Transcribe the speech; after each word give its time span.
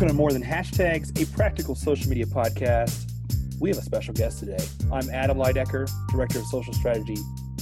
Welcome 0.00 0.16
to 0.16 0.18
More 0.18 0.32
Than 0.32 0.42
Hashtags, 0.42 1.20
a 1.20 1.30
practical 1.36 1.74
social 1.74 2.08
media 2.08 2.24
podcast. 2.24 3.12
We 3.60 3.68
have 3.68 3.76
a 3.76 3.82
special 3.82 4.14
guest 4.14 4.38
today. 4.38 4.56
I'm 4.90 5.10
Adam 5.10 5.36
Lydecker, 5.36 5.90
Director 6.10 6.38
of 6.38 6.46
Social 6.46 6.72
Strategy 6.72 7.18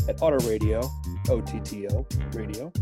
at 0.08 0.22
Otto 0.22 0.48
Radio, 0.48 0.82
OTTO 1.26 2.36
Radio. 2.36 2.72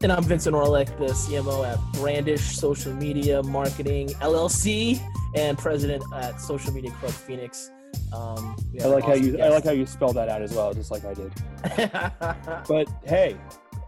And 0.00 0.12
I'm 0.12 0.22
Vincent 0.22 0.54
Orlick, 0.54 0.96
the 0.96 1.06
CMO 1.06 1.66
at 1.66 1.76
Brandish 1.94 2.56
Social 2.56 2.94
Media 2.94 3.42
Marketing 3.42 4.10
LLC 4.20 5.00
and 5.34 5.58
President 5.58 6.04
at 6.14 6.40
Social 6.40 6.72
Media 6.72 6.92
Club 7.00 7.10
Phoenix. 7.10 7.72
Um, 8.12 8.54
I 8.80 8.86
like 8.86 9.02
how 9.02 9.14
you 9.14 9.32
guest. 9.32 9.42
I 9.42 9.48
like 9.48 9.64
how 9.64 9.72
you 9.72 9.86
spell 9.86 10.12
that 10.12 10.28
out 10.28 10.40
as 10.40 10.54
well, 10.54 10.72
just 10.72 10.92
like 10.92 11.04
I 11.04 11.14
did. 11.14 11.32
but 12.68 12.88
hey, 13.04 13.36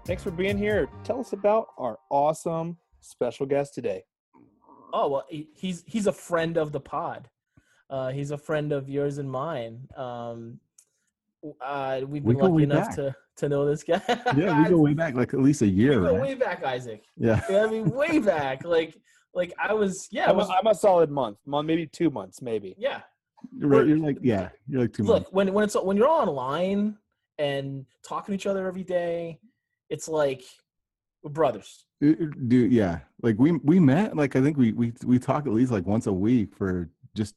thanks 0.04 0.24
for 0.24 0.32
being 0.32 0.58
here. 0.58 0.88
Tell 1.04 1.20
us 1.20 1.32
about 1.32 1.68
our 1.78 1.96
awesome 2.10 2.76
special 3.00 3.46
guest 3.46 3.72
today. 3.72 4.02
Oh 4.92 5.08
well, 5.08 5.26
he's 5.28 5.84
he's 5.86 6.06
a 6.06 6.12
friend 6.12 6.56
of 6.56 6.72
the 6.72 6.80
pod. 6.80 7.28
Uh, 7.88 8.10
he's 8.10 8.30
a 8.30 8.38
friend 8.38 8.72
of 8.72 8.88
yours 8.88 9.18
and 9.18 9.30
mine. 9.30 9.88
Um, 9.96 10.60
uh, 11.64 12.00
we've 12.06 12.24
been 12.24 12.36
we 12.36 12.42
lucky 12.42 12.62
enough 12.64 12.88
back. 12.88 12.96
to 12.96 13.16
to 13.36 13.48
know 13.48 13.66
this 13.66 13.82
guy. 13.82 14.00
yeah, 14.36 14.62
we 14.62 14.68
go 14.68 14.78
way 14.78 14.94
back, 14.94 15.14
like 15.14 15.34
at 15.34 15.40
least 15.40 15.62
a 15.62 15.66
year. 15.66 16.00
We 16.00 16.06
go 16.06 16.12
right? 16.12 16.22
way 16.22 16.34
back, 16.34 16.64
Isaac. 16.64 17.02
Yeah, 17.16 17.40
I 17.48 17.66
mean, 17.66 17.90
way 17.90 18.18
back. 18.34 18.64
Like, 18.64 18.96
like 19.34 19.52
I 19.62 19.72
was. 19.72 20.08
Yeah, 20.10 20.30
I'm, 20.30 20.36
was, 20.36 20.48
a, 20.48 20.52
I'm 20.52 20.66
a 20.66 20.74
solid 20.74 21.10
month, 21.10 21.38
month, 21.46 21.66
maybe 21.66 21.86
two 21.86 22.10
months, 22.10 22.40
maybe. 22.40 22.74
Yeah. 22.78 23.00
You're, 23.56 23.86
you're 23.86 23.96
like, 23.96 24.18
yeah, 24.20 24.50
you're 24.68 24.82
like 24.82 24.92
two 24.92 25.02
Look, 25.02 25.14
months. 25.14 25.32
when 25.32 25.52
when 25.52 25.64
it's 25.64 25.74
when 25.74 25.96
you're 25.96 26.06
all 26.06 26.28
online 26.28 26.96
and 27.38 27.86
talking 28.06 28.32
to 28.32 28.36
each 28.36 28.46
other 28.46 28.66
every 28.66 28.84
day, 28.84 29.40
it's 29.88 30.08
like 30.08 30.44
we're 31.22 31.30
brothers. 31.30 31.84
Dude, 32.00 32.72
yeah, 32.72 33.00
like 33.22 33.36
we 33.38 33.52
we 33.52 33.78
met. 33.78 34.16
Like 34.16 34.36
I 34.36 34.40
think 34.40 34.56
we 34.56 34.72
we 34.72 34.92
we 35.04 35.18
talk 35.18 35.46
at 35.46 35.52
least 35.52 35.70
like 35.70 35.86
once 35.86 36.06
a 36.06 36.12
week 36.12 36.54
for 36.54 36.88
just 37.14 37.34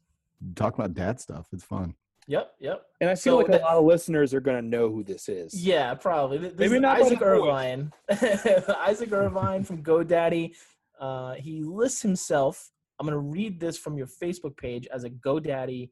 talk 0.56 0.74
about 0.74 0.94
dad 0.94 1.20
stuff. 1.20 1.48
It's 1.52 1.64
fun. 1.64 1.96
Yep, 2.28 2.54
yep. 2.60 2.86
And 3.02 3.10
I 3.10 3.16
feel 3.16 3.34
so 3.34 3.38
like 3.38 3.48
that, 3.48 3.62
a 3.62 3.64
lot 3.64 3.78
of 3.78 3.84
listeners 3.84 4.34
are 4.34 4.40
going 4.40 4.62
to 4.62 4.66
know 4.68 4.90
who 4.90 5.04
this 5.04 5.28
is. 5.28 5.54
Yeah, 5.54 5.94
probably. 5.94 6.38
This 6.38 6.54
Maybe 6.58 6.80
not 6.80 7.02
Isaac 7.02 7.22
Irvine. 7.22 7.92
Isaac 8.10 9.12
Irvine 9.12 9.64
from 9.64 9.84
GoDaddy. 9.84 10.56
Uh, 11.00 11.34
he 11.34 11.64
lists 11.64 12.02
himself. 12.02 12.72
I'm 13.00 13.06
going 13.06 13.14
to 13.14 13.20
read 13.20 13.60
this 13.60 13.78
from 13.78 13.98
your 13.98 14.08
Facebook 14.08 14.56
page 14.56 14.88
as 14.88 15.04
a 15.04 15.10
GoDaddy 15.10 15.90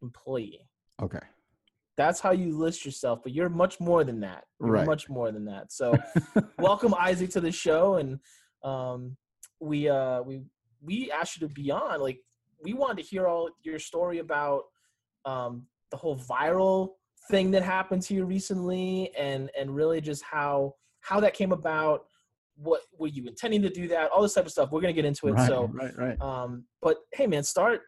employee. 0.00 0.66
Okay. 1.02 1.18
That's 1.96 2.20
how 2.20 2.32
you 2.32 2.58
list 2.58 2.84
yourself, 2.84 3.20
but 3.22 3.32
you're 3.32 3.48
much 3.48 3.78
more 3.78 4.02
than 4.02 4.20
that. 4.20 4.44
You're 4.60 4.70
right. 4.70 4.86
Much 4.86 5.08
more 5.08 5.30
than 5.30 5.44
that. 5.44 5.72
So, 5.72 5.94
welcome 6.58 6.92
Isaac 6.94 7.30
to 7.30 7.40
the 7.40 7.52
show, 7.52 7.96
and 7.96 8.18
um, 8.64 9.16
we 9.60 9.88
uh, 9.88 10.22
we 10.22 10.42
we 10.82 11.10
asked 11.12 11.40
you 11.40 11.46
to 11.46 11.54
be 11.54 11.70
on. 11.70 12.00
Like, 12.00 12.18
we 12.62 12.72
wanted 12.72 13.02
to 13.02 13.08
hear 13.08 13.28
all 13.28 13.48
your 13.62 13.78
story 13.78 14.18
about 14.18 14.64
um, 15.24 15.66
the 15.90 15.96
whole 15.96 16.16
viral 16.16 16.94
thing 17.30 17.50
that 17.52 17.62
happened 17.62 18.02
to 18.02 18.14
you 18.14 18.24
recently, 18.24 19.14
and 19.16 19.50
and 19.58 19.74
really 19.74 20.00
just 20.00 20.22
how 20.24 20.74
how 21.00 21.20
that 21.20 21.34
came 21.34 21.52
about. 21.52 22.06
What 22.56 22.82
were 22.98 23.08
you 23.08 23.26
intending 23.26 23.62
to 23.62 23.70
do 23.70 23.88
that? 23.88 24.10
All 24.10 24.22
this 24.22 24.34
type 24.34 24.46
of 24.46 24.52
stuff. 24.52 24.70
We're 24.72 24.80
gonna 24.80 24.92
get 24.92 25.04
into 25.04 25.28
it. 25.28 25.32
Right, 25.32 25.48
so, 25.48 25.70
right, 25.72 25.96
right. 25.96 26.20
Um, 26.20 26.64
but 26.82 26.98
hey, 27.12 27.26
man, 27.26 27.44
start. 27.44 27.82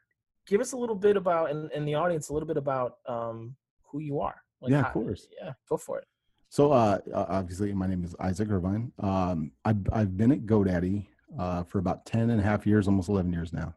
Give 0.46 0.60
us 0.60 0.72
a 0.72 0.76
little 0.76 0.94
bit 0.94 1.16
about, 1.16 1.50
and, 1.50 1.72
and 1.72 1.88
the 1.88 1.96
audience 1.96 2.28
a 2.28 2.32
little 2.32 2.46
bit 2.46 2.56
about 2.56 2.98
um, 3.08 3.56
who 3.96 4.02
you 4.02 4.20
are. 4.20 4.42
Like 4.60 4.72
yeah, 4.72 4.82
how, 4.82 4.88
of 4.88 4.92
course. 4.92 5.26
Yeah, 5.40 5.52
go 5.68 5.76
for 5.76 5.98
it. 5.98 6.06
So 6.48 6.72
uh, 6.72 6.98
obviously, 7.14 7.72
my 7.72 7.86
name 7.86 8.04
is 8.04 8.14
Isaac 8.20 8.50
Irvine. 8.50 8.92
Um, 8.98 9.52
I've, 9.64 9.78
I've 9.92 10.16
been 10.16 10.32
at 10.32 10.46
GoDaddy 10.46 11.06
uh, 11.38 11.64
for 11.64 11.78
about 11.78 12.06
10 12.06 12.30
and 12.30 12.40
a 12.40 12.42
half 12.42 12.66
years, 12.66 12.86
almost 12.86 13.08
11 13.08 13.32
years 13.32 13.52
now. 13.52 13.74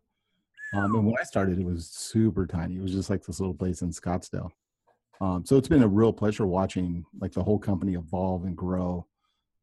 Um, 0.74 0.96
and 0.96 1.06
when 1.06 1.16
I 1.20 1.24
started, 1.24 1.58
it 1.58 1.66
was 1.66 1.88
super 1.88 2.46
tiny. 2.46 2.76
It 2.76 2.82
was 2.82 2.92
just 2.92 3.10
like 3.10 3.24
this 3.24 3.40
little 3.40 3.56
place 3.56 3.82
in 3.82 3.90
Scottsdale. 3.92 4.52
Um, 5.22 5.44
so 5.46 5.58
it's 5.58 5.68
been 5.68 5.84
a 5.84 5.88
real 5.88 6.14
pleasure 6.14 6.46
watching 6.46 7.06
like 7.20 7.32
the 7.32 7.44
whole 7.44 7.60
company 7.60 7.96
evolve 7.96 8.44
and 8.44 8.56
grow, 8.56 9.06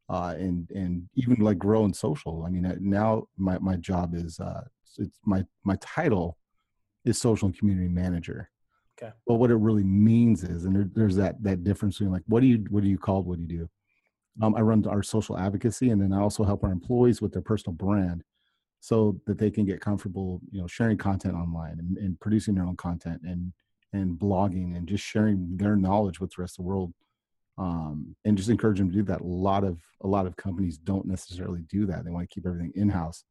uh, 0.09 0.35
and 0.37 0.69
and 0.71 1.09
even 1.15 1.37
like 1.37 1.57
grow 1.57 1.85
in 1.85 1.93
social. 1.93 2.43
I 2.45 2.49
mean, 2.49 2.71
now 2.81 3.27
my 3.37 3.57
my 3.57 3.77
job 3.77 4.13
is 4.13 4.39
uh, 4.39 4.65
it's 4.99 5.17
my 5.25 5.45
my 5.63 5.77
title 5.81 6.37
is 7.05 7.19
social 7.19 7.47
and 7.47 7.57
community 7.57 7.87
manager. 7.87 8.51
Okay. 9.01 9.11
But 9.27 9.35
what 9.35 9.51
it 9.51 9.55
really 9.55 9.83
means 9.83 10.43
is, 10.43 10.65
and 10.65 10.75
there, 10.75 10.89
there's 10.93 11.15
that 11.17 11.41
that 11.43 11.63
difference 11.63 11.95
between 11.95 12.11
like 12.11 12.23
what 12.27 12.41
do 12.41 12.47
you 12.47 12.65
what 12.69 12.83
are 12.83 12.87
you 12.87 12.97
called? 12.97 13.27
What 13.27 13.37
do 13.37 13.41
you 13.53 13.59
do? 13.59 13.69
Um, 14.41 14.55
I 14.55 14.61
run 14.61 14.85
our 14.87 15.03
social 15.03 15.37
advocacy, 15.37 15.89
and 15.89 16.01
then 16.01 16.13
I 16.13 16.19
also 16.19 16.43
help 16.43 16.63
our 16.63 16.71
employees 16.71 17.21
with 17.21 17.31
their 17.33 17.41
personal 17.41 17.75
brand, 17.75 18.23
so 18.79 19.19
that 19.25 19.37
they 19.37 19.51
can 19.51 19.65
get 19.65 19.81
comfortable, 19.81 20.41
you 20.51 20.61
know, 20.61 20.67
sharing 20.67 20.97
content 20.97 21.35
online 21.35 21.79
and, 21.79 21.97
and 21.97 22.19
producing 22.19 22.55
their 22.55 22.65
own 22.65 22.77
content 22.77 23.21
and 23.23 23.53
and 23.93 24.19
blogging 24.19 24.75
and 24.75 24.87
just 24.87 25.03
sharing 25.03 25.57
their 25.57 25.75
knowledge 25.75 26.19
with 26.19 26.31
the 26.31 26.41
rest 26.41 26.59
of 26.59 26.65
the 26.65 26.69
world, 26.69 26.93
um, 27.57 28.15
and 28.25 28.37
just 28.37 28.49
encourage 28.49 28.77
them 28.79 28.89
to 28.89 28.95
do 28.97 29.03
that. 29.03 29.21
A 29.21 29.25
lot 29.25 29.63
of 29.63 29.79
a 30.01 30.07
lot 30.07 30.25
of 30.27 30.35
companies 30.35 30.77
don't 30.77 31.05
necessarily 31.05 31.61
do 31.69 31.85
that. 31.85 32.03
They 32.03 32.11
want 32.11 32.29
to 32.29 32.33
keep 32.33 32.45
everything 32.45 32.73
in 32.75 32.89
house. 32.89 33.23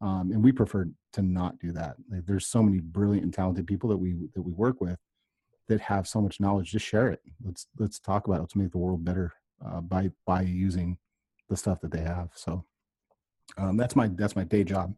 Um, 0.00 0.30
and 0.32 0.42
we 0.42 0.52
prefer 0.52 0.88
to 1.12 1.22
not 1.22 1.58
do 1.58 1.72
that. 1.72 1.96
Like, 2.10 2.24
there's 2.26 2.46
so 2.46 2.62
many 2.62 2.80
brilliant 2.80 3.24
and 3.24 3.34
talented 3.34 3.66
people 3.66 3.90
that 3.90 3.98
we 3.98 4.14
that 4.34 4.42
we 4.42 4.52
work 4.52 4.80
with 4.80 4.98
that 5.68 5.80
have 5.80 6.08
so 6.08 6.20
much 6.20 6.40
knowledge. 6.40 6.72
Just 6.72 6.86
share 6.86 7.08
it. 7.08 7.20
Let's 7.44 7.66
let's 7.78 7.98
talk 7.98 8.26
about 8.26 8.38
it. 8.38 8.40
Let's 8.40 8.56
make 8.56 8.72
the 8.72 8.78
world 8.78 9.04
better 9.04 9.32
uh, 9.64 9.80
by 9.80 10.10
by 10.26 10.42
using 10.42 10.98
the 11.48 11.56
stuff 11.56 11.80
that 11.80 11.92
they 11.92 12.00
have. 12.00 12.30
So 12.34 12.64
um, 13.58 13.76
that's 13.76 13.96
my 13.96 14.08
that's 14.08 14.36
my 14.36 14.44
day 14.44 14.64
job. 14.64 14.94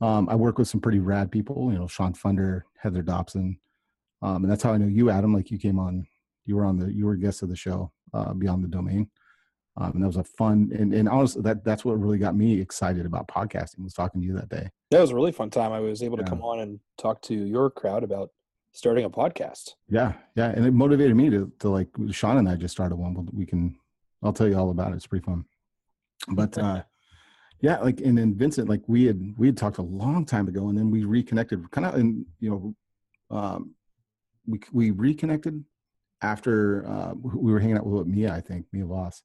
Um, 0.00 0.28
I 0.28 0.34
work 0.34 0.58
with 0.58 0.68
some 0.68 0.80
pretty 0.80 0.98
rad 0.98 1.30
people. 1.30 1.72
You 1.72 1.78
know, 1.78 1.86
Sean 1.86 2.12
Funder, 2.12 2.62
Heather 2.78 3.02
Dobson, 3.02 3.58
um, 4.20 4.44
and 4.44 4.50
that's 4.50 4.62
how 4.62 4.72
I 4.72 4.78
know 4.78 4.86
you, 4.86 5.10
Adam. 5.10 5.32
Like 5.34 5.50
you 5.50 5.58
came 5.58 5.78
on, 5.78 6.06
you 6.44 6.56
were 6.56 6.64
on 6.64 6.78
the 6.78 6.92
you 6.92 7.06
were 7.06 7.12
a 7.12 7.18
guest 7.18 7.42
of 7.42 7.48
the 7.48 7.56
show 7.56 7.92
uh, 8.12 8.34
Beyond 8.34 8.64
the 8.64 8.68
Domain. 8.68 9.10
Um, 9.76 9.92
and 9.92 10.02
that 10.02 10.06
was 10.06 10.18
a 10.18 10.24
fun 10.24 10.70
and, 10.78 10.92
and 10.92 11.08
honestly 11.08 11.40
that 11.42 11.64
that's 11.64 11.82
what 11.82 11.98
really 11.98 12.18
got 12.18 12.36
me 12.36 12.60
excited 12.60 13.06
about 13.06 13.26
podcasting 13.26 13.82
was 13.82 13.94
talking 13.94 14.20
to 14.20 14.26
you 14.26 14.34
that 14.34 14.50
day. 14.50 14.68
That 14.90 15.00
was 15.00 15.10
a 15.10 15.14
really 15.14 15.32
fun 15.32 15.48
time. 15.48 15.72
I 15.72 15.80
was 15.80 16.02
able 16.02 16.18
to 16.18 16.24
come 16.24 16.42
on 16.42 16.60
and 16.60 16.78
talk 16.98 17.22
to 17.22 17.34
your 17.34 17.70
crowd 17.70 18.04
about 18.04 18.30
starting 18.72 19.04
a 19.04 19.10
podcast. 19.10 19.74
Yeah 19.88 20.12
yeah 20.36 20.50
and 20.50 20.66
it 20.66 20.72
motivated 20.72 21.16
me 21.16 21.30
to, 21.30 21.50
to 21.60 21.70
like 21.70 21.88
sean 22.10 22.36
and 22.36 22.48
i 22.48 22.54
just 22.54 22.72
started 22.72 22.96
one 22.96 23.28
we 23.32 23.46
can 23.46 23.74
i'll 24.22 24.32
tell 24.32 24.48
you 24.48 24.58
all 24.58 24.70
about 24.70 24.92
it. 24.92 24.96
It's 24.96 25.06
pretty 25.06 25.24
fun. 25.24 25.44
But 26.28 26.58
uh 26.58 26.82
yeah 27.62 27.78
like 27.78 28.00
and 28.00 28.18
then 28.18 28.34
vincent 28.34 28.68
like 28.68 28.82
we 28.86 29.04
had 29.04 29.34
we 29.38 29.46
had 29.46 29.56
talked 29.56 29.78
a 29.78 29.82
long 29.82 30.26
time 30.26 30.48
ago 30.48 30.68
and 30.68 30.76
then 30.76 30.90
we 30.90 31.04
reconnected 31.04 31.70
kind 31.70 31.86
of 31.86 31.94
and 31.94 32.26
you 32.40 32.50
know 32.50 33.36
um 33.36 33.74
we 34.46 34.60
we 34.72 34.90
reconnected 34.90 35.64
after 36.20 36.86
uh 36.86 37.14
we 37.14 37.52
were 37.52 37.60
hanging 37.60 37.78
out 37.78 37.86
with 37.86 38.06
mia 38.06 38.34
i 38.34 38.40
think 38.40 38.66
mia 38.72 38.84
voss 38.84 39.22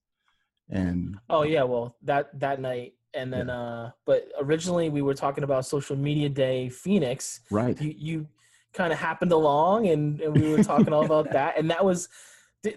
and 0.69 1.17
oh 1.29 1.43
yeah 1.43 1.63
well 1.63 1.95
that 2.03 2.37
that 2.39 2.59
night 2.59 2.93
and 3.13 3.31
then 3.31 3.47
yeah. 3.47 3.59
uh 3.59 3.91
but 4.05 4.27
originally 4.39 4.89
we 4.89 5.01
were 5.01 5.13
talking 5.13 5.43
about 5.43 5.65
social 5.65 5.95
media 5.95 6.29
day 6.29 6.69
phoenix 6.69 7.41
right 7.51 7.81
you 7.81 7.93
you 7.97 8.27
kind 8.73 8.91
of 8.91 8.99
happened 8.99 9.31
along 9.31 9.87
and, 9.87 10.21
and 10.21 10.39
we 10.39 10.51
were 10.51 10.63
talking 10.63 10.93
all 10.93 11.05
about 11.05 11.31
that 11.31 11.57
and 11.57 11.69
that 11.69 11.83
was 11.83 12.09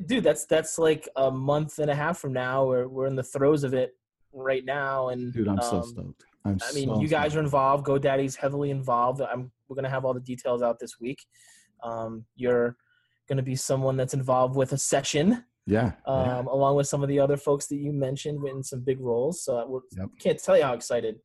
dude 0.07 0.23
that's 0.23 0.47
that's 0.47 0.79
like 0.79 1.09
a 1.17 1.31
month 1.31 1.79
and 1.79 1.91
a 1.91 1.95
half 1.95 2.19
from 2.19 2.33
now 2.33 2.65
we're, 2.65 2.87
we're 2.87 3.07
in 3.07 3.17
the 3.17 3.23
throes 3.23 3.65
of 3.65 3.75
it 3.75 3.97
right 4.33 4.65
now 4.65 5.09
and 5.09 5.33
dude 5.33 5.49
i'm 5.49 5.59
um, 5.59 5.71
so 5.71 5.83
stoked 5.83 6.25
I'm 6.45 6.59
stoked. 6.59 6.73
i 6.73 6.75
mean 6.75 6.89
so 6.89 7.01
you 7.01 7.09
guys 7.09 7.33
stoked. 7.33 7.37
are 7.37 7.45
involved 7.45 7.85
godaddy's 7.85 8.37
heavily 8.37 8.71
involved 8.71 9.21
i'm 9.21 9.51
we're 9.69 9.77
gonna 9.77 9.91
have 9.91 10.05
all 10.05 10.15
the 10.15 10.21
details 10.21 10.63
out 10.63 10.79
this 10.79 11.01
week 11.01 11.27
um 11.83 12.25
you're 12.37 12.77
gonna 13.29 13.43
be 13.43 13.57
someone 13.57 13.97
that's 13.97 14.15
involved 14.15 14.55
with 14.55 14.73
a 14.73 14.79
session 14.79 15.45
yeah, 15.67 15.93
um, 16.07 16.27
yeah. 16.27 16.43
along 16.51 16.77
with 16.77 16.87
some 16.87 17.03
of 17.03 17.09
the 17.09 17.19
other 17.21 17.37
folks 17.37 17.67
that 17.67 17.77
you 17.77 17.93
mentioned 17.93 18.47
in 18.47 18.63
some 18.63 18.81
big 18.81 19.01
roles. 19.01 19.45
So 19.45 19.67
we 19.67 19.81
yep. 19.99 20.09
can't 20.19 20.43
tell 20.43 20.57
you 20.57 20.65
how 20.65 20.75
excited 20.75 21.17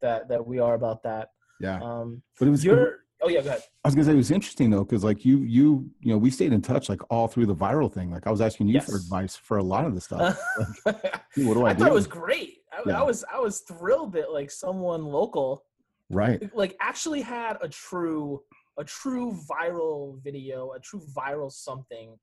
that 0.00 0.28
that 0.28 0.46
we 0.46 0.58
are 0.58 0.74
about 0.74 1.02
that. 1.04 1.28
Yeah. 1.60 1.80
Um, 1.82 2.22
but 2.38 2.48
it 2.48 2.50
was. 2.50 2.64
Your, 2.64 3.00
oh 3.22 3.28
yeah, 3.28 3.40
go 3.40 3.48
ahead. 3.48 3.62
I 3.84 3.88
was 3.88 3.94
gonna 3.94 4.06
say 4.06 4.12
it 4.12 4.16
was 4.16 4.30
interesting 4.30 4.70
though, 4.70 4.84
because 4.84 5.04
like 5.04 5.24
you, 5.24 5.38
you, 5.38 5.90
you 6.00 6.12
know, 6.12 6.18
we 6.18 6.30
stayed 6.30 6.52
in 6.52 6.62
touch 6.62 6.88
like 6.88 7.00
all 7.10 7.28
through 7.28 7.46
the 7.46 7.54
viral 7.54 7.92
thing. 7.92 8.10
Like 8.10 8.26
I 8.26 8.30
was 8.30 8.40
asking 8.40 8.68
you 8.68 8.74
yes. 8.74 8.86
for 8.86 8.96
advice 8.96 9.36
for 9.36 9.58
a 9.58 9.62
lot 9.62 9.84
of 9.84 9.94
the 9.94 10.00
stuff. 10.00 10.38
like, 10.86 11.02
what 11.36 11.54
do 11.54 11.64
I, 11.64 11.70
I 11.70 11.72
do? 11.74 11.80
thought 11.80 11.90
it 11.90 11.94
was 11.94 12.06
great. 12.06 12.58
I, 12.72 12.82
yeah. 12.86 13.00
I 13.00 13.02
was 13.02 13.24
I 13.32 13.38
was 13.38 13.60
thrilled 13.60 14.12
that 14.14 14.32
like 14.32 14.50
someone 14.50 15.04
local, 15.04 15.64
right, 16.10 16.42
like 16.54 16.76
actually 16.80 17.20
had 17.20 17.58
a 17.60 17.68
true 17.68 18.42
a 18.78 18.84
true 18.84 19.38
viral 19.48 20.22
video, 20.22 20.72
a 20.72 20.80
true 20.80 21.02
viral 21.16 21.50
something 21.50 22.16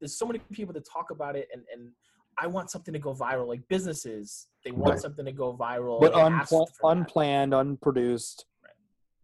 there's 0.00 0.18
so 0.18 0.26
many 0.26 0.38
people 0.52 0.72
that 0.74 0.86
talk 0.90 1.10
about 1.10 1.36
it 1.36 1.48
and 1.52 1.62
and 1.72 1.90
I 2.40 2.46
want 2.46 2.70
something 2.70 2.92
to 2.94 3.00
go 3.00 3.14
viral. 3.14 3.48
Like 3.48 3.66
businesses, 3.68 4.46
they 4.64 4.70
want 4.70 4.92
right. 4.92 5.00
something 5.00 5.24
to 5.24 5.32
go 5.32 5.56
viral. 5.56 6.00
But 6.00 6.12
unpl- 6.12 6.68
unplanned, 6.84 7.52
that. 7.52 7.58
unproduced. 7.58 8.46
Right. 8.62 8.72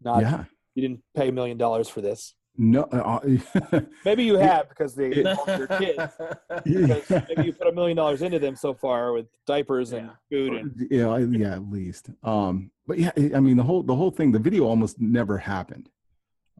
Not 0.03 0.23
yeah. 0.23 0.45
You 0.75 0.83
didn't 0.83 1.03
pay 1.17 1.29
a 1.29 1.33
million 1.33 1.57
dollars 1.57 1.89
for 1.89 2.01
this. 2.01 2.35
No, 2.57 2.83
uh, 2.85 3.81
Maybe 4.05 4.25
you 4.25 4.37
It- 4.37 4.43
have 4.43 4.69
because 4.69 4.95
they 4.95 5.11
it- 5.11 5.39
your 5.47 5.67
kids. 5.67 6.03
Because 6.65 7.25
maybe 7.29 7.47
you 7.47 7.53
put 7.53 7.67
a 7.67 7.73
million 7.73 7.97
dollars 7.97 8.23
into 8.23 8.39
them 8.39 8.55
so 8.57 8.75
far 8.75 9.13
with 9.13 9.27
diapers 9.47 9.93
and 9.93 10.11
food 10.31 10.55
and 10.55 10.87
yeah, 10.91 11.19
yeah, 11.19 11.55
at 11.55 11.69
least. 11.71 12.11
Um, 12.23 12.71
but 12.87 12.99
yeah, 12.99 13.11
I 13.17 13.41
mean, 13.41 13.57
the 13.57 13.63
whole 13.63 13.83
the 13.83 13.95
whole 13.95 14.11
thing, 14.11 14.31
the 14.33 14.39
video 14.39 14.65
almost 14.65 15.01
never 15.01 15.37
happened. 15.37 15.89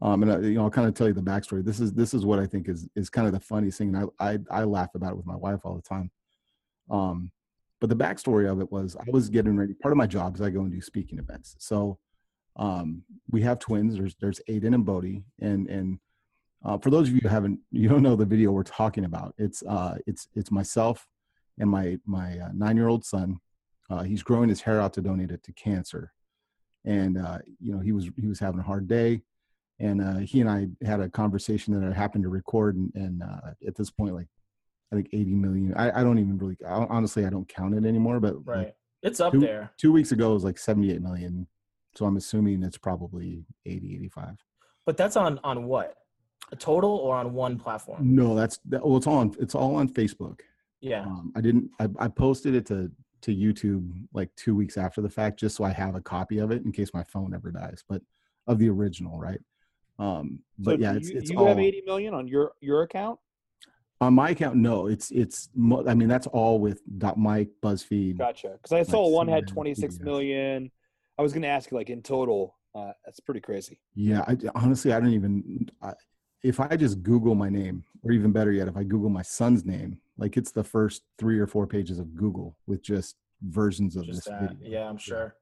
Um, 0.01 0.23
and 0.23 0.31
I, 0.31 0.39
you 0.39 0.55
know, 0.55 0.63
I'll 0.63 0.69
kind 0.69 0.87
of 0.87 0.93
tell 0.93 1.07
you 1.07 1.13
the 1.13 1.21
backstory. 1.21 1.63
This 1.63 1.79
is 1.79 1.93
this 1.93 2.13
is 2.13 2.25
what 2.25 2.39
I 2.39 2.45
think 2.45 2.67
is 2.67 2.87
is 2.95 3.09
kind 3.09 3.27
of 3.27 3.33
the 3.33 3.39
funniest 3.39 3.77
thing, 3.77 3.95
and 3.95 4.09
I 4.19 4.33
I, 4.33 4.39
I 4.51 4.63
laugh 4.63 4.93
about 4.95 5.11
it 5.11 5.17
with 5.17 5.25
my 5.25 5.35
wife 5.35 5.61
all 5.63 5.75
the 5.75 5.81
time. 5.81 6.11
Um, 6.89 7.31
but 7.79 7.89
the 7.89 7.95
backstory 7.95 8.49
of 8.49 8.59
it 8.59 8.71
was 8.71 8.95
I 8.95 9.05
was 9.11 9.29
getting 9.29 9.55
ready. 9.55 9.73
Part 9.73 9.91
of 9.91 9.97
my 9.97 10.07
job 10.07 10.35
is 10.35 10.41
I 10.41 10.49
go 10.49 10.61
and 10.61 10.71
do 10.71 10.81
speaking 10.81 11.19
events. 11.19 11.55
So 11.59 11.97
um, 12.57 13.03
we 13.29 13.41
have 13.43 13.59
twins. 13.59 13.95
There's 13.95 14.15
there's 14.15 14.41
Aiden 14.49 14.73
and 14.73 14.85
Bodie, 14.85 15.23
and 15.39 15.69
and 15.69 15.99
uh, 16.63 16.77
for 16.77 16.89
those 16.89 17.07
of 17.07 17.13
you 17.13 17.21
who 17.21 17.29
haven't 17.29 17.59
you 17.71 17.87
don't 17.87 18.03
know 18.03 18.15
the 18.15 18.25
video 18.25 18.51
we're 18.51 18.63
talking 18.63 19.05
about, 19.05 19.33
it's 19.37 19.63
uh 19.63 19.95
it's 20.07 20.27
it's 20.35 20.51
myself 20.51 21.07
and 21.57 21.69
my 21.69 21.97
my 22.05 22.39
uh, 22.39 22.49
nine 22.53 22.75
year 22.77 22.87
old 22.87 23.05
son. 23.05 23.39
Uh, 23.89 24.03
he's 24.03 24.23
growing 24.23 24.49
his 24.49 24.61
hair 24.61 24.81
out 24.81 24.93
to 24.93 25.01
donate 25.01 25.31
it 25.31 25.43
to 25.43 25.53
cancer, 25.53 26.11
and 26.85 27.17
uh, 27.17 27.39
you 27.59 27.73
know 27.73 27.79
he 27.79 27.91
was 27.91 28.09
he 28.19 28.27
was 28.27 28.39
having 28.39 28.59
a 28.59 28.63
hard 28.63 28.87
day, 28.87 29.21
and 29.79 30.01
uh, 30.01 30.17
he 30.17 30.41
and 30.41 30.49
I 30.49 30.67
had 30.85 30.99
a 31.01 31.09
conversation 31.09 31.79
that 31.79 31.87
I 31.89 31.93
happened 31.93 32.23
to 32.23 32.29
record, 32.29 32.75
and, 32.75 32.91
and 32.95 33.23
uh, 33.23 33.51
at 33.67 33.75
this 33.75 33.89
point, 33.89 34.15
like 34.15 34.27
I 34.91 34.95
think 34.95 35.09
80 35.11 35.35
million. 35.35 35.73
I, 35.75 35.99
I 35.99 36.03
don't 36.03 36.19
even 36.19 36.37
really 36.37 36.57
I, 36.65 36.85
honestly 36.89 37.25
I 37.25 37.29
don't 37.29 37.47
count 37.47 37.75
it 37.75 37.85
anymore, 37.85 38.19
but 38.19 38.35
like, 38.45 38.57
right. 38.57 38.73
It's 39.03 39.19
up 39.19 39.33
Two- 39.33 39.39
there. 39.41 39.71
two 39.77 39.91
weeks 39.91 40.11
ago 40.11 40.31
it 40.31 40.33
was 40.35 40.43
like 40.43 40.57
78 40.57 41.01
million, 41.01 41.47
so 41.93 42.05
I'm 42.05 42.17
assuming 42.17 42.63
it's 42.63 42.77
probably 42.77 43.45
80 43.65 43.95
85. 43.95 44.37
But 44.85 44.97
that's 44.97 45.15
on 45.15 45.39
on 45.43 45.65
what? 45.65 45.95
A 46.51 46.55
total 46.55 46.91
or 46.91 47.15
on 47.15 47.33
one 47.33 47.57
platform? 47.57 48.15
No, 48.15 48.35
that's 48.35 48.59
that, 48.69 48.85
well, 48.85 48.97
it's 48.97 49.07
all 49.07 49.17
on 49.17 49.35
it's 49.39 49.55
all 49.55 49.75
on 49.75 49.89
Facebook. 49.89 50.39
Yeah. 50.79 51.01
Um, 51.03 51.33
I 51.35 51.41
didn't. 51.41 51.69
I, 51.79 51.87
I 51.99 52.07
posted 52.07 52.55
it 52.55 52.65
to 52.67 52.91
to 53.23 53.35
YouTube 53.35 53.91
like 54.13 54.29
two 54.35 54.55
weeks 54.55 54.77
after 54.77 55.01
the 55.01 55.09
fact, 55.09 55.39
just 55.39 55.55
so 55.55 55.63
I 55.63 55.71
have 55.71 55.95
a 55.95 56.01
copy 56.01 56.37
of 56.37 56.51
it 56.51 56.63
in 56.63 56.71
case 56.71 56.93
my 56.93 57.03
phone 57.03 57.33
ever 57.33 57.51
dies. 57.51 57.83
But 57.89 58.01
of 58.47 58.59
the 58.59 58.69
original, 58.69 59.19
right? 59.19 59.39
Um, 59.97 60.39
so 60.61 60.71
but 60.71 60.79
yeah, 60.79 60.91
do 60.93 60.97
it's 60.97 61.09
you, 61.09 61.17
it's 61.19 61.29
you 61.31 61.37
all 61.39 61.47
have 61.47 61.59
80 61.59 61.83
million 61.85 62.13
on 62.13 62.27
your 62.27 62.53
your 62.59 62.81
account 62.83 63.19
on 64.01 64.13
my 64.13 64.31
account. 64.31 64.57
No, 64.57 64.87
it's 64.87 65.09
it's. 65.11 65.49
I 65.87 65.93
mean, 65.95 66.07
that's 66.09 66.27
all 66.27 66.59
with 66.59 66.81
Dot 66.99 67.17
Mike, 67.17 67.49
BuzzFeed. 67.63 68.17
gotcha 68.17 68.57
because 68.61 68.73
i 68.73 68.83
saw 68.83 69.07
one 69.09 69.27
had 69.27 69.47
26 69.47 69.95
PBS. 69.97 70.01
million 70.01 70.71
i 71.17 71.21
was 71.21 71.31
going 71.31 71.41
to 71.43 71.47
ask 71.47 71.71
you 71.71 71.77
like 71.77 71.89
in 71.89 72.01
total 72.01 72.55
uh, 72.75 72.91
that's 73.05 73.21
pretty 73.21 73.39
crazy 73.39 73.79
Yeah, 73.93 74.21
I 74.27 74.37
honestly 74.53 74.91
I 74.91 74.99
don't 74.99 75.13
even. 75.13 75.69
I, 75.81 75.93
if 76.43 76.59
I 76.59 76.75
just 76.75 77.01
Google 77.01 77.33
my 77.33 77.49
name, 77.49 77.83
or 78.03 78.11
even 78.11 78.31
better 78.33 78.51
yet, 78.51 78.67
if 78.67 78.75
I 78.77 78.83
Google 78.83 79.09
my 79.09 79.21
son's 79.23 79.63
name, 79.65 79.97
like 80.17 80.35
it's 80.37 80.51
the 80.51 80.63
first 80.63 81.03
three 81.17 81.39
or 81.39 81.47
four 81.47 81.65
pages 81.65 81.97
of 81.99 82.15
Google 82.15 82.57
with 82.67 82.83
just 82.83 83.15
versions 83.41 83.95
of 83.95 84.05
Just 84.05 84.25
this 84.25 84.25
that. 84.25 84.41
video. 84.51 84.57
Yeah, 84.69 84.89
I'm 84.89 84.97
sure. 84.97 85.35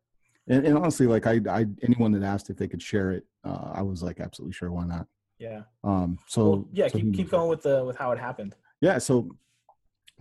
And, 0.48 0.66
and 0.66 0.78
honestly, 0.78 1.07
like 1.07 1.25
I, 1.25 1.40
I, 1.50 1.66
anyone 1.81 2.12
that 2.13 2.24
asked 2.24 2.50
if 2.50 2.57
they 2.57 2.68
could 2.68 2.81
share 2.81 3.12
it, 3.12 3.25
uh, 3.45 3.72
I 3.74 3.81
was 3.81 4.04
like, 4.04 4.19
absolutely 4.19 4.54
sure, 4.54 4.72
why 4.72 4.86
not? 4.86 5.07
Yeah. 5.40 5.62
Um, 5.84 6.18
so 6.28 6.50
Well, 6.50 6.68
yeah, 6.74 6.88
so 6.88 7.00
keep 7.00 7.13
keep 7.13 7.30
going 7.31 7.50
with 7.50 7.63
the 7.63 7.84
with 7.84 7.98
how 7.98 8.12
it 8.12 8.19
happened. 8.19 8.56
Yeah, 8.81 8.98
so 8.98 9.30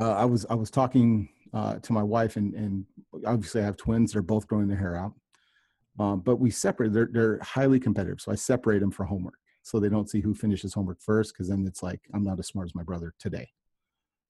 uh, 0.00 0.12
I 0.12 0.24
was 0.24 0.46
I 0.48 0.54
was 0.54 0.70
talking 0.70 1.28
uh, 1.52 1.76
to 1.80 1.92
my 1.92 2.02
wife, 2.02 2.36
and 2.36 2.54
and 2.54 2.86
obviously 3.26 3.60
I 3.60 3.64
have 3.64 3.76
twins. 3.76 4.12
They're 4.12 4.22
both 4.22 4.46
growing 4.46 4.68
their 4.68 4.78
hair 4.78 4.96
out, 4.96 5.12
um, 5.98 6.20
but 6.20 6.36
we 6.36 6.50
separate. 6.50 6.92
They're 6.92 7.10
they're 7.12 7.38
highly 7.42 7.78
competitive, 7.78 8.20
so 8.20 8.32
I 8.32 8.36
separate 8.36 8.80
them 8.80 8.90
for 8.90 9.04
homework, 9.04 9.38
so 9.62 9.78
they 9.78 9.88
don't 9.88 10.08
see 10.08 10.20
who 10.20 10.34
finishes 10.34 10.74
homework 10.74 11.00
first, 11.00 11.34
because 11.34 11.48
then 11.48 11.64
it's 11.66 11.82
like 11.82 12.00
I'm 12.14 12.24
not 12.24 12.38
as 12.38 12.46
smart 12.46 12.66
as 12.66 12.74
my 12.74 12.84
brother 12.84 13.14
today. 13.18 13.50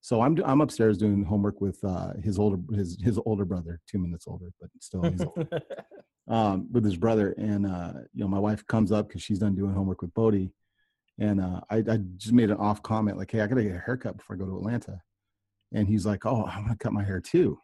So 0.03 0.21
I'm 0.21 0.37
I'm 0.43 0.59
upstairs 0.59 0.97
doing 0.97 1.23
homework 1.23 1.61
with 1.61 1.81
uh, 1.81 2.11
his 2.21 2.37
older 2.37 2.57
his 2.75 2.97
his 3.01 3.17
older 3.25 3.45
brother, 3.45 3.79
two 3.89 3.99
minutes 3.99 4.25
older, 4.27 4.51
but 4.59 4.69
still 4.81 5.01
he's 5.03 5.21
older 5.21 5.47
um, 6.27 6.67
with 6.73 6.83
his 6.83 6.97
brother, 6.97 7.33
and 7.37 7.65
uh, 7.65 7.93
you 8.13 8.21
know, 8.21 8.27
my 8.27 8.37
wife 8.37 8.67
comes 8.67 8.91
up 8.91 9.07
because 9.07 9.23
she's 9.23 9.39
done 9.39 9.55
doing 9.55 9.73
homework 9.73 10.01
with 10.01 10.13
Bodie, 10.13 10.51
and 11.19 11.39
uh, 11.39 11.61
I, 11.69 11.77
I 11.77 11.99
just 12.17 12.33
made 12.33 12.51
an 12.51 12.57
off 12.57 12.83
comment 12.83 13.17
like, 13.17 13.31
"Hey, 13.31 13.39
I 13.39 13.47
gotta 13.47 13.63
get 13.63 13.77
a 13.77 13.79
haircut 13.79 14.17
before 14.17 14.35
I 14.35 14.39
go 14.39 14.45
to 14.45 14.57
Atlanta," 14.57 15.01
and 15.73 15.87
he's 15.87 16.05
like, 16.05 16.25
"Oh, 16.25 16.45
I'm 16.49 16.63
gonna 16.63 16.75
cut 16.75 16.91
my 16.91 17.03
hair 17.03 17.21
too," 17.21 17.57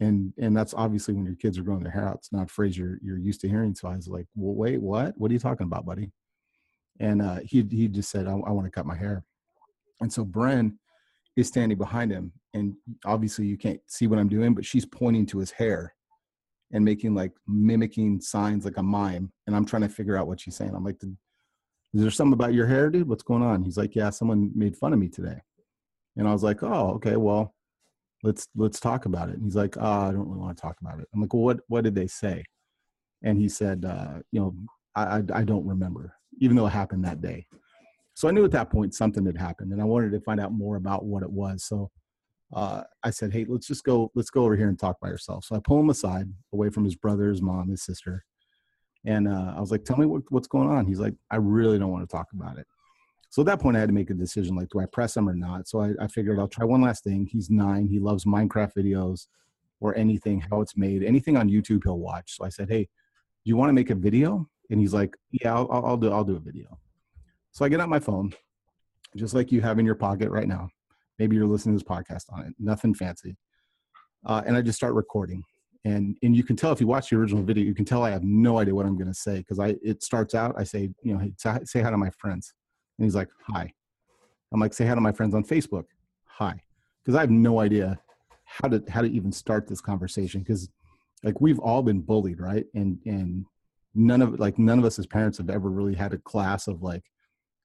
and 0.00 0.32
and 0.36 0.56
that's 0.56 0.74
obviously 0.74 1.14
when 1.14 1.26
your 1.26 1.36
kids 1.36 1.58
are 1.58 1.62
growing 1.62 1.84
their 1.84 1.92
hair 1.92 2.08
out. 2.08 2.16
It's 2.16 2.32
not 2.32 2.50
a 2.50 2.52
phrase 2.52 2.76
you're 2.76 2.98
you're 3.04 3.18
used 3.18 3.40
to 3.42 3.48
hearing. 3.48 3.76
So 3.76 3.86
I 3.86 3.94
was 3.94 4.08
like, 4.08 4.26
"Well, 4.34 4.56
wait, 4.56 4.82
what? 4.82 5.16
What 5.16 5.30
are 5.30 5.34
you 5.34 5.38
talking 5.38 5.68
about, 5.68 5.86
buddy?" 5.86 6.10
And 6.98 7.22
uh, 7.22 7.38
he 7.44 7.64
he 7.70 7.86
just 7.86 8.10
said, 8.10 8.26
"I, 8.26 8.32
I 8.32 8.50
want 8.50 8.64
to 8.64 8.72
cut 8.72 8.84
my 8.84 8.96
hair," 8.96 9.22
and 10.00 10.12
so 10.12 10.24
Bren 10.24 10.72
is 11.38 11.46
standing 11.46 11.78
behind 11.78 12.10
him, 12.10 12.32
and 12.52 12.74
obviously 13.04 13.46
you 13.46 13.56
can't 13.56 13.80
see 13.86 14.08
what 14.08 14.18
I'm 14.18 14.28
doing, 14.28 14.54
but 14.54 14.64
she's 14.64 14.84
pointing 14.84 15.24
to 15.26 15.38
his 15.38 15.52
hair 15.52 15.94
and 16.72 16.84
making 16.84 17.14
like 17.14 17.30
mimicking 17.46 18.20
signs 18.20 18.64
like 18.64 18.76
a 18.76 18.82
mime. 18.82 19.32
And 19.46 19.54
i'm 19.54 19.64
trying 19.64 19.82
to 19.82 19.88
figure 19.88 20.16
out 20.16 20.26
what 20.26 20.40
she's 20.40 20.56
saying. 20.56 20.74
I'm 20.74 20.84
like 20.84 21.00
is 21.94 22.02
there 22.02 22.10
something 22.10 22.34
about 22.34 22.52
your 22.52 22.66
hair 22.66 22.90
dude? 22.90 23.08
What's 23.08 23.22
going 23.22 23.42
on? 23.42 23.62
He's 23.62 23.78
like 23.78 23.94
yeah 23.94 24.10
someone 24.10 24.50
made 24.54 24.76
fun 24.76 24.92
of 24.92 24.98
me 24.98 25.08
today. 25.08 25.40
And 26.16 26.26
i 26.26 26.32
was 26.32 26.42
like 26.42 26.62
oh 26.64 26.90
okay 26.96 27.16
well 27.16 27.54
let's 28.24 28.48
let's 28.56 28.80
talk 28.80 29.06
about 29.06 29.28
it. 29.28 29.36
And 29.36 29.44
he's 29.44 29.56
like 29.56 29.76
oh 29.78 30.00
i 30.08 30.10
don't 30.10 30.28
really 30.28 30.40
want 30.40 30.56
to 30.56 30.60
talk 30.60 30.76
about 30.80 30.98
it. 30.98 31.06
I'm 31.14 31.20
like 31.20 31.32
well 31.32 31.44
what 31.44 31.60
what 31.68 31.84
did 31.84 31.94
they 31.94 32.08
say? 32.08 32.44
And 33.22 33.38
he 33.38 33.48
said 33.48 33.84
uh 33.84 34.18
you 34.32 34.40
know 34.40 34.54
i 34.96 35.18
i, 35.18 35.22
I 35.40 35.44
don't 35.44 35.66
remember 35.66 36.14
even 36.40 36.56
though 36.56 36.66
it 36.66 36.70
happened 36.70 37.04
that 37.04 37.20
day 37.20 37.46
so 38.18 38.26
i 38.26 38.30
knew 38.32 38.44
at 38.44 38.50
that 38.50 38.70
point 38.70 38.94
something 38.94 39.24
had 39.24 39.38
happened 39.38 39.72
and 39.72 39.80
i 39.80 39.84
wanted 39.84 40.10
to 40.10 40.20
find 40.20 40.40
out 40.40 40.52
more 40.52 40.76
about 40.76 41.04
what 41.04 41.22
it 41.22 41.30
was 41.30 41.62
so 41.62 41.90
uh, 42.52 42.82
I 43.02 43.10
said, 43.10 43.32
"Hey, 43.32 43.44
let's 43.46 43.66
just 43.66 43.84
go. 43.84 44.10
Let's 44.14 44.30
go 44.30 44.44
over 44.44 44.56
here 44.56 44.68
and 44.68 44.78
talk 44.78 44.98
by 45.00 45.08
yourself." 45.08 45.44
So 45.44 45.54
I 45.54 45.60
pull 45.60 45.80
him 45.80 45.90
aside, 45.90 46.32
away 46.52 46.70
from 46.70 46.84
his 46.84 46.94
brother, 46.94 47.28
his 47.28 47.42
mom, 47.42 47.68
his 47.68 47.82
sister, 47.82 48.24
and 49.04 49.28
uh, 49.28 49.54
I 49.56 49.60
was 49.60 49.70
like, 49.70 49.84
"Tell 49.84 49.98
me 49.98 50.06
what, 50.06 50.22
what's 50.30 50.48
going 50.48 50.68
on." 50.68 50.86
He's 50.86 51.00
like, 51.00 51.14
"I 51.30 51.36
really 51.36 51.78
don't 51.78 51.90
want 51.90 52.08
to 52.08 52.16
talk 52.16 52.28
about 52.32 52.58
it." 52.58 52.66
So 53.30 53.42
at 53.42 53.46
that 53.46 53.60
point, 53.60 53.76
I 53.76 53.80
had 53.80 53.90
to 53.90 53.94
make 53.94 54.08
a 54.08 54.14
decision: 54.14 54.56
like, 54.56 54.70
do 54.70 54.80
I 54.80 54.86
press 54.86 55.16
him 55.16 55.28
or 55.28 55.34
not? 55.34 55.68
So 55.68 55.80
I, 55.80 55.92
I 56.00 56.06
figured 56.06 56.38
I'll 56.38 56.48
try 56.48 56.64
one 56.64 56.80
last 56.80 57.04
thing. 57.04 57.26
He's 57.26 57.50
nine. 57.50 57.86
He 57.86 57.98
loves 57.98 58.24
Minecraft 58.24 58.72
videos 58.74 59.26
or 59.80 59.94
anything, 59.94 60.40
how 60.50 60.60
it's 60.62 60.76
made, 60.76 61.04
anything 61.04 61.36
on 61.36 61.50
YouTube 61.50 61.84
he'll 61.84 61.98
watch. 61.98 62.36
So 62.38 62.44
I 62.46 62.48
said, 62.48 62.70
"Hey, 62.70 62.84
do 62.84 62.88
you 63.44 63.56
want 63.56 63.68
to 63.68 63.74
make 63.74 63.90
a 63.90 63.94
video?" 63.94 64.48
And 64.70 64.80
he's 64.80 64.94
like, 64.94 65.16
"Yeah, 65.32 65.54
I'll, 65.54 65.68
I'll, 65.70 65.86
I'll 65.86 65.96
do. 65.98 66.10
I'll 66.10 66.24
do 66.24 66.36
a 66.36 66.40
video." 66.40 66.78
So 67.52 67.64
I 67.64 67.68
get 67.68 67.80
out 67.80 67.88
my 67.88 67.98
phone, 67.98 68.32
just 69.16 69.34
like 69.34 69.50
you 69.50 69.60
have 69.60 69.78
in 69.78 69.86
your 69.86 69.94
pocket 69.94 70.30
right 70.30 70.48
now. 70.48 70.68
Maybe 71.18 71.36
you're 71.36 71.46
listening 71.46 71.76
to 71.76 71.84
this 71.84 71.88
podcast 71.88 72.32
on 72.32 72.46
it. 72.46 72.54
Nothing 72.58 72.94
fancy. 72.94 73.36
Uh, 74.26 74.42
and 74.46 74.56
i 74.56 74.62
just 74.62 74.76
start 74.76 74.94
recording. 74.94 75.42
And 75.84 76.16
and 76.22 76.36
you 76.36 76.42
can 76.42 76.56
tell 76.56 76.72
if 76.72 76.80
you 76.80 76.86
watch 76.86 77.10
the 77.10 77.16
original 77.16 77.42
video 77.42 77.64
you 77.64 77.74
can 77.74 77.84
tell 77.84 78.02
i 78.02 78.10
have 78.10 78.24
no 78.24 78.58
idea 78.58 78.74
what 78.74 78.84
i'm 78.84 78.98
going 78.98 79.06
to 79.06 79.14
say 79.14 79.38
because 79.38 79.60
i 79.60 79.76
it 79.80 80.02
starts 80.02 80.34
out 80.34 80.56
i 80.58 80.64
say 80.64 80.90
you 81.02 81.14
know 81.14 81.20
hey, 81.20 81.32
say, 81.36 81.58
say 81.64 81.82
hi 81.82 81.90
to 81.90 81.96
my 81.96 82.10
friends. 82.10 82.52
And 82.98 83.04
he's 83.04 83.14
like 83.14 83.28
hi. 83.46 83.72
I'm 84.52 84.60
like 84.60 84.74
say 84.74 84.86
hi 84.86 84.94
to 84.94 85.00
my 85.00 85.12
friends 85.12 85.34
on 85.34 85.44
facebook. 85.44 85.84
Hi. 86.26 86.60
Because 87.04 87.16
i 87.16 87.20
have 87.20 87.30
no 87.30 87.60
idea 87.60 87.98
how 88.44 88.68
to 88.68 88.82
how 88.88 89.02
to 89.02 89.08
even 89.08 89.30
start 89.30 89.68
this 89.68 89.80
conversation 89.80 90.40
because 90.40 90.68
like 91.22 91.40
we've 91.40 91.58
all 91.60 91.82
been 91.82 92.00
bullied 92.00 92.40
right? 92.40 92.66
And 92.74 92.98
and 93.06 93.46
none 93.94 94.22
of 94.22 94.38
like 94.38 94.58
none 94.58 94.78
of 94.78 94.84
us 94.84 94.98
as 94.98 95.06
parents 95.06 95.38
have 95.38 95.50
ever 95.50 95.68
really 95.68 95.94
had 95.94 96.12
a 96.12 96.18
class 96.18 96.66
of 96.66 96.82
like 96.82 97.04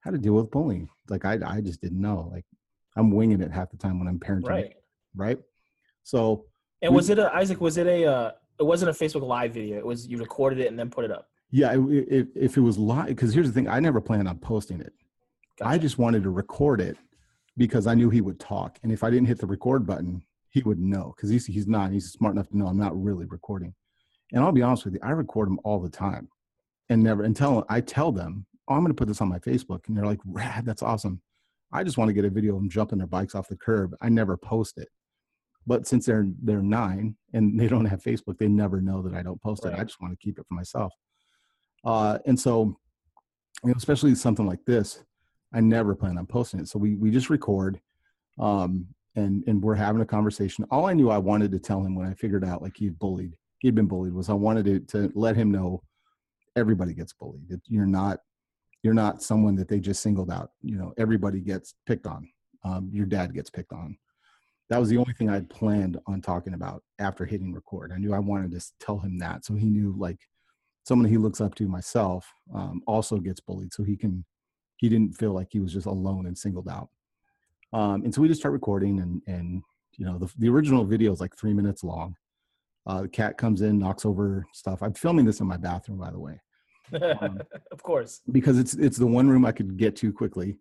how 0.03 0.11
to 0.11 0.17
deal 0.17 0.33
with 0.33 0.51
bullying 0.51 0.89
like 1.09 1.25
i 1.25 1.37
i 1.47 1.61
just 1.61 1.81
didn't 1.81 2.01
know 2.01 2.29
like 2.31 2.45
I'm 2.95 3.09
winging 3.09 3.41
it 3.41 3.49
half 3.51 3.71
the 3.71 3.77
time 3.77 3.97
when 3.97 4.07
I'm 4.07 4.19
parenting. 4.19 4.49
right. 4.49 4.73
Right. 5.15 5.39
So 6.03 6.45
And 6.83 6.91
We- 6.91 6.97
was 6.97 7.09
it 7.09 7.17
a 7.17 7.33
Isaac? 7.33 7.59
Was 7.59 7.77
it 7.77 7.87
a? 7.87 8.05
Uh, 8.05 8.31
it 8.59 8.63
wasn't 8.67 8.91
a 8.91 8.93
Facebook 8.93 9.23
Live 9.23 9.51
video. 9.51 9.79
It 9.79 9.85
was 9.91 10.05
you 10.07 10.19
recorded 10.19 10.59
it 10.59 10.67
and 10.67 10.77
then 10.77 10.91
put 10.91 11.03
it 11.03 11.09
up. 11.11 11.27
yeah, 11.49 11.73
it- 11.73 12.07
if 12.19 12.27
if 12.35 12.57
it 12.57 12.61
was 12.61 12.77
live, 12.77 13.07
because 13.07 13.33
here's 13.33 13.47
the 13.47 13.53
thing, 13.53 13.67
I 13.67 13.79
never 13.79 13.99
planned 13.99 14.27
on 14.27 14.37
posting 14.37 14.79
it. 14.79 14.93
I 15.63 15.79
just 15.79 15.97
wanted 15.97 16.21
to 16.21 16.29
record 16.29 16.81
it 16.81 16.95
because 17.57 17.87
I 17.87 17.95
knew 17.95 18.11
he 18.11 18.21
would 18.21 18.39
talk, 18.39 18.77
and 18.83 18.91
if 18.91 19.03
I 19.03 19.09
didn't 19.09 19.27
hit 19.27 19.39
the 19.39 19.47
record 19.47 19.87
button, 19.87 20.21
he 20.51 20.61
would 20.61 20.77
know 20.79 21.13
because 21.15 21.31
he's 21.31 21.47
he's 21.47 21.65
not 21.65 21.91
he's 21.91 22.11
smart 22.11 22.35
enough 22.35 22.49
to 22.49 22.57
know 22.59 22.67
I'm 22.67 22.77
not 22.77 22.93
really 23.03 23.25
recording. 23.25 23.73
And 24.33 24.43
I'll 24.43 24.51
be 24.51 24.61
honest 24.61 24.85
with 24.85 24.93
you, 24.93 24.99
I 25.01 25.09
record 25.13 25.47
them 25.47 25.59
all 25.63 25.79
the 25.79 25.89
time, 25.89 26.29
and 26.89 27.01
never 27.01 27.23
until 27.23 27.65
I 27.69 27.81
tell 27.81 28.11
them, 28.11 28.45
"Oh, 28.67 28.75
I'm 28.75 28.81
going 28.81 28.93
to 28.93 28.99
put 28.99 29.07
this 29.07 29.21
on 29.21 29.29
my 29.29 29.39
Facebook," 29.39 29.87
and 29.87 29.97
they're 29.97 30.05
like, 30.05 30.19
"Rad, 30.25 30.65
that's 30.65 30.83
awesome." 30.83 31.21
I 31.71 31.83
just 31.83 31.97
want 31.97 32.09
to 32.09 32.13
get 32.13 32.25
a 32.25 32.29
video 32.29 32.53
of 32.55 32.61
them 32.61 32.69
jumping 32.69 32.99
their 32.99 33.07
bikes 33.07 33.33
off 33.33 33.47
the 33.47 33.57
curb. 33.57 33.95
I 33.99 34.09
never 34.09 34.37
post 34.37 34.77
it. 34.77 34.89
But 35.65 35.87
since 35.87 36.05
they're 36.05 36.27
they're 36.41 36.61
nine 36.61 37.15
and 37.33 37.59
they 37.59 37.67
don't 37.67 37.85
have 37.85 38.03
Facebook, 38.03 38.37
they 38.37 38.47
never 38.47 38.81
know 38.81 39.01
that 39.01 39.13
I 39.13 39.23
don't 39.23 39.41
post 39.41 39.65
it. 39.65 39.73
I 39.73 39.83
just 39.83 40.01
want 40.01 40.13
to 40.13 40.23
keep 40.23 40.37
it 40.37 40.45
for 40.47 40.53
myself. 40.53 40.93
Uh, 41.85 42.19
and 42.25 42.39
so, 42.39 42.77
you 43.63 43.69
know, 43.69 43.73
especially 43.75 44.13
something 44.15 44.45
like 44.45 44.63
this, 44.65 45.03
I 45.53 45.61
never 45.61 45.95
plan 45.95 46.17
on 46.17 46.25
posting 46.25 46.59
it. 46.59 46.67
So 46.67 46.79
we 46.79 46.95
we 46.95 47.11
just 47.11 47.29
record, 47.29 47.79
um, 48.39 48.87
and 49.15 49.43
and 49.47 49.63
we're 49.63 49.75
having 49.75 50.01
a 50.01 50.05
conversation. 50.05 50.65
All 50.69 50.85
I 50.85 50.93
knew 50.93 51.09
I 51.09 51.17
wanted 51.17 51.51
to 51.51 51.59
tell 51.59 51.83
him 51.83 51.95
when 51.95 52.07
I 52.07 52.13
figured 52.13 52.43
out 52.43 52.61
like 52.61 52.75
he'd 52.77 52.99
bullied, 52.99 53.35
he'd 53.59 53.75
been 53.75 53.87
bullied, 53.87 54.13
was 54.13 54.29
I 54.29 54.33
wanted 54.33 54.65
to 54.65 54.79
to 54.97 55.11
let 55.15 55.35
him 55.35 55.49
know 55.49 55.81
everybody 56.55 56.93
gets 56.93 57.13
bullied. 57.13 57.47
You're 57.67 57.85
not 57.85 58.19
you're 58.83 58.93
not 58.93 59.23
someone 59.23 59.55
that 59.55 59.69
they 59.69 59.79
just 59.79 60.01
singled 60.01 60.29
out. 60.29 60.51
You 60.61 60.77
know, 60.77 60.93
everybody 60.97 61.39
gets 61.39 61.73
picked 61.87 62.05
on. 62.05 62.29
Um, 62.63 62.89
your 62.93 63.05
dad 63.05 63.33
gets 63.33 63.49
picked 63.49 63.73
on. 63.73 63.97
That 64.69 64.79
was 64.79 64.89
the 64.89 64.97
only 64.97 65.13
thing 65.13 65.29
I'd 65.29 65.49
planned 65.49 65.99
on 66.05 66.21
talking 66.21 66.53
about 66.53 66.83
after 66.99 67.25
hitting 67.25 67.53
record. 67.53 67.91
I 67.93 67.97
knew 67.97 68.13
I 68.13 68.19
wanted 68.19 68.51
to 68.51 68.65
tell 68.79 68.99
him 68.99 69.17
that, 69.19 69.45
so 69.45 69.55
he 69.55 69.69
knew 69.69 69.95
like 69.97 70.19
someone 70.83 71.09
he 71.09 71.17
looks 71.17 71.41
up 71.41 71.55
to 71.55 71.67
myself 71.67 72.31
um, 72.53 72.81
also 72.87 73.17
gets 73.17 73.39
bullied, 73.39 73.73
so 73.73 73.83
he 73.83 73.95
can 73.95 74.23
he 74.77 74.89
didn't 74.89 75.13
feel 75.13 75.31
like 75.31 75.47
he 75.51 75.59
was 75.59 75.73
just 75.73 75.85
alone 75.85 76.25
and 76.25 76.37
singled 76.37 76.67
out. 76.67 76.89
Um, 77.71 78.03
and 78.03 78.13
so 78.13 78.21
we 78.21 78.27
just 78.27 78.39
start 78.39 78.53
recording, 78.53 78.99
and 78.99 79.21
and 79.27 79.63
you 79.97 80.05
know 80.05 80.17
the 80.17 80.31
the 80.39 80.49
original 80.49 80.85
video 80.85 81.11
is 81.13 81.21
like 81.21 81.35
three 81.37 81.53
minutes 81.53 81.83
long. 81.83 82.15
Uh, 82.85 83.03
the 83.03 83.07
cat 83.07 83.37
comes 83.37 83.61
in, 83.61 83.79
knocks 83.79 84.05
over 84.05 84.45
stuff. 84.53 84.81
I'm 84.81 84.93
filming 84.93 85.25
this 85.25 85.39
in 85.39 85.47
my 85.47 85.57
bathroom, 85.57 85.99
by 85.99 86.11
the 86.11 86.19
way. 86.19 86.39
Um, 86.91 87.39
of 87.71 87.81
course. 87.83 88.21
Because 88.31 88.57
it's 88.59 88.73
it's 88.73 88.97
the 88.97 89.07
one 89.07 89.27
room 89.29 89.45
I 89.45 89.51
could 89.51 89.77
get 89.77 89.95
to 89.97 90.11
quickly. 90.11 90.57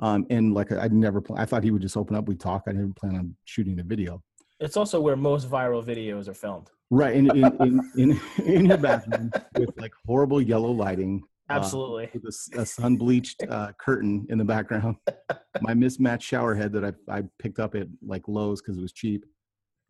Um, 0.00 0.26
and 0.30 0.54
like 0.54 0.70
I'd 0.70 0.92
never, 0.92 1.20
pl- 1.20 1.36
I 1.38 1.44
thought 1.44 1.64
he 1.64 1.72
would 1.72 1.82
just 1.82 1.96
open 1.96 2.14
up, 2.14 2.28
we 2.28 2.36
talk. 2.36 2.62
I 2.68 2.72
didn't 2.72 2.94
plan 2.94 3.16
on 3.16 3.34
shooting 3.46 3.80
a 3.80 3.82
video. 3.82 4.22
It's 4.60 4.76
also 4.76 5.00
where 5.00 5.16
most 5.16 5.50
viral 5.50 5.84
videos 5.84 6.28
are 6.28 6.34
filmed. 6.34 6.70
Right 6.90 7.14
in 7.16 7.30
in 7.36 7.44
in, 7.60 7.90
in, 7.96 8.20
in 8.44 8.66
your 8.66 8.78
bathroom 8.78 9.30
with 9.56 9.70
like 9.78 9.92
horrible 10.06 10.40
yellow 10.40 10.70
lighting. 10.70 11.20
uh, 11.50 11.54
Absolutely. 11.54 12.10
with 12.14 12.24
a, 12.24 12.60
a 12.62 12.66
sun 12.66 12.96
bleached 12.96 13.42
uh, 13.50 13.72
curtain 13.80 14.26
in 14.30 14.38
the 14.38 14.44
background. 14.44 14.96
My 15.60 15.74
mismatched 15.74 16.26
shower 16.26 16.54
head 16.54 16.72
that 16.74 16.84
I 16.84 17.18
I 17.18 17.22
picked 17.38 17.58
up 17.58 17.74
at 17.74 17.88
like 18.06 18.26
Lowe's 18.28 18.62
because 18.62 18.78
it 18.78 18.82
was 18.82 18.92
cheap. 18.92 19.24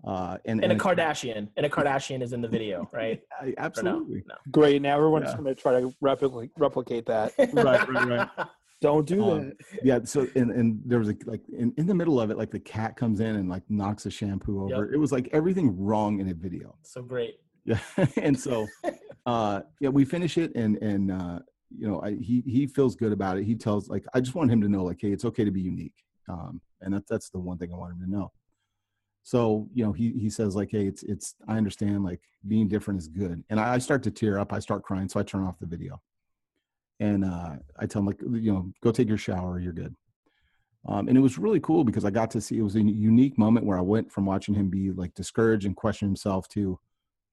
Uh, 0.04 0.38
and 0.44 0.62
and 0.62 0.72
a 0.72 0.76
Kardashian. 0.76 1.48
And 1.56 1.66
a 1.66 1.68
Kardashian 1.68 2.22
is 2.22 2.32
in 2.32 2.40
the 2.40 2.48
video, 2.48 2.88
right? 2.92 3.20
I, 3.40 3.44
Or 3.44 3.48
no? 3.48 3.54
absolutely. 3.58 4.22
No. 4.28 4.34
Great. 4.50 4.80
Now 4.82 4.96
everyone's 4.96 5.26
Yeah. 5.30 5.36
going 5.38 5.54
to 5.54 5.60
try 5.60 5.80
to 5.80 5.92
replicate 6.00 6.50
replicate 6.56 7.06
that. 7.06 7.32
Right, 7.52 7.88
right, 7.88 8.08
right. 8.08 8.28
Don't 8.80 9.06
do 9.08 9.24
Um, 9.24 9.40
that. 9.48 9.56
yeah 9.82 9.98
so 10.04 10.28
and 10.36 10.52
and 10.52 10.80
there 10.86 11.00
was 11.00 11.08
a 11.08 11.16
like 11.26 11.40
in, 11.48 11.74
in 11.76 11.86
the 11.88 11.94
middle 11.96 12.20
of 12.20 12.30
it 12.30 12.38
like 12.38 12.52
the 12.52 12.60
cat 12.60 12.96
comes 12.96 13.18
in 13.18 13.34
and 13.34 13.48
like 13.48 13.64
knocks 13.68 14.06
a 14.06 14.10
shampoo 14.10 14.62
over 14.62 14.84
Yep. 14.84 14.94
it 14.94 14.98
was 14.98 15.10
like 15.10 15.28
everything 15.32 15.76
wrong 15.76 16.20
in 16.20 16.28
a 16.28 16.34
video 16.34 16.76
so 16.84 17.02
great. 17.02 17.40
yeah 17.64 17.80
and 18.22 18.38
so 18.38 18.68
uh 19.26 19.62
yeah 19.80 19.88
we 19.88 20.04
finish 20.04 20.38
it 20.38 20.54
and 20.54 20.76
and 20.80 21.10
uh 21.10 21.40
you 21.76 21.88
know 21.88 22.00
I, 22.02 22.14
he 22.14 22.44
he 22.46 22.68
feels 22.68 22.94
good 22.94 23.10
about 23.10 23.36
it 23.36 23.42
he 23.42 23.56
tells 23.56 23.88
like 23.88 24.04
i 24.14 24.20
just 24.20 24.36
want 24.36 24.48
him 24.52 24.60
to 24.60 24.68
know 24.68 24.84
like 24.84 24.98
hey 25.00 25.10
it's 25.10 25.24
okay 25.24 25.44
to 25.44 25.50
be 25.50 25.60
unique 25.60 25.98
um 26.28 26.60
and 26.80 26.94
that's 26.94 27.08
that's 27.10 27.30
the 27.30 27.40
one 27.40 27.58
thing 27.58 27.72
i 27.72 27.76
want 27.76 27.94
him 27.94 28.00
to 28.06 28.08
know 28.16 28.30
so 29.28 29.68
you 29.74 29.84
know 29.84 29.92
he 29.92 30.12
he 30.12 30.30
says 30.30 30.56
like 30.56 30.70
hey 30.70 30.86
it's 30.86 31.02
it's 31.02 31.34
i 31.48 31.58
understand 31.58 32.02
like 32.02 32.22
being 32.46 32.66
different 32.66 32.98
is 32.98 33.08
good. 33.08 33.44
And 33.50 33.60
i, 33.60 33.74
I 33.74 33.78
start 33.78 34.02
to 34.04 34.10
tear 34.10 34.38
up 34.38 34.54
i 34.54 34.58
start 34.58 34.82
crying 34.82 35.06
so 35.06 35.20
i 35.20 35.22
turn 35.22 35.44
off 35.44 35.58
the 35.58 35.66
video. 35.66 36.00
And 36.98 37.26
uh 37.26 37.56
i 37.78 37.84
tell 37.84 38.00
him 38.00 38.06
like 38.06 38.22
you 38.22 38.50
know 38.50 38.72
go 38.82 38.90
take 38.90 39.06
your 39.06 39.18
shower 39.18 39.60
you're 39.60 39.74
good. 39.74 39.94
Um, 40.88 41.08
and 41.08 41.18
it 41.18 41.20
was 41.20 41.36
really 41.36 41.60
cool 41.60 41.84
because 41.84 42.06
i 42.06 42.10
got 42.10 42.30
to 42.30 42.40
see 42.40 42.56
it 42.56 42.62
was 42.62 42.76
a 42.76 42.80
unique 42.80 43.36
moment 43.36 43.66
where 43.66 43.76
i 43.76 43.82
went 43.82 44.10
from 44.10 44.24
watching 44.24 44.54
him 44.54 44.70
be 44.70 44.92
like 44.92 45.12
discouraged 45.12 45.66
and 45.66 45.76
question 45.76 46.08
himself 46.08 46.48
to 46.48 46.78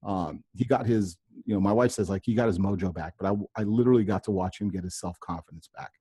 um, 0.04 0.44
he 0.54 0.66
got 0.66 0.86
his 0.86 1.16
you 1.46 1.54
know 1.54 1.62
my 1.62 1.72
wife 1.72 1.92
says 1.92 2.10
like 2.10 2.24
he 2.26 2.34
got 2.34 2.48
his 2.48 2.60
mojo 2.60 2.94
back 2.94 3.14
but 3.18 3.32
i, 3.32 3.62
I 3.62 3.64
literally 3.64 4.04
got 4.04 4.26
to 4.26 4.32
watch 4.32 4.60
him 4.60 4.70
get 4.70 4.84
his 4.84 5.00
self-confidence 5.00 5.70
back. 5.74 5.92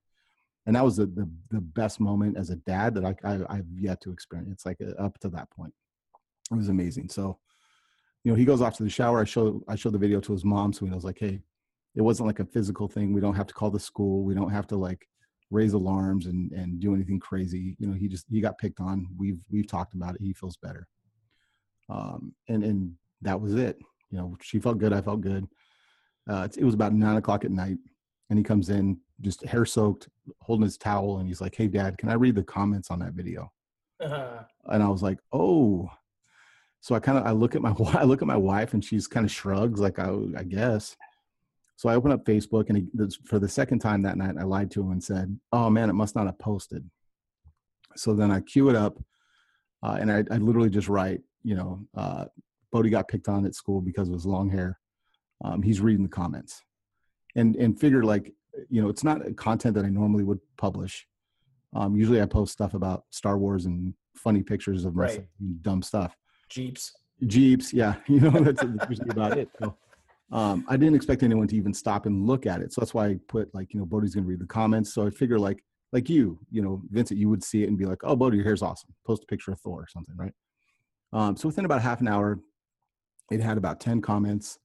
And 0.67 0.75
that 0.75 0.83
was 0.83 0.97
the, 0.97 1.05
the, 1.05 1.29
the 1.51 1.61
best 1.61 1.99
moment 1.99 2.37
as 2.37 2.49
a 2.49 2.55
dad 2.55 2.95
that 2.95 3.05
I, 3.05 3.13
I, 3.23 3.39
I've 3.49 3.67
yet 3.77 4.01
to 4.01 4.11
experience 4.11 4.65
like 4.65 4.77
uh, 4.81 4.99
up 4.99 5.19
to 5.19 5.29
that 5.29 5.47
point 5.51 5.75
it 6.51 6.55
was 6.55 6.69
amazing. 6.69 7.09
So 7.09 7.37
you 8.23 8.31
know 8.31 8.35
he 8.35 8.45
goes 8.45 8.61
off 8.61 8.75
to 8.77 8.83
the 8.83 8.89
shower. 8.89 9.21
I 9.21 9.23
show 9.25 9.63
i 9.67 9.75
show 9.75 9.89
the 9.89 9.97
video 9.97 10.19
to 10.21 10.31
his 10.31 10.45
mom 10.45 10.73
so 10.73 10.85
he 10.85 10.91
knows 10.91 11.03
like 11.03 11.19
hey 11.19 11.41
it 11.95 12.01
wasn't 12.01 12.27
like 12.27 12.39
a 12.39 12.45
physical 12.45 12.87
thing. 12.87 13.13
We 13.13 13.21
don't 13.21 13.35
have 13.35 13.47
to 13.47 13.53
call 13.53 13.71
the 13.71 13.79
school. 13.79 14.23
We 14.23 14.33
don't 14.33 14.49
have 14.51 14.67
to 14.67 14.75
like 14.75 15.07
raise 15.51 15.73
alarms 15.73 16.25
and 16.25 16.51
and 16.51 16.79
do 16.79 16.93
anything 16.95 17.19
crazy. 17.19 17.75
You 17.79 17.87
know 17.87 17.93
he 17.93 18.07
just 18.07 18.25
he 18.29 18.41
got 18.41 18.57
picked 18.57 18.79
on. 18.79 19.07
We've 19.17 19.39
we've 19.49 19.67
talked 19.67 19.93
about 19.93 20.15
it. 20.15 20.21
He 20.21 20.33
feels 20.33 20.57
better. 20.57 20.87
Um 21.89 22.33
and 22.47 22.63
and 22.63 22.93
that 23.21 23.39
was 23.39 23.53
it. 23.55 23.77
You 24.11 24.17
know 24.17 24.37
she 24.41 24.59
felt 24.59 24.77
good. 24.77 24.93
I 24.93 25.01
felt 25.01 25.21
good. 25.21 25.47
Uh 26.29 26.43
it's- 26.45 26.57
it 26.57 26.63
was 26.63 26.73
about 26.73 26.93
nine 26.93 27.17
o'clock 27.17 27.45
at 27.45 27.51
night 27.51 27.77
and 28.29 28.39
he 28.39 28.43
comes 28.43 28.69
in 28.69 28.99
just 29.21 29.45
hair 29.45 29.65
soaked 29.65 30.09
holding 30.41 30.63
his 30.65 30.77
towel 30.77 31.19
and 31.19 31.27
he's 31.27 31.39
like 31.39 31.55
hey 31.55 31.67
dad 31.67 31.97
can 31.97 32.09
i 32.09 32.13
read 32.13 32.35
the 32.35 32.43
comments 32.43 32.89
on 32.91 32.99
that 32.99 33.13
video? 33.13 33.51
And 34.67 34.83
I 34.83 34.87
was 34.89 35.03
like, 35.03 35.19
oh. 35.31 35.89
So 36.85 36.93
I 36.93 36.99
kind 36.99 37.17
of 37.17 37.25
I 37.25 37.31
look 37.31 37.55
at 37.55 37.63
my 37.63 37.73
I 37.95 38.03
look 38.03 38.21
at 38.21 38.27
my 38.27 38.37
wife 38.37 38.75
and 38.75 38.85
she's 38.85 39.07
kind 39.07 39.25
of 39.25 39.31
shrugs 39.31 39.79
like 39.79 39.97
I 39.97 40.15
I 40.37 40.43
guess. 40.43 40.95
So 41.77 41.89
I 41.89 41.95
open 41.95 42.11
up 42.11 42.23
Facebook 42.25 42.69
and 42.69 42.77
he, 42.77 42.85
for 43.25 43.39
the 43.39 43.49
second 43.49 43.79
time 43.79 44.03
that 44.03 44.19
night 44.19 44.35
I 44.39 44.43
lied 44.43 44.69
to 44.71 44.81
him 44.81 44.91
and 44.91 45.03
said, 45.03 45.35
oh 45.51 45.71
man, 45.71 45.89
it 45.89 45.93
must 45.93 46.15
not 46.15 46.27
have 46.27 46.37
posted. 46.37 46.87
So 47.95 48.13
then 48.13 48.29
I 48.29 48.41
queue 48.41 48.69
it 48.69 48.75
up, 48.75 48.99
uh, 49.81 49.97
and 49.99 50.11
I, 50.11 50.23
I 50.29 50.37
literally 50.37 50.69
just 50.69 50.87
write, 50.87 51.21
you 51.43 51.55
know, 51.55 51.79
uh, 51.97 52.25
Bodie 52.71 52.91
got 52.91 53.07
picked 53.07 53.29
on 53.29 53.47
at 53.47 53.55
school 53.55 53.81
because 53.81 54.07
of 54.07 54.13
his 54.13 54.27
long 54.27 54.47
hair. 54.51 54.79
Um, 55.43 55.63
he's 55.63 55.81
reading 55.81 56.03
the 56.03 56.09
comments, 56.09 56.61
and 57.35 57.55
and 57.55 57.79
figure 57.79 58.03
like, 58.03 58.31
you 58.69 58.79
know, 58.79 58.89
it's 58.89 59.03
not 59.03 59.21
content 59.37 59.73
that 59.73 59.85
I 59.85 59.89
normally 59.89 60.23
would 60.23 60.39
publish. 60.55 61.07
Um, 61.73 61.95
usually 61.95 62.21
I 62.21 62.27
post 62.27 62.53
stuff 62.53 62.75
about 62.75 63.05
Star 63.09 63.39
Wars 63.39 63.65
and 63.65 63.95
funny 64.15 64.43
pictures 64.43 64.85
of 64.85 64.95
myself 64.95 65.17
Right. 65.17 65.27
and 65.39 65.63
dumb 65.63 65.81
stuff. 65.81 66.15
Jeeps. 66.49 66.93
Jeeps, 67.25 67.73
yeah, 67.73 67.95
you 68.07 68.19
know 68.19 68.31
that's 68.31 68.63
usually 68.89 69.09
about 69.09 69.37
it. 69.37 69.49
So, 69.59 69.75
um, 70.31 70.65
I 70.67 70.77
didn't 70.77 70.95
expect 70.95 71.23
anyone 71.23 71.47
to 71.47 71.55
even 71.55 71.73
stop 71.73 72.05
and 72.05 72.25
look 72.25 72.45
at 72.45 72.61
it, 72.61 72.73
so 72.73 72.81
that's 72.81 72.93
why 72.93 73.07
I 73.07 73.19
put 73.27 73.53
like 73.53 73.73
you 73.73 73.79
know 73.79 73.85
Bodie's 73.85 74.15
gonna 74.15 74.27
read 74.27 74.39
the 74.39 74.45
comments. 74.45 74.93
So 74.93 75.07
I 75.07 75.09
figure 75.09 75.39
like 75.39 75.63
like 75.91 76.09
you, 76.09 76.37
you 76.51 76.61
know, 76.61 76.81
Vincent, 76.91 77.19
you 77.19 77.29
would 77.29 77.43
see 77.43 77.63
it 77.63 77.69
and 77.69 77.77
be 77.77 77.85
like, 77.85 77.99
oh, 78.03 78.17
Bodie, 78.17 78.35
your 78.37 78.45
hair's 78.45 78.61
awesome. 78.61 78.93
Post 79.05 79.23
a 79.23 79.27
picture 79.27 79.51
of 79.51 79.59
Thor 79.61 79.81
or 79.81 79.87
something, 79.87 80.15
right? 80.17 80.33
Um, 81.13 81.37
so 81.37 81.47
within 81.47 81.63
about 81.63 81.81
half 81.81 82.01
an 82.01 82.07
hour, 82.09 82.39
it 83.31 83.39
had 83.39 83.57
about 83.57 83.79
ten 83.79 84.01
comments. 84.01 84.59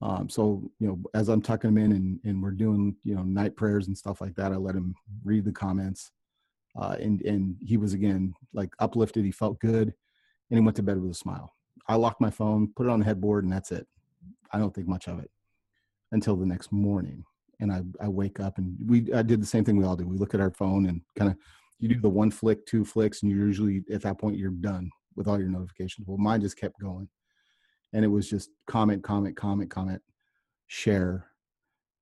Um, 0.00 0.28
so 0.28 0.62
you 0.80 0.88
know, 0.88 0.98
as 1.14 1.28
I'm 1.28 1.42
tucking 1.42 1.68
him 1.68 1.78
in 1.78 1.92
and 1.92 2.20
and 2.24 2.42
we're 2.42 2.50
doing 2.50 2.96
you 3.04 3.14
know 3.14 3.22
night 3.22 3.56
prayers 3.56 3.86
and 3.86 3.96
stuff 3.96 4.20
like 4.20 4.34
that, 4.36 4.52
I 4.52 4.56
let 4.56 4.74
him 4.74 4.94
read 5.24 5.44
the 5.44 5.52
comments, 5.52 6.10
uh, 6.80 6.96
and 6.98 7.20
and 7.22 7.56
he 7.60 7.76
was 7.76 7.92
again 7.92 8.34
like 8.52 8.70
uplifted. 8.78 9.24
He 9.24 9.30
felt 9.30 9.60
good, 9.60 9.92
and 10.52 10.58
he 10.58 10.64
went 10.64 10.76
to 10.76 10.82
bed 10.82 11.00
with 11.00 11.10
a 11.10 11.14
smile. 11.14 11.54
I 11.88 11.94
locked 11.94 12.20
my 12.20 12.30
phone, 12.30 12.70
put 12.76 12.84
it 12.84 12.90
on 12.90 12.98
the 12.98 13.06
headboard, 13.06 13.44
and 13.44 13.52
that's 13.52 13.72
it. 13.72 13.86
I 14.52 14.58
don't 14.58 14.72
think 14.74 14.86
much 14.86 15.08
of 15.08 15.18
it 15.18 15.30
until 16.12 16.36
the 16.36 16.44
next 16.44 16.70
morning. 16.70 17.24
And 17.58 17.72
I, 17.72 17.80
I 18.02 18.08
wake 18.08 18.38
up 18.38 18.58
and 18.58 18.76
we 18.86 19.10
I 19.14 19.22
did 19.22 19.40
the 19.40 19.46
same 19.46 19.64
thing 19.64 19.78
we 19.78 19.86
all 19.86 19.96
do. 19.96 20.06
We 20.06 20.18
look 20.18 20.34
at 20.34 20.40
our 20.40 20.50
phone 20.50 20.86
and 20.86 21.00
kind 21.16 21.30
of 21.30 21.38
you 21.78 21.88
do 21.88 22.00
the 22.00 22.08
one 22.08 22.30
flick, 22.30 22.66
two 22.66 22.84
flicks, 22.84 23.22
and 23.22 23.32
you're 23.32 23.46
usually 23.46 23.82
at 23.90 24.02
that 24.02 24.18
point 24.18 24.36
you're 24.36 24.50
done 24.50 24.90
with 25.16 25.26
all 25.26 25.38
your 25.38 25.48
notifications. 25.48 26.06
Well, 26.06 26.18
mine 26.18 26.42
just 26.42 26.58
kept 26.58 26.78
going. 26.78 27.08
And 27.94 28.04
it 28.04 28.08
was 28.08 28.28
just 28.28 28.50
comment, 28.66 29.02
comment, 29.02 29.34
comment, 29.34 29.70
comment, 29.70 30.02
share. 30.66 31.28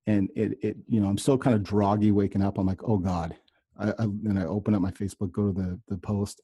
And 0.09 0.29
it 0.35 0.59
it, 0.61 0.77
you 0.89 1.01
know, 1.01 1.07
I'm 1.07 1.19
still 1.19 1.39
kind 1.39 1.55
of 1.55 1.63
droggy 1.63 2.11
waking 2.13 2.43
up. 2.43 2.59
I'm 2.59 2.67
like, 2.67 2.83
oh 2.83 2.99
God. 2.99 3.37
I, 3.79 3.91
I 3.91 4.03
and 4.03 4.41
I 4.41 4.45
open 4.45 4.75
up 4.75 4.83
my 4.83 4.91
Facebook, 4.91 5.31
go 5.31 5.53
to 5.53 5.53
the 5.53 5.81
the 5.87 5.99
post, 5.99 6.41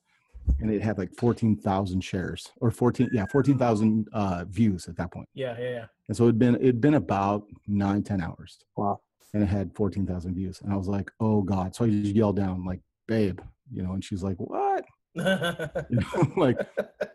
and 0.61 0.71
it 0.71 0.83
had 0.83 0.99
like 0.99 1.13
14,000 1.17 2.01
shares 2.03 2.51
or 2.61 2.71
14 2.71 3.11
yeah 3.13 3.27
14,000 3.33 4.09
uh, 4.13 4.45
views 4.49 4.89
at 4.89 4.97
that 4.97 5.11
point. 5.13 5.29
Yeah, 5.35 5.57
yeah, 5.59 5.71
yeah. 5.71 5.87
And 6.09 6.17
so 6.17 6.25
it'd 6.25 6.39
been 6.39 6.55
it'd 6.57 6.81
been 6.81 6.95
about 6.95 7.45
nine 7.67 8.03
ten 8.03 8.21
hours 8.21 8.59
Wow. 8.77 9.01
and 9.35 9.43
it 9.43 9.47
had 9.47 9.75
14,000 9.75 10.35
views 10.35 10.61
and 10.63 10.73
I 10.73 10.77
was 10.77 10.89
like 10.89 11.11
oh 11.21 11.43
god 11.43 11.75
so 11.75 11.85
I 11.85 11.89
just 11.91 12.15
yelled 12.15 12.37
down 12.37 12.65
like 12.65 12.81
babe 13.09 13.41
you 13.73 13.83
know 13.83 13.93
and 13.93 14.05
she's 14.05 14.23
like 14.23 14.37
what 14.39 14.85
you 15.17 15.23
know, 15.25 16.33
like 16.37 16.59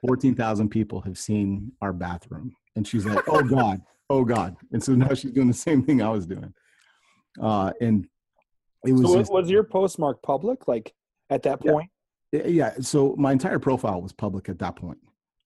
14,000 0.08 0.70
people 0.70 1.02
have 1.02 1.18
seen 1.18 1.72
our 1.82 1.94
bathroom 1.94 2.52
and 2.76 2.88
she's 2.88 3.06
like 3.06 3.24
oh 3.28 3.44
god 3.44 3.82
oh 4.10 4.24
god 4.26 4.56
and 4.74 4.84
so 4.84 4.94
now 4.94 5.14
she's 5.14 5.32
doing 5.32 5.48
the 5.48 5.54
same 5.54 5.84
thing 5.84 6.02
I 6.02 6.10
was 6.10 6.26
doing 6.26 6.54
uh 7.42 7.72
and 7.80 8.08
it 8.86 8.94
was 8.94 9.04
So 9.12 9.18
just, 9.20 9.32
was 9.32 9.50
your 9.50 9.64
postmark 9.64 10.22
public 10.24 10.68
like 10.68 10.94
at 11.30 11.44
that 11.44 11.60
Yeah. 11.64 11.72
point? 11.74 11.90
Yeah, 12.32 12.48
yeah 12.48 12.74
so 12.80 13.16
my 13.18 13.32
entire 13.32 13.60
profile 13.60 14.02
was 14.02 14.14
public 14.14 14.50
at 14.50 14.60
that 14.60 14.76
point 14.76 14.98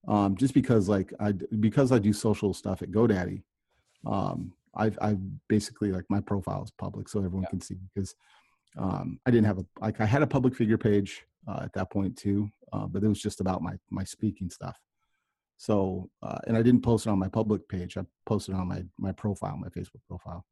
um 0.08 0.36
just 0.36 0.54
because 0.54 0.88
like 0.88 1.12
i 1.20 1.32
because 1.32 1.90
i 1.92 1.98
do 1.98 2.12
social 2.12 2.54
stuff 2.54 2.82
at 2.82 2.90
godaddy 2.92 3.42
um 4.06 4.52
i've 4.76 4.98
i 5.02 5.16
basically 5.48 5.90
like 5.90 6.04
my 6.08 6.20
profile 6.20 6.62
is 6.62 6.70
public 6.70 7.08
so 7.08 7.18
everyone 7.18 7.42
Yeah. 7.42 7.50
can 7.50 7.60
see 7.60 7.76
because 7.94 8.14
um 8.78 9.18
i 9.26 9.30
didn't 9.30 9.46
have 9.46 9.58
a 9.58 9.66
like 9.80 10.00
i 10.00 10.04
had 10.06 10.22
a 10.22 10.26
public 10.26 10.54
figure 10.54 10.78
page 10.78 11.24
uh, 11.48 11.60
at 11.62 11.72
that 11.72 11.90
point 11.90 12.16
too 12.16 12.48
uh, 12.72 12.86
but 12.86 13.02
it 13.02 13.08
was 13.08 13.20
just 13.20 13.40
about 13.40 13.62
my 13.62 13.74
my 13.90 14.04
speaking 14.04 14.50
stuff 14.50 14.78
so 15.56 16.08
uh, 16.22 16.38
and 16.46 16.56
i 16.56 16.62
didn't 16.62 16.82
post 16.82 17.06
it 17.06 17.10
on 17.10 17.18
my 17.18 17.28
public 17.28 17.66
page 17.68 17.96
i 17.96 18.02
posted 18.26 18.54
it 18.54 18.58
on 18.58 18.68
my 18.68 18.84
my 18.98 19.12
profile 19.12 19.56
my 19.56 19.68
facebook 19.68 20.02
profile 20.08 20.44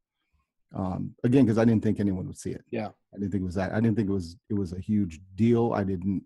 um 0.73 1.13
again 1.23 1.45
because 1.45 1.57
i 1.57 1.65
didn't 1.65 1.83
think 1.83 1.99
anyone 1.99 2.25
would 2.27 2.37
see 2.37 2.51
it 2.51 2.63
Yeah. 2.71 2.89
I 3.13 3.17
didn't 3.17 3.31
think 3.31 3.43
it 3.43 3.45
was 3.45 3.55
that. 3.55 3.71
I 3.71 3.79
didn't 3.79 3.95
think 3.95 4.09
it 4.09 4.13
was 4.13 4.35
it 4.49 4.55
was 4.55 4.73
a 4.73 4.79
huge 4.79 5.21
deal. 5.35 5.71
I 5.73 5.85
didn't, 5.85 6.21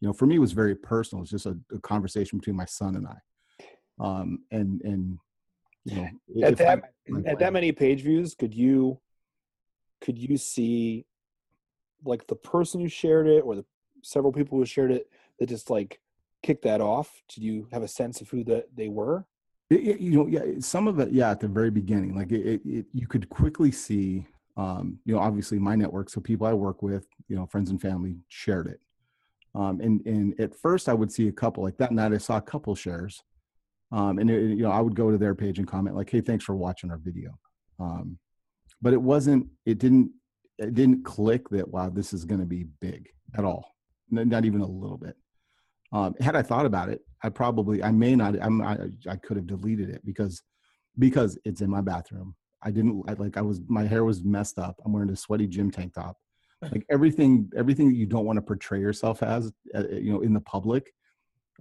you 0.00 0.06
know, 0.08 0.12
for 0.12 0.26
me 0.26 0.36
it 0.36 0.40
was 0.40 0.52
very 0.52 0.74
personal. 0.74 1.22
It's 1.22 1.30
just 1.30 1.46
a, 1.46 1.56
a 1.72 1.78
conversation 1.80 2.38
between 2.38 2.54
my 2.54 2.66
son 2.66 2.96
and 2.96 3.06
I. 3.06 3.18
Um 3.98 4.40
and 4.50 4.82
and 4.82 5.18
you 5.86 5.96
know 5.96 6.48
At 6.48 6.58
that 6.58 6.82
I- 7.14 7.30
at 7.30 7.38
that 7.38 7.52
many 7.54 7.72
page 7.72 8.02
views, 8.02 8.34
could 8.34 8.52
you 8.54 9.00
could 10.02 10.18
you 10.18 10.36
see 10.36 11.06
like 12.04 12.26
the 12.26 12.36
person 12.36 12.80
who 12.82 12.88
shared 12.88 13.26
it 13.26 13.40
or 13.40 13.54
the 13.56 13.64
several 14.02 14.32
people 14.32 14.58
who 14.58 14.66
shared 14.66 14.92
it 14.92 15.08
that 15.38 15.48
just 15.48 15.70
like 15.70 15.98
kicked 16.42 16.64
that 16.64 16.82
off? 16.82 17.22
Did 17.30 17.42
you 17.42 17.68
have 17.72 17.82
a 17.82 17.88
sense 17.88 18.20
of 18.20 18.28
who 18.28 18.44
that 18.44 18.66
they 18.76 18.88
were? 18.88 19.24
It, 19.70 19.80
it, 19.80 20.00
you 20.00 20.10
know, 20.12 20.26
yeah, 20.26 20.60
some 20.60 20.86
of 20.86 20.98
it, 20.98 21.12
yeah, 21.12 21.30
at 21.30 21.40
the 21.40 21.48
very 21.48 21.70
beginning, 21.70 22.14
like 22.14 22.30
it, 22.32 22.60
it 22.64 22.86
you 22.92 23.06
could 23.06 23.28
quickly 23.28 23.72
see, 23.72 24.26
um, 24.56 24.98
you 25.04 25.14
know, 25.14 25.20
obviously 25.20 25.58
my 25.58 25.74
network, 25.74 26.10
so 26.10 26.20
people 26.20 26.46
I 26.46 26.52
work 26.52 26.82
with, 26.82 27.06
you 27.28 27.36
know, 27.36 27.46
friends 27.46 27.70
and 27.70 27.80
family 27.80 28.16
shared 28.28 28.66
it. 28.66 28.80
Um, 29.54 29.80
and 29.80 30.04
and 30.06 30.38
at 30.40 30.54
first 30.54 30.88
I 30.88 30.94
would 30.94 31.12
see 31.12 31.28
a 31.28 31.32
couple 31.32 31.62
like 31.62 31.76
that 31.78 31.92
night 31.92 32.12
I 32.12 32.18
saw 32.18 32.36
a 32.38 32.42
couple 32.42 32.74
shares, 32.74 33.22
um, 33.92 34.18
and 34.18 34.28
it, 34.30 34.56
you 34.56 34.64
know 34.64 34.70
I 34.70 34.80
would 34.80 34.96
go 34.96 35.10
to 35.10 35.18
their 35.18 35.34
page 35.34 35.58
and 35.58 35.68
comment 35.68 35.96
like, 35.96 36.10
"Hey, 36.10 36.20
thanks 36.20 36.44
for 36.44 36.56
watching 36.56 36.90
our 36.90 36.98
video," 36.98 37.38
um, 37.78 38.18
but 38.82 38.92
it 38.92 39.00
wasn't, 39.00 39.46
it 39.64 39.78
didn't, 39.78 40.10
it 40.58 40.74
didn't 40.74 41.04
click 41.04 41.48
that 41.50 41.68
wow, 41.68 41.88
this 41.88 42.12
is 42.12 42.24
going 42.24 42.40
to 42.40 42.46
be 42.46 42.64
big 42.80 43.08
at 43.38 43.44
all, 43.44 43.76
not 44.10 44.44
even 44.44 44.60
a 44.60 44.66
little 44.66 44.98
bit. 44.98 45.16
Um, 45.94 46.14
had 46.18 46.34
I 46.34 46.42
thought 46.42 46.66
about 46.66 46.88
it, 46.88 47.02
I 47.22 47.28
probably, 47.28 47.82
I 47.82 47.92
may 47.92 48.16
not, 48.16 48.34
I'm, 48.42 48.60
I, 48.60 48.76
I 49.08 49.14
could 49.14 49.36
have 49.36 49.46
deleted 49.46 49.90
it 49.90 50.04
because, 50.04 50.42
because 50.98 51.38
it's 51.44 51.60
in 51.60 51.70
my 51.70 51.80
bathroom. 51.80 52.34
I 52.62 52.72
didn't 52.72 53.04
I, 53.08 53.12
like, 53.12 53.36
I 53.36 53.42
was, 53.42 53.60
my 53.68 53.84
hair 53.84 54.04
was 54.04 54.24
messed 54.24 54.58
up. 54.58 54.74
I'm 54.84 54.92
wearing 54.92 55.10
a 55.10 55.16
sweaty 55.16 55.46
gym 55.46 55.70
tank 55.70 55.94
top. 55.94 56.16
Like 56.62 56.84
everything, 56.90 57.48
everything 57.56 57.88
that 57.88 57.96
you 57.96 58.06
don't 58.06 58.24
want 58.24 58.38
to 58.38 58.42
portray 58.42 58.80
yourself 58.80 59.22
as, 59.22 59.52
uh, 59.72 59.86
you 59.88 60.12
know, 60.12 60.22
in 60.22 60.34
the 60.34 60.40
public. 60.40 60.92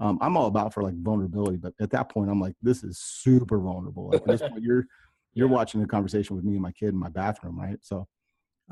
Um, 0.01 0.17
I'm 0.19 0.35
all 0.35 0.47
about 0.47 0.73
for 0.73 0.81
like 0.81 0.95
vulnerability, 0.95 1.57
but 1.57 1.73
at 1.79 1.91
that 1.91 2.09
point, 2.09 2.31
I'm 2.31 2.41
like, 2.41 2.55
this 2.63 2.83
is 2.83 2.97
super 2.97 3.59
vulnerable. 3.59 4.09
Like, 4.09 4.21
at 4.21 4.27
this 4.27 4.41
point, 4.41 4.63
you're, 4.63 4.87
you're 5.35 5.47
watching 5.47 5.83
a 5.83 5.87
conversation 5.87 6.35
with 6.35 6.43
me 6.43 6.53
and 6.53 6.61
my 6.61 6.71
kid 6.71 6.89
in 6.89 6.97
my 6.97 7.09
bathroom, 7.09 7.59
right? 7.59 7.77
So, 7.81 8.07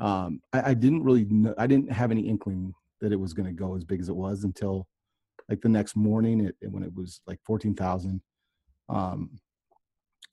um, 0.00 0.40
I, 0.52 0.70
I 0.70 0.74
didn't 0.74 1.04
really, 1.04 1.24
know, 1.26 1.54
I 1.56 1.68
didn't 1.68 1.92
have 1.92 2.10
any 2.10 2.22
inkling 2.22 2.74
that 3.00 3.12
it 3.12 3.20
was 3.20 3.32
going 3.32 3.46
to 3.46 3.52
go 3.52 3.76
as 3.76 3.84
big 3.84 4.00
as 4.00 4.08
it 4.08 4.16
was 4.16 4.42
until 4.42 4.88
like 5.52 5.60
the 5.60 5.68
next 5.68 5.96
morning 5.96 6.46
it, 6.46 6.56
when 6.70 6.82
it 6.82 6.94
was 6.94 7.20
like 7.26 7.38
14,000 7.44 8.22
um, 8.88 9.30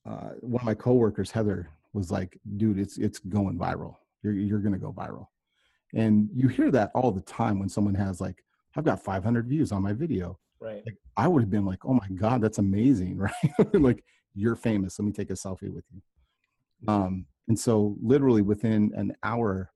uh, 0.09 0.29
one 0.39 0.61
of 0.61 0.65
my 0.65 0.73
coworkers 0.73 1.29
Heather 1.29 1.69
was 1.91 2.09
like 2.09 2.39
dude 2.55 2.79
it's 2.79 2.97
it's 2.97 3.19
going 3.19 3.57
viral. 3.57 3.95
You're 4.23 4.33
you're 4.33 4.59
going 4.59 4.73
to 4.73 4.79
go 4.79 4.93
viral. 4.93 5.27
And 5.93 6.29
you 6.33 6.47
hear 6.47 6.71
that 6.71 6.91
all 6.95 7.11
the 7.11 7.21
time 7.21 7.59
when 7.59 7.67
someone 7.67 7.95
has 7.95 8.21
like 8.21 8.37
I've 8.77 8.85
got 8.85 9.03
500 9.03 9.47
views 9.47 9.73
on 9.73 9.81
my 9.81 9.91
video. 9.91 10.39
Right. 10.61 10.83
Like, 10.85 10.95
I 11.17 11.27
would 11.27 11.41
have 11.41 11.49
been 11.49 11.65
like 11.65 11.83
oh 11.85 11.93
my 11.93 12.07
god 12.15 12.41
that's 12.41 12.59
amazing 12.59 13.17
right? 13.25 13.73
Like 13.73 14.05
you're 14.33 14.55
famous. 14.55 14.97
Let 14.97 15.05
me 15.05 15.11
take 15.11 15.31
a 15.31 15.33
selfie 15.33 15.73
with 15.73 15.83
you. 15.91 16.01
Um 16.87 17.25
and 17.49 17.59
so 17.59 17.97
literally 18.01 18.41
within 18.41 18.93
an 18.95 19.13
hour 19.23 19.69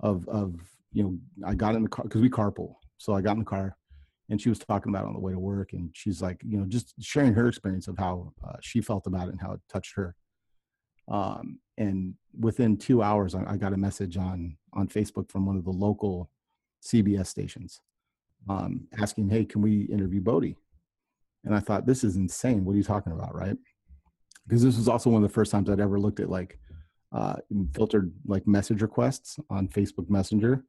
of 0.00 0.26
of 0.28 0.54
you 0.92 1.02
know 1.02 1.18
I 1.46 1.54
got 1.54 1.74
in 1.74 1.82
the 1.82 1.90
car 1.90 2.04
because 2.04 2.22
we 2.22 2.30
carpool. 2.30 2.76
So 2.96 3.12
I 3.12 3.20
got 3.20 3.32
in 3.32 3.40
the 3.40 3.44
car 3.44 3.76
and 4.28 4.40
she 4.40 4.48
was 4.48 4.58
talking 4.58 4.90
about 4.90 5.04
it 5.04 5.08
on 5.08 5.14
the 5.14 5.20
way 5.20 5.32
to 5.32 5.38
work 5.38 5.72
and 5.72 5.90
she's 5.94 6.20
like 6.20 6.40
you 6.44 6.58
know 6.58 6.66
just 6.66 6.94
sharing 7.00 7.32
her 7.34 7.48
experience 7.48 7.88
of 7.88 7.96
how 7.98 8.32
uh, 8.46 8.56
she 8.60 8.80
felt 8.80 9.06
about 9.06 9.28
it 9.28 9.32
and 9.32 9.40
how 9.40 9.52
it 9.52 9.60
touched 9.68 9.94
her. 9.96 10.14
Um, 11.08 11.60
and 11.78 12.14
within 12.38 12.76
two 12.76 13.02
hours 13.02 13.34
I, 13.34 13.42
I, 13.52 13.56
got 13.56 13.72
a 13.72 13.78
message 13.78 14.18
on 14.18 14.58
on 14.74 14.88
facebook 14.88 15.30
from 15.30 15.46
one 15.46 15.56
of 15.56 15.64
the 15.64 15.70
local 15.70 16.30
cbs 16.84 17.28
stations 17.28 17.80
um, 18.50 18.86
asking 18.98 19.30
hey 19.30 19.46
can 19.46 19.62
we 19.62 19.82
interview 19.84 20.20
bodie? 20.20 20.56
And 21.44 21.54
i 21.54 21.60
thought 21.60 21.86
this 21.86 22.04
is 22.04 22.16
insane. 22.16 22.64
What 22.64 22.74
are 22.74 22.76
you 22.76 22.82
talking 22.82 23.12
about 23.12 23.34
right? 23.34 23.56
Because 24.46 24.62
this 24.62 24.76
was 24.76 24.88
also 24.88 25.08
one 25.08 25.22
of 25.22 25.28
the 25.28 25.34
first 25.34 25.50
times 25.50 25.70
i'd 25.70 25.80
ever 25.80 25.98
looked 25.98 26.20
at 26.20 26.28
like 26.28 26.58
uh, 27.10 27.36
filtered 27.74 28.12
like 28.26 28.46
message 28.46 28.82
requests 28.82 29.38
on 29.48 29.66
facebook 29.66 30.10
messenger 30.10 30.62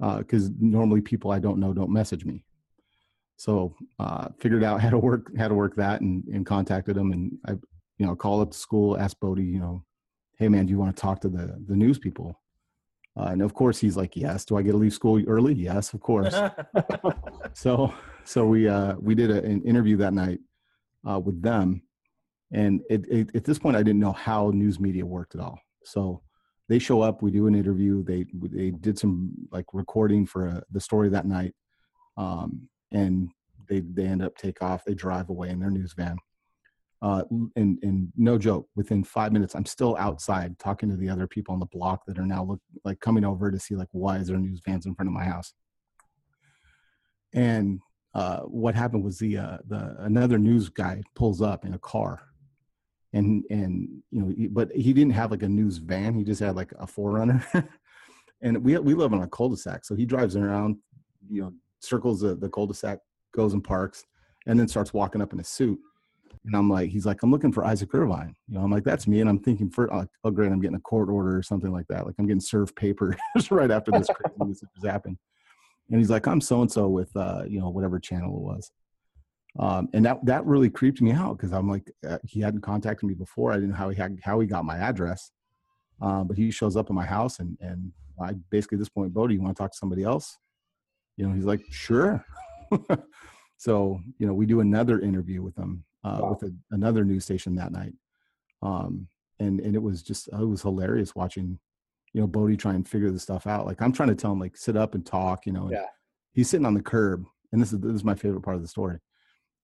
because 0.00 0.48
uh, 0.48 0.52
normally 0.58 1.00
people 1.00 1.30
i 1.30 1.38
don't 1.38 1.60
know 1.60 1.72
don't 1.72 1.92
message 1.92 2.24
me 2.24 2.42
so 3.38 3.74
uh, 3.98 4.28
figured 4.38 4.62
out 4.62 4.80
how 4.82 4.90
to 4.90 4.98
work 4.98 5.30
how 5.38 5.48
to 5.48 5.54
work 5.54 5.74
that 5.76 6.02
and, 6.02 6.22
and 6.24 6.44
contacted 6.44 6.94
them 6.94 7.12
and 7.12 7.32
I 7.46 7.52
you 7.96 8.06
know 8.06 8.14
called 8.14 8.42
up 8.42 8.50
the 8.50 8.58
school 8.58 8.98
asked 8.98 9.20
Bodie 9.20 9.44
you 9.44 9.60
know 9.60 9.82
hey 10.38 10.48
man 10.48 10.66
do 10.66 10.70
you 10.70 10.78
want 10.78 10.94
to 10.94 11.00
talk 11.00 11.20
to 11.22 11.28
the 11.28 11.58
the 11.66 11.76
news 11.76 11.98
people? 11.98 12.40
Uh, 13.18 13.30
and 13.30 13.42
of 13.42 13.52
course 13.52 13.78
he's 13.78 13.96
like 13.96 14.14
yes. 14.14 14.44
Do 14.44 14.56
I 14.56 14.62
get 14.62 14.72
to 14.72 14.76
leave 14.76 14.92
school 14.92 15.20
early? 15.26 15.54
Yes 15.54 15.92
of 15.92 16.00
course. 16.08 16.36
So 17.54 17.92
so 18.24 18.46
we 18.46 18.68
uh, 18.68 18.94
we 19.00 19.14
did 19.14 19.30
a, 19.30 19.42
an 19.42 19.62
interview 19.62 19.96
that 19.96 20.14
night 20.14 20.38
uh, 21.08 21.18
with 21.18 21.42
them. 21.42 21.82
And 22.52 22.80
it, 22.88 23.06
it, 23.10 23.34
at 23.34 23.44
this 23.44 23.58
point 23.58 23.76
I 23.76 23.82
didn't 23.82 24.00
know 24.00 24.12
how 24.12 24.50
news 24.50 24.78
media 24.78 25.04
worked 25.04 25.34
at 25.34 25.40
all. 25.40 25.58
So 25.84 26.22
they 26.68 26.78
show 26.78 27.02
up 27.02 27.22
we 27.22 27.30
do 27.30 27.46
an 27.46 27.54
interview 27.54 28.04
they 28.04 28.26
they 28.34 28.70
did 28.70 28.98
some 28.98 29.32
like 29.50 29.66
recording 29.72 30.24
for 30.24 30.48
uh, 30.48 30.60
the 30.70 30.80
story 30.80 31.08
that 31.08 31.26
night. 31.26 31.54
Um, 32.16 32.68
and 32.92 33.28
they 33.68 33.80
they 33.80 34.04
end 34.04 34.22
up 34.22 34.36
take 34.36 34.62
off. 34.62 34.84
They 34.84 34.94
drive 34.94 35.28
away 35.28 35.50
in 35.50 35.60
their 35.60 35.70
news 35.70 35.94
van. 35.96 36.16
Uh, 37.00 37.22
and 37.54 37.78
and 37.82 38.12
no 38.16 38.38
joke, 38.38 38.68
within 38.74 39.04
five 39.04 39.32
minutes, 39.32 39.54
I'm 39.54 39.66
still 39.66 39.96
outside 39.98 40.58
talking 40.58 40.88
to 40.88 40.96
the 40.96 41.08
other 41.08 41.26
people 41.26 41.52
on 41.54 41.60
the 41.60 41.66
block 41.66 42.04
that 42.06 42.18
are 42.18 42.26
now 42.26 42.42
look 42.42 42.60
like 42.84 42.98
coming 43.00 43.24
over 43.24 43.50
to 43.50 43.58
see 43.58 43.76
like 43.76 43.88
why 43.92 44.16
is 44.18 44.28
there 44.28 44.36
news 44.36 44.60
vans 44.64 44.86
in 44.86 44.94
front 44.94 45.08
of 45.08 45.12
my 45.12 45.24
house. 45.24 45.52
And 47.34 47.80
uh, 48.14 48.40
what 48.40 48.74
happened 48.74 49.04
was 49.04 49.18
the 49.18 49.38
uh, 49.38 49.58
the 49.68 49.94
another 50.00 50.38
news 50.38 50.68
guy 50.68 51.02
pulls 51.14 51.40
up 51.40 51.64
in 51.64 51.74
a 51.74 51.78
car, 51.78 52.20
and 53.12 53.44
and 53.48 54.02
you 54.10 54.20
know, 54.20 54.48
but 54.50 54.72
he 54.72 54.92
didn't 54.92 55.12
have 55.12 55.30
like 55.30 55.44
a 55.44 55.48
news 55.48 55.76
van. 55.76 56.14
He 56.14 56.24
just 56.24 56.40
had 56.40 56.56
like 56.56 56.72
a 56.80 56.86
4Runner. 56.86 57.68
and 58.42 58.64
we 58.64 58.76
we 58.78 58.94
live 58.94 59.12
on 59.12 59.22
a 59.22 59.28
cul-de-sac, 59.28 59.84
so 59.84 59.94
he 59.94 60.04
drives 60.04 60.34
around, 60.34 60.78
you 61.30 61.42
know, 61.42 61.52
circles 61.80 62.20
the, 62.20 62.34
the 62.34 62.48
cul-de-sac, 62.48 62.98
goes 63.34 63.52
and 63.52 63.62
parks, 63.62 64.04
and 64.46 64.58
then 64.58 64.68
starts 64.68 64.92
walking 64.92 65.22
up 65.22 65.32
in 65.32 65.40
a 65.40 65.44
suit. 65.44 65.78
And 66.44 66.54
I'm 66.54 66.70
like, 66.70 66.90
he's 66.90 67.06
like, 67.06 67.22
I'm 67.22 67.30
looking 67.30 67.52
for 67.52 67.64
Isaac 67.64 67.94
Irvine. 67.94 68.34
You 68.48 68.54
know, 68.54 68.64
I'm 68.64 68.70
like, 68.70 68.84
that's 68.84 69.06
me. 69.06 69.20
And 69.20 69.28
I'm 69.28 69.38
thinking, 69.38 69.70
for 69.70 69.88
like, 69.88 70.08
oh 70.24 70.30
great, 70.30 70.50
I'm 70.50 70.60
getting 70.60 70.76
a 70.76 70.80
court 70.80 71.08
order 71.08 71.36
or 71.36 71.42
something 71.42 71.72
like 71.72 71.86
that. 71.88 72.06
Like 72.06 72.14
I'm 72.18 72.26
getting 72.26 72.40
served 72.40 72.74
papers 72.76 73.16
right 73.50 73.70
after 73.70 73.90
this 73.90 74.08
craziness 74.14 74.62
has 74.74 74.90
happened. 74.90 75.18
And 75.90 75.98
he's 75.98 76.10
like, 76.10 76.26
I'm 76.26 76.40
so 76.40 76.62
and 76.62 76.70
so 76.70 76.88
with 76.88 77.14
uh, 77.16 77.42
you 77.46 77.60
know, 77.60 77.68
whatever 77.68 77.98
channel 77.98 78.36
it 78.36 78.42
was. 78.42 78.70
Um, 79.58 79.88
and 79.92 80.04
that 80.04 80.24
that 80.26 80.44
really 80.46 80.70
creeped 80.70 81.00
me 81.00 81.12
out 81.12 81.36
because 81.36 81.52
I'm 81.52 81.68
like, 81.68 81.90
uh, 82.08 82.18
he 82.24 82.40
hadn't 82.40 82.60
contacted 82.60 83.08
me 83.08 83.14
before. 83.14 83.52
I 83.52 83.56
didn't 83.56 83.70
know 83.70 83.76
how 83.76 83.88
he 83.88 83.96
had 83.96 84.18
how 84.22 84.38
he 84.40 84.46
got 84.46 84.64
my 84.64 84.78
address. 84.78 85.32
Um, 86.00 86.28
but 86.28 86.36
he 86.36 86.50
shows 86.50 86.76
up 86.76 86.90
in 86.90 86.96
my 86.96 87.06
house 87.06 87.40
and 87.40 87.56
and 87.60 87.92
I 88.20 88.34
basically 88.50 88.76
at 88.76 88.80
this 88.80 88.88
point, 88.88 89.12
Bodie, 89.14 89.34
you 89.34 89.42
want 89.42 89.56
to 89.56 89.62
talk 89.62 89.72
to 89.72 89.78
somebody 89.78 90.04
else? 90.04 90.38
You 91.18 91.26
know, 91.26 91.34
he's 91.34 91.44
like, 91.44 91.60
sure. 91.70 92.24
so, 93.58 94.00
you 94.18 94.26
know, 94.26 94.32
we 94.32 94.46
do 94.46 94.60
another 94.60 95.00
interview 95.00 95.42
with 95.42 95.58
him 95.58 95.84
uh, 96.04 96.20
wow. 96.22 96.30
with 96.30 96.50
a, 96.50 96.54
another 96.70 97.04
news 97.04 97.24
station 97.24 97.56
that 97.56 97.72
night. 97.72 97.92
Um, 98.62 99.08
and, 99.40 99.60
and 99.60 99.74
it 99.74 99.82
was 99.82 100.02
just, 100.02 100.28
it 100.28 100.48
was 100.48 100.62
hilarious 100.62 101.14
watching, 101.14 101.58
you 102.12 102.20
know, 102.20 102.26
Bodie 102.26 102.56
try 102.56 102.74
and 102.74 102.88
figure 102.88 103.10
this 103.10 103.24
stuff 103.24 103.48
out. 103.48 103.66
Like 103.66 103.82
I'm 103.82 103.92
trying 103.92 104.10
to 104.10 104.14
tell 104.14 104.32
him 104.32 104.38
like, 104.38 104.56
sit 104.56 104.76
up 104.76 104.94
and 104.94 105.04
talk, 105.04 105.44
you 105.44 105.52
know, 105.52 105.68
yeah. 105.70 105.86
he's 106.32 106.48
sitting 106.48 106.66
on 106.66 106.74
the 106.74 106.82
curb. 106.82 107.24
And 107.52 107.60
this 107.60 107.72
is, 107.72 107.80
this 107.80 107.94
is 107.94 108.04
my 108.04 108.14
favorite 108.14 108.42
part 108.42 108.56
of 108.56 108.62
the 108.62 108.68
story. 108.68 108.98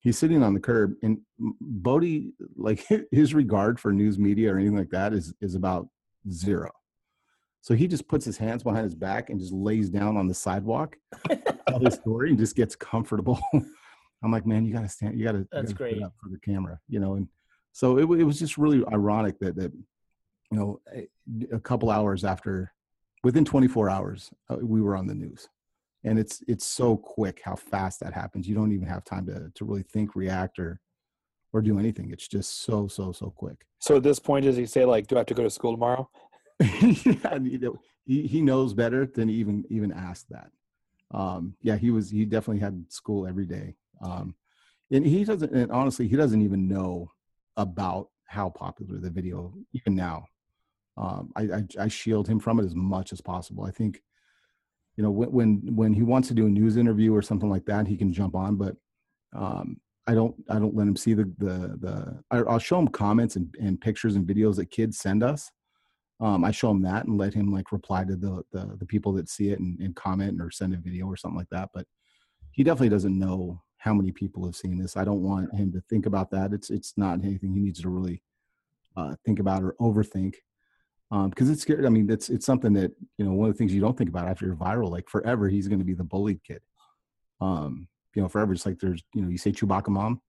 He's 0.00 0.18
sitting 0.18 0.42
on 0.42 0.54
the 0.54 0.60
curb 0.60 0.94
and 1.02 1.20
Bodie, 1.38 2.32
like 2.56 2.84
his 3.12 3.32
regard 3.32 3.78
for 3.78 3.92
news 3.92 4.18
media 4.18 4.52
or 4.52 4.56
anything 4.56 4.76
like 4.76 4.90
that 4.90 5.12
is, 5.12 5.32
is 5.40 5.54
about 5.54 5.88
zero. 6.28 6.72
So 7.64 7.72
he 7.72 7.88
just 7.88 8.06
puts 8.08 8.26
his 8.26 8.36
hands 8.36 8.62
behind 8.62 8.84
his 8.84 8.94
back 8.94 9.30
and 9.30 9.40
just 9.40 9.50
lays 9.50 9.88
down 9.88 10.18
on 10.18 10.28
the 10.28 10.34
sidewalk, 10.34 10.98
tell 11.66 11.78
his 11.78 11.94
story, 12.02 12.28
and 12.28 12.38
just 12.38 12.56
gets 12.56 12.76
comfortable. 12.76 13.40
I'm 14.22 14.30
like, 14.30 14.44
man, 14.44 14.66
you 14.66 14.74
gotta 14.74 14.86
stand, 14.90 15.18
you 15.18 15.24
gotta, 15.24 15.48
that's 15.50 15.70
you 15.70 15.74
gotta 15.74 15.94
great 15.94 16.02
up 16.02 16.12
for 16.22 16.28
the 16.28 16.38
camera, 16.40 16.78
you 16.90 17.00
know. 17.00 17.14
And 17.14 17.26
so 17.72 17.96
it, 17.96 18.02
it 18.20 18.24
was 18.24 18.38
just 18.38 18.58
really 18.58 18.84
ironic 18.92 19.38
that 19.38 19.56
that 19.56 19.72
you 20.50 20.58
know 20.58 20.78
a 21.52 21.58
couple 21.58 21.88
hours 21.88 22.22
after, 22.22 22.70
within 23.22 23.46
24 23.46 23.88
hours, 23.88 24.30
uh, 24.50 24.56
we 24.60 24.82
were 24.82 24.94
on 24.94 25.06
the 25.06 25.14
news, 25.14 25.48
and 26.04 26.18
it's 26.18 26.42
it's 26.46 26.66
so 26.66 26.98
quick 26.98 27.40
how 27.42 27.56
fast 27.56 27.98
that 28.00 28.12
happens. 28.12 28.46
You 28.46 28.54
don't 28.54 28.72
even 28.72 28.88
have 28.88 29.06
time 29.06 29.24
to 29.24 29.50
to 29.54 29.64
really 29.64 29.84
think, 29.84 30.14
react, 30.14 30.58
or 30.58 30.82
or 31.54 31.62
do 31.62 31.78
anything. 31.78 32.10
It's 32.10 32.28
just 32.28 32.64
so 32.64 32.88
so 32.88 33.10
so 33.12 33.30
quick. 33.30 33.64
So 33.78 33.96
at 33.96 34.02
this 34.02 34.18
point, 34.18 34.44
does 34.44 34.58
he 34.58 34.66
say 34.66 34.84
like, 34.84 35.06
"Do 35.06 35.16
I 35.16 35.20
have 35.20 35.26
to 35.28 35.34
go 35.34 35.44
to 35.44 35.50
school 35.50 35.72
tomorrow?" 35.72 36.10
yeah, 37.04 37.38
he 38.06 38.26
he 38.26 38.40
knows 38.40 38.74
better 38.74 39.06
than 39.06 39.28
even 39.28 39.64
even 39.68 39.92
asked 39.92 40.28
that. 40.30 40.50
Um, 41.10 41.56
yeah, 41.62 41.76
he 41.76 41.90
was 41.90 42.10
he 42.10 42.24
definitely 42.24 42.60
had 42.60 42.84
school 42.90 43.26
every 43.26 43.46
day. 43.46 43.76
Um, 44.02 44.34
and 44.90 45.06
he 45.06 45.24
doesn't 45.24 45.52
and 45.52 45.70
honestly 45.70 46.08
he 46.08 46.16
doesn't 46.16 46.42
even 46.42 46.68
know 46.68 47.10
about 47.56 48.08
how 48.26 48.50
popular 48.50 48.98
the 48.98 49.10
video 49.10 49.54
even 49.72 49.94
now. 49.94 50.26
Um, 50.96 51.32
I, 51.36 51.42
I, 51.42 51.62
I 51.80 51.88
shield 51.88 52.28
him 52.28 52.38
from 52.38 52.60
it 52.60 52.64
as 52.64 52.74
much 52.74 53.12
as 53.12 53.20
possible. 53.20 53.64
I 53.64 53.70
think 53.70 54.02
you 54.96 55.02
know 55.02 55.10
when 55.10 55.30
when 55.32 55.76
when 55.76 55.92
he 55.92 56.02
wants 56.02 56.28
to 56.28 56.34
do 56.34 56.46
a 56.46 56.50
news 56.50 56.76
interview 56.76 57.14
or 57.14 57.22
something 57.22 57.50
like 57.50 57.66
that, 57.66 57.86
he 57.86 57.96
can 57.96 58.12
jump 58.12 58.34
on, 58.34 58.56
but 58.56 58.76
um, 59.34 59.80
I 60.06 60.14
don't 60.14 60.34
I 60.48 60.58
don't 60.58 60.76
let 60.76 60.86
him 60.86 60.96
see 60.96 61.14
the 61.14 61.24
the 61.38 61.78
the. 61.80 62.22
I'll 62.30 62.58
show 62.58 62.78
him 62.78 62.88
comments 62.88 63.36
and, 63.36 63.54
and 63.60 63.80
pictures 63.80 64.16
and 64.16 64.26
videos 64.26 64.56
that 64.56 64.70
kids 64.70 64.98
send 64.98 65.22
us 65.22 65.50
um, 66.20 66.44
I 66.44 66.50
show 66.50 66.70
him 66.70 66.82
that 66.82 67.06
and 67.06 67.18
let 67.18 67.34
him 67.34 67.52
like 67.52 67.72
reply 67.72 68.04
to 68.04 68.16
the 68.16 68.42
the, 68.52 68.76
the 68.78 68.86
people 68.86 69.12
that 69.14 69.28
see 69.28 69.50
it 69.50 69.60
and, 69.60 69.78
and 69.80 69.96
comment 69.96 70.40
or 70.40 70.50
send 70.50 70.74
a 70.74 70.78
video 70.78 71.06
or 71.06 71.16
something 71.16 71.38
like 71.38 71.50
that. 71.50 71.70
But 71.74 71.86
he 72.52 72.62
definitely 72.62 72.90
doesn't 72.90 73.18
know 73.18 73.62
how 73.78 73.92
many 73.92 74.12
people 74.12 74.44
have 74.44 74.56
seen 74.56 74.78
this. 74.78 74.96
I 74.96 75.04
don't 75.04 75.22
want 75.22 75.54
him 75.54 75.72
to 75.72 75.82
think 75.90 76.06
about 76.06 76.30
that. 76.30 76.52
It's 76.52 76.70
it's 76.70 76.94
not 76.96 77.22
anything 77.22 77.52
he 77.52 77.60
needs 77.60 77.80
to 77.82 77.88
really 77.88 78.22
uh, 78.96 79.14
think 79.24 79.40
about 79.40 79.62
or 79.62 79.74
overthink 79.80 80.34
because 81.10 81.48
um, 81.48 81.52
it's 81.52 81.62
scary. 81.62 81.86
I 81.86 81.90
mean, 81.90 82.10
it's 82.10 82.30
it's 82.30 82.46
something 82.46 82.72
that 82.74 82.92
you 83.18 83.24
know 83.24 83.32
one 83.32 83.48
of 83.48 83.54
the 83.54 83.58
things 83.58 83.74
you 83.74 83.80
don't 83.80 83.96
think 83.96 84.10
about 84.10 84.26
after 84.26 84.46
you're 84.46 84.56
viral. 84.56 84.90
Like 84.90 85.08
forever, 85.08 85.48
he's 85.48 85.68
going 85.68 85.78
to 85.78 85.84
be 85.84 85.94
the 85.94 86.04
bullied 86.04 86.42
kid. 86.42 86.60
Um, 87.40 87.88
you 88.14 88.22
know, 88.22 88.28
forever. 88.28 88.52
It's 88.52 88.66
like 88.66 88.78
there's 88.78 89.02
you 89.14 89.22
know 89.22 89.28
you 89.28 89.38
say 89.38 89.52
Chewbacca 89.52 89.88
mom, 89.88 90.20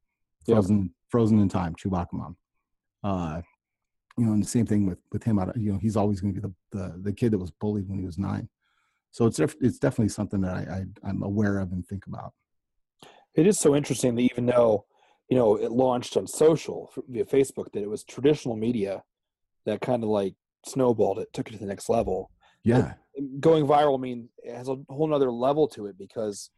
frozen 0.46 0.82
yep. 0.82 0.92
frozen 1.10 1.40
in 1.40 1.50
time, 1.50 1.76
Chewbacca 1.76 2.14
mom. 2.14 2.38
Uh, 3.04 3.42
you 4.18 4.26
know, 4.26 4.34
and 4.34 4.44
the 4.44 4.48
same 4.48 4.66
thing 4.66 4.86
with 4.86 5.00
with 5.12 5.24
him. 5.24 5.40
You 5.56 5.74
know, 5.74 5.80
he's 5.80 5.98
always 5.98 6.22
going 6.22 6.36
to 6.36 6.42
be 6.42 6.48
the, 6.48 6.78
the 6.78 7.02
the 7.04 7.14
kid 7.14 7.32
that 7.32 7.38
was 7.38 7.52
bullied 7.52 7.88
when 7.88 8.00
he 8.00 8.06
was 8.06 8.18
nine. 8.18 8.50
So 9.12 9.26
it's 9.26 9.40
it's 9.40 9.80
definitely 9.80 10.10
something 10.10 10.42
that 10.42 10.56
I, 10.56 10.60
I 10.60 11.10
I'm 11.10 11.24
aware 11.24 11.60
of 11.60 11.72
and 11.72 11.86
think 11.86 12.08
about. 12.08 12.34
It 13.34 13.48
is 13.48 13.60
so 13.60 13.76
interesting 13.76 14.16
that 14.16 14.22
even 14.22 14.46
though 14.46 14.86
you 15.30 15.38
know 15.38 15.56
it 15.56 15.72
launched 15.72 16.18
on 16.18 16.28
social 16.28 16.92
via 17.08 17.26
Facebook, 17.26 17.72
that 17.74 17.84
it 17.84 17.90
was 17.90 18.04
traditional 18.04 18.56
media 18.56 19.04
that 19.66 19.82
kind 19.82 20.04
of 20.04 20.10
like 20.10 20.36
snowballed 20.66 21.20
it, 21.20 21.32
took 21.34 21.48
it 21.50 21.54
to 21.54 21.60
the 21.60 21.66
next 21.66 21.90
level. 21.90 22.32
Yeah, 22.64 22.94
but 23.16 23.40
going 23.42 23.66
viral, 23.66 23.98
I 23.98 24.02
mean, 24.02 24.30
it 24.38 24.56
has 24.56 24.70
a 24.70 24.78
whole 24.90 25.14
other 25.14 25.32
level 25.32 25.68
to 25.70 25.88
it 25.88 25.98
because 25.98 26.50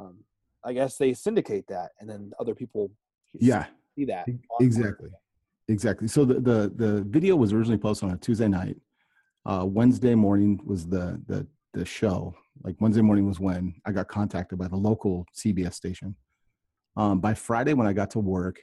um, 0.00 0.18
I 0.64 0.72
guess 0.72 0.98
they 0.98 1.14
syndicate 1.14 1.66
that, 1.68 1.92
and 2.00 2.10
then 2.10 2.32
other 2.40 2.54
people 2.54 2.90
yeah 3.32 3.66
see 3.96 4.04
that 4.06 4.26
exactly. 4.60 5.10
Exactly. 5.68 6.06
So 6.06 6.24
the, 6.24 6.34
the 6.34 6.72
the 6.74 7.04
video 7.08 7.34
was 7.34 7.52
originally 7.52 7.78
posted 7.78 8.08
on 8.08 8.14
a 8.14 8.18
Tuesday 8.18 8.48
night. 8.48 8.76
Uh, 9.44 9.64
Wednesday 9.66 10.14
morning 10.14 10.60
was 10.64 10.86
the 10.86 11.20
the 11.26 11.46
the 11.74 11.84
show. 11.84 12.34
Like 12.62 12.76
Wednesday 12.80 13.02
morning 13.02 13.26
was 13.26 13.40
when 13.40 13.74
I 13.84 13.92
got 13.92 14.08
contacted 14.08 14.58
by 14.58 14.68
the 14.68 14.76
local 14.76 15.26
CBS 15.36 15.74
station. 15.74 16.14
Um, 16.96 17.20
by 17.20 17.34
Friday, 17.34 17.74
when 17.74 17.86
I 17.86 17.92
got 17.92 18.10
to 18.12 18.20
work, 18.20 18.60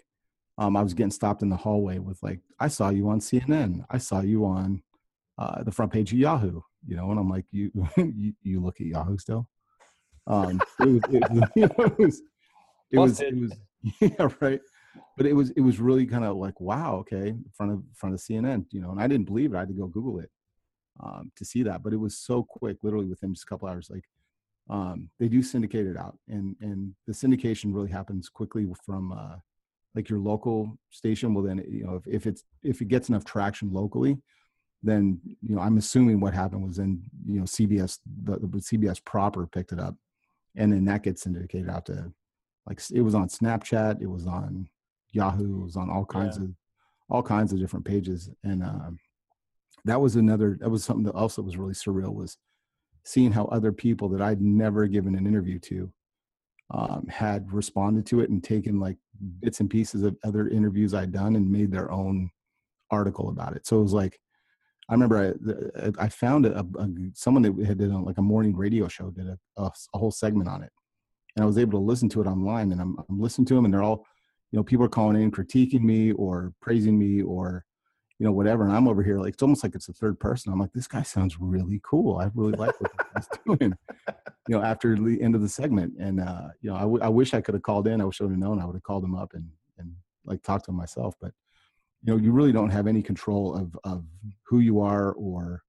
um, 0.57 0.75
I 0.75 0.81
was 0.81 0.93
getting 0.93 1.11
stopped 1.11 1.43
in 1.43 1.49
the 1.49 1.57
hallway 1.57 1.99
with 1.99 2.21
like, 2.23 2.39
"I 2.59 2.69
saw 2.69 2.89
you 2.89 3.09
on 3.09 3.19
CNN. 3.19 3.85
I 3.89 3.97
saw 3.97 4.21
you 4.21 4.45
on 4.45 4.81
uh, 5.37 5.63
the 5.63 5.71
front 5.71 5.91
page 5.91 6.13
of 6.13 6.19
Yahoo." 6.19 6.61
You 6.87 6.95
know, 6.95 7.11
and 7.11 7.19
I'm 7.19 7.29
like, 7.29 7.45
"You 7.51 7.69
you, 7.97 8.33
you 8.41 8.61
look 8.61 8.79
at 8.79 8.87
Yahoo 8.87 9.17
still?" 9.17 9.49
Um, 10.25 10.61
it 10.79 10.87
was, 10.87 11.01
it, 11.09 11.49
you 11.55 11.61
know, 11.67 11.85
it 11.85 11.99
was, 11.99 12.21
it 12.91 12.97
was, 12.97 13.19
it 13.19 13.35
was, 13.35 13.51
yeah, 13.99 14.27
right 14.39 14.61
but 15.17 15.25
it 15.25 15.33
was 15.33 15.51
it 15.51 15.61
was 15.61 15.79
really 15.79 16.05
kind 16.05 16.23
of 16.23 16.37
like 16.37 16.59
wow 16.59 16.95
okay 16.95 17.29
in 17.29 17.45
front 17.53 17.71
of 17.71 17.79
in 17.79 17.93
front 17.93 18.13
of 18.15 18.21
cnn 18.21 18.65
you 18.71 18.81
know 18.81 18.91
and 18.91 19.01
i 19.01 19.07
didn't 19.07 19.25
believe 19.25 19.53
it 19.53 19.57
i 19.57 19.59
had 19.59 19.67
to 19.67 19.73
go 19.73 19.87
google 19.87 20.19
it 20.19 20.29
um, 21.01 21.31
to 21.35 21.43
see 21.43 21.63
that 21.63 21.81
but 21.83 21.93
it 21.93 21.97
was 21.97 22.17
so 22.17 22.43
quick 22.43 22.77
literally 22.83 23.05
within 23.05 23.33
just 23.33 23.43
a 23.43 23.47
couple 23.47 23.67
hours 23.67 23.89
like 23.89 24.05
um, 24.69 25.09
they 25.19 25.27
do 25.27 25.43
syndicate 25.43 25.87
it 25.87 25.97
out 25.97 26.17
and 26.27 26.55
and 26.61 26.93
the 27.07 27.13
syndication 27.13 27.73
really 27.73 27.89
happens 27.89 28.29
quickly 28.29 28.65
from 28.85 29.11
uh, 29.11 29.35
like 29.95 30.09
your 30.09 30.19
local 30.19 30.77
station 30.91 31.33
well 31.33 31.43
then 31.43 31.63
you 31.67 31.85
know 31.85 31.95
if, 31.95 32.07
if 32.07 32.27
it's 32.27 32.43
if 32.63 32.81
it 32.81 32.87
gets 32.87 33.09
enough 33.09 33.25
traction 33.25 33.71
locally 33.71 34.17
then 34.81 35.19
you 35.41 35.55
know 35.55 35.61
i'm 35.61 35.77
assuming 35.77 36.19
what 36.19 36.33
happened 36.33 36.63
was 36.63 36.77
then 36.77 37.01
you 37.27 37.39
know 37.39 37.45
cbs 37.45 37.99
the, 38.23 38.37
the 38.39 38.47
cbs 38.47 39.03
proper 39.03 39.47
picked 39.47 39.71
it 39.71 39.79
up 39.79 39.95
and 40.55 40.71
then 40.71 40.85
that 40.85 41.03
gets 41.03 41.23
syndicated 41.23 41.69
out 41.69 41.85
to 41.85 42.11
like 42.67 42.81
it 42.93 43.01
was 43.01 43.15
on 43.15 43.27
snapchat 43.27 44.01
it 44.01 44.09
was 44.09 44.27
on 44.27 44.67
Yahoo, 45.13 45.61
was 45.61 45.75
on 45.75 45.89
all 45.89 46.05
kinds 46.05 46.37
yeah. 46.37 46.45
of 46.45 46.51
all 47.09 47.23
kinds 47.23 47.53
of 47.53 47.59
different 47.59 47.85
pages, 47.85 48.29
and 48.43 48.63
um, 48.63 48.99
that 49.85 50.01
was 50.01 50.15
another. 50.15 50.57
That 50.59 50.69
was 50.69 50.83
something 50.83 51.05
that 51.05 51.15
also 51.15 51.41
was 51.41 51.57
really 51.57 51.73
surreal 51.73 52.13
was 52.13 52.37
seeing 53.05 53.31
how 53.31 53.45
other 53.45 53.71
people 53.71 54.09
that 54.09 54.21
I'd 54.21 54.41
never 54.41 54.87
given 54.87 55.15
an 55.15 55.27
interview 55.27 55.59
to 55.59 55.91
um, 56.71 57.05
had 57.09 57.51
responded 57.51 58.05
to 58.07 58.21
it 58.21 58.29
and 58.29 58.43
taken 58.43 58.79
like 58.79 58.97
bits 59.41 59.59
and 59.59 59.69
pieces 59.69 60.03
of 60.03 60.15
other 60.23 60.47
interviews 60.47 60.93
I'd 60.93 61.11
done 61.11 61.35
and 61.35 61.49
made 61.49 61.71
their 61.71 61.91
own 61.91 62.29
article 62.91 63.29
about 63.29 63.55
it. 63.55 63.67
So 63.67 63.79
it 63.79 63.83
was 63.83 63.93
like, 63.93 64.19
I 64.89 64.93
remember 64.93 65.35
I, 65.79 65.91
I 66.05 66.09
found 66.09 66.45
a, 66.45 66.59
a, 66.59 66.89
someone 67.13 67.43
that 67.43 67.65
had 67.65 67.77
done 67.77 68.03
like 68.03 68.17
a 68.17 68.21
morning 68.23 68.55
radio 68.55 68.87
show 68.87 69.11
did 69.11 69.27
a, 69.27 69.37
a, 69.57 69.71
a, 69.93 69.97
whole 69.97 70.11
segment 70.11 70.49
on 70.49 70.61
it, 70.61 70.71
and 71.35 71.43
I 71.43 71.45
was 71.45 71.57
able 71.57 71.79
to 71.79 71.85
listen 71.85 72.09
to 72.09 72.21
it 72.21 72.27
online. 72.27 72.71
And 72.71 72.81
I'm, 72.81 72.97
I'm 73.09 73.19
listening 73.19 73.45
to 73.47 73.55
them, 73.55 73.65
and 73.65 73.73
they're 73.73 73.83
all 73.83 74.05
you 74.53 74.59
know, 74.59 74.63
people 74.63 74.85
are 74.85 74.89
calling 74.89 75.19
in 75.19 75.31
critiquing 75.31 75.81
me 75.81 76.11
or 76.11 76.53
praising 76.61 76.97
me 76.97 77.23
or, 77.23 77.65
you 78.19 78.25
know, 78.25 78.31
whatever. 78.31 78.63
And 78.63 78.71
I'm 78.71 78.87
over 78.87 79.01
here 79.01 79.17
like 79.17 79.33
it's 79.33 79.41
almost 79.41 79.63
like 79.63 79.73
it's 79.73 79.89
a 79.89 79.93
third 79.93 80.19
person. 80.19 80.53
I'm 80.53 80.59
like, 80.59 80.73
this 80.73 80.87
guy 80.87 81.01
sounds 81.01 81.39
really 81.39 81.81
cool. 81.83 82.19
I 82.19 82.29
really 82.35 82.51
like 82.51 82.79
what 82.79 82.91
he's 83.15 83.27
doing. 83.47 83.73
You 84.47 84.55
know, 84.55 84.61
after 84.61 84.95
the 84.95 85.19
end 85.19 85.33
of 85.33 85.41
the 85.41 85.49
segment, 85.49 85.95
and 85.99 86.19
uh, 86.19 86.49
you 86.61 86.69
know, 86.69 86.75
I, 86.75 86.81
w- 86.81 87.01
I 87.01 87.09
wish 87.09 87.33
I 87.33 87.41
could 87.41 87.55
have 87.55 87.63
called 87.63 87.87
in. 87.87 87.99
I 87.99 88.05
wish 88.05 88.21
I 88.21 88.25
would 88.25 88.33
have 88.33 88.39
known. 88.39 88.61
I 88.61 88.65
would 88.65 88.75
have 88.75 88.83
called 88.83 89.03
him 89.03 89.15
up 89.15 89.33
and 89.33 89.49
and 89.79 89.91
like 90.23 90.43
talked 90.43 90.65
to 90.65 90.71
him 90.71 90.77
myself. 90.77 91.15
But 91.19 91.31
you 92.03 92.13
know, 92.13 92.19
you 92.21 92.31
really 92.31 92.51
don't 92.51 92.69
have 92.69 92.85
any 92.85 93.01
control 93.01 93.55
of 93.55 93.75
of 93.83 94.05
who 94.43 94.59
you 94.59 94.81
are 94.81 95.13
or 95.13 95.63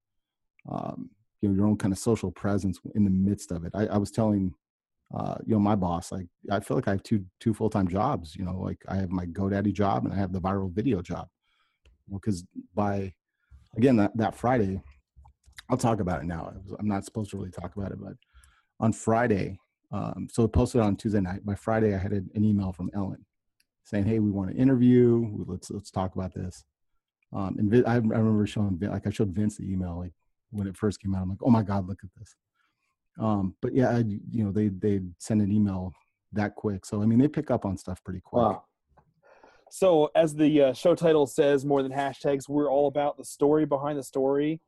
um, 0.69 1.09
you 1.41 1.49
know 1.49 1.55
your 1.55 1.65
own 1.65 1.77
kind 1.77 1.91
of 1.91 1.97
social 1.97 2.29
presence 2.29 2.79
in 2.93 3.03
the 3.03 3.09
midst 3.09 3.51
of 3.51 3.65
it. 3.65 3.71
I, 3.73 3.87
I 3.87 3.97
was 3.97 4.11
telling 4.11 4.53
uh, 5.13 5.35
you 5.45 5.53
know, 5.53 5.59
my 5.59 5.75
boss, 5.75 6.11
like 6.11 6.27
I 6.51 6.59
feel 6.59 6.75
like 6.75 6.87
I 6.87 6.91
have 6.91 7.03
two 7.03 7.25
two 7.39 7.53
full 7.53 7.69
time 7.69 7.87
jobs. 7.87 8.35
You 8.35 8.45
know, 8.45 8.59
like 8.59 8.81
I 8.87 8.95
have 8.95 9.11
my 9.11 9.25
GoDaddy 9.25 9.73
job 9.73 10.05
and 10.05 10.13
I 10.13 10.17
have 10.17 10.33
the 10.33 10.41
viral 10.41 10.71
video 10.71 11.01
job. 11.01 11.27
Because 12.11 12.43
by 12.73 13.13
again 13.77 13.95
that 13.97 14.15
that 14.17 14.35
Friday, 14.35 14.81
I'll 15.69 15.77
talk 15.77 15.99
about 15.99 16.21
it 16.21 16.25
now. 16.25 16.53
I'm 16.79 16.87
not 16.87 17.05
supposed 17.05 17.31
to 17.31 17.37
really 17.37 17.51
talk 17.51 17.75
about 17.75 17.91
it, 17.91 17.99
but 18.01 18.13
on 18.79 18.93
Friday, 18.93 19.59
um, 19.91 20.27
so 20.31 20.47
posted 20.47 20.81
on 20.81 20.95
Tuesday 20.95 21.21
night. 21.21 21.45
By 21.45 21.55
Friday, 21.55 21.93
I 21.93 21.97
had 21.97 22.11
an 22.11 22.29
email 22.35 22.73
from 22.73 22.89
Ellen 22.93 23.25
saying, 23.83 24.05
"Hey, 24.05 24.19
we 24.19 24.31
want 24.31 24.51
to 24.51 24.57
interview. 24.57 25.43
Let's 25.45 25.69
let's 25.71 25.91
talk 25.91 26.15
about 26.15 26.33
this." 26.33 26.63
Um, 27.31 27.55
and 27.57 27.87
I, 27.87 27.93
I 27.93 27.95
remember 27.97 28.45
showing 28.47 28.77
like 28.81 29.07
I 29.07 29.11
showed 29.11 29.29
Vince 29.29 29.57
the 29.57 29.71
email 29.71 29.99
like 29.99 30.13
when 30.51 30.67
it 30.67 30.77
first 30.77 30.99
came 31.01 31.15
out. 31.15 31.23
I'm 31.23 31.29
like, 31.29 31.43
"Oh 31.43 31.51
my 31.51 31.63
God, 31.63 31.87
look 31.87 31.99
at 32.03 32.09
this!" 32.17 32.35
Um, 33.19 33.55
but 33.61 33.73
yeah, 33.73 33.89
I, 33.89 33.97
you 33.99 34.43
know, 34.43 34.51
they 34.51 34.67
they 34.67 35.01
send 35.19 35.41
an 35.41 35.51
email 35.51 35.93
that 36.33 36.55
quick. 36.55 36.85
So 36.85 37.01
I 37.01 37.05
mean, 37.05 37.19
they 37.19 37.27
pick 37.27 37.51
up 37.51 37.65
on 37.65 37.77
stuff 37.77 38.03
pretty 38.03 38.21
quick. 38.21 38.43
Wow. 38.43 38.63
So 39.71 40.11
as 40.15 40.35
the 40.35 40.61
uh, 40.61 40.73
show 40.73 40.95
title 40.95 41.25
says, 41.25 41.65
more 41.65 41.83
than 41.83 41.91
hashtags, 41.91 42.47
we're 42.47 42.69
all 42.69 42.87
about 42.87 43.17
the 43.17 43.25
story 43.25 43.65
behind 43.65 43.97
the 43.97 44.03
story. 44.03 44.61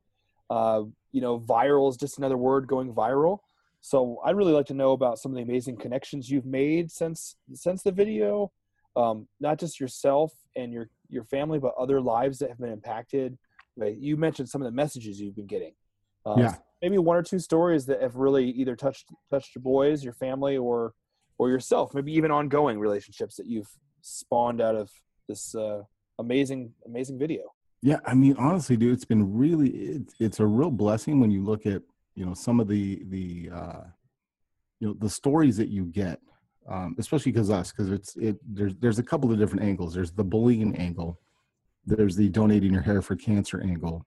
Uh, 0.49 0.83
you 1.11 1.21
know, 1.21 1.39
viral 1.39 1.89
is 1.89 1.97
just 1.97 2.17
another 2.17 2.37
word 2.37 2.67
going 2.67 2.93
viral. 2.93 3.39
So 3.81 4.19
I'd 4.25 4.35
really 4.35 4.53
like 4.53 4.65
to 4.67 4.73
know 4.73 4.91
about 4.91 5.19
some 5.19 5.31
of 5.31 5.35
the 5.35 5.43
amazing 5.43 5.77
connections 5.77 6.29
you've 6.29 6.45
made 6.45 6.91
since 6.91 7.35
since 7.53 7.83
the 7.83 7.91
video. 7.91 8.51
Um, 8.95 9.27
not 9.39 9.59
just 9.59 9.79
yourself 9.79 10.33
and 10.55 10.73
your 10.73 10.89
your 11.09 11.23
family, 11.23 11.59
but 11.59 11.73
other 11.77 12.01
lives 12.01 12.39
that 12.39 12.49
have 12.49 12.59
been 12.59 12.71
impacted. 12.71 13.37
You 13.77 14.17
mentioned 14.17 14.49
some 14.49 14.61
of 14.61 14.65
the 14.65 14.71
messages 14.71 15.21
you've 15.21 15.35
been 15.35 15.47
getting. 15.47 15.73
Uh, 16.25 16.35
yeah 16.37 16.55
maybe 16.81 16.97
one 16.97 17.17
or 17.17 17.23
two 17.23 17.39
stories 17.39 17.85
that 17.87 18.01
have 18.01 18.15
really 18.15 18.49
either 18.51 18.75
touched 18.75 19.07
touched 19.29 19.55
your 19.55 19.61
boys, 19.61 20.03
your 20.03 20.13
family, 20.13 20.57
or 20.57 20.93
or 21.37 21.49
yourself. 21.49 21.93
Maybe 21.93 22.13
even 22.13 22.31
ongoing 22.31 22.79
relationships 22.79 23.35
that 23.37 23.47
you've 23.47 23.69
spawned 24.01 24.61
out 24.61 24.75
of 24.75 24.91
this 25.27 25.55
uh, 25.55 25.81
amazing 26.19 26.73
amazing 26.85 27.19
video. 27.19 27.43
Yeah, 27.81 27.97
I 28.05 28.15
mean, 28.15 28.35
honestly, 28.37 28.75
dude, 28.75 28.93
it's 28.93 29.05
been 29.05 29.37
really 29.37 29.69
it's 29.69 30.13
it's 30.19 30.39
a 30.39 30.45
real 30.45 30.71
blessing 30.71 31.19
when 31.19 31.31
you 31.31 31.43
look 31.43 31.65
at 31.65 31.81
you 32.15 32.25
know 32.25 32.33
some 32.33 32.59
of 32.59 32.67
the 32.67 33.03
the 33.09 33.49
uh, 33.53 33.81
you 34.79 34.87
know 34.87 34.95
the 34.99 35.09
stories 35.09 35.57
that 35.57 35.69
you 35.69 35.85
get, 35.85 36.19
um, 36.67 36.95
especially 36.97 37.31
because 37.31 37.49
us 37.49 37.71
because 37.71 37.91
it's 37.91 38.15
it 38.17 38.37
there's 38.47 38.75
there's 38.79 38.99
a 38.99 39.03
couple 39.03 39.31
of 39.31 39.37
different 39.37 39.63
angles. 39.63 39.93
There's 39.93 40.11
the 40.11 40.23
bullying 40.23 40.75
angle, 40.75 41.19
there's 41.85 42.15
the 42.15 42.29
donating 42.29 42.73
your 42.73 42.81
hair 42.81 43.01
for 43.01 43.15
cancer 43.15 43.61
angle, 43.61 44.05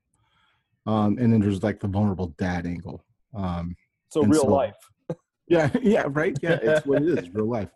um, 0.90 1.18
and 1.18 1.32
then 1.32 1.40
there's 1.40 1.62
like 1.62 1.78
the 1.78 1.86
vulnerable 1.86 2.34
dad 2.36 2.66
angle. 2.66 3.04
Um, 3.32 3.76
so 4.08 4.24
real 4.24 4.42
so, 4.42 4.48
life. 4.48 4.76
yeah, 5.48 5.70
yeah, 5.80 6.06
right. 6.08 6.36
Yeah, 6.42 6.58
it's 6.60 6.84
what 6.84 7.02
it 7.02 7.18
is, 7.18 7.32
real 7.32 7.48
life. 7.48 7.70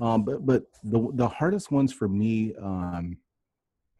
Um, 0.00 0.24
but 0.24 0.46
but 0.46 0.64
the 0.82 1.10
the 1.14 1.28
hardest 1.28 1.70
ones 1.70 1.92
for 1.92 2.08
me 2.08 2.54
um, 2.56 3.18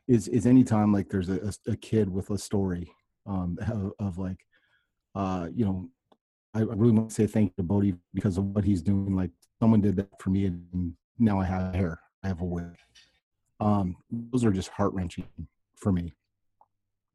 is 0.08 0.26
is 0.28 0.46
anytime 0.46 0.90
like 0.90 1.10
there's 1.10 1.28
a, 1.28 1.52
a 1.66 1.76
kid 1.76 2.08
with 2.08 2.30
a 2.30 2.38
story 2.38 2.90
um, 3.26 3.58
of, 3.68 3.92
of 3.98 4.18
like 4.18 4.38
uh, 5.14 5.48
you 5.54 5.66
know 5.66 5.90
I, 6.54 6.60
really 6.60 6.92
want 6.92 7.10
to 7.10 7.14
say 7.14 7.26
thank 7.26 7.50
you 7.50 7.54
to 7.58 7.62
Bodie 7.62 7.94
because 8.14 8.38
of 8.38 8.44
what 8.44 8.64
he's 8.64 8.80
doing. 8.80 9.14
Like 9.14 9.32
someone 9.60 9.82
did 9.82 9.96
that 9.96 10.18
for 10.18 10.30
me, 10.30 10.46
and 10.46 10.94
now 11.18 11.38
I 11.38 11.44
have 11.44 11.74
hair, 11.74 12.00
I 12.24 12.28
have 12.28 12.40
a 12.40 12.46
wig. 12.46 12.74
Um, 13.60 13.96
those 14.10 14.46
are 14.46 14.50
just 14.50 14.70
heart 14.70 14.94
wrenching 14.94 15.26
for 15.76 15.92
me. 15.92 16.14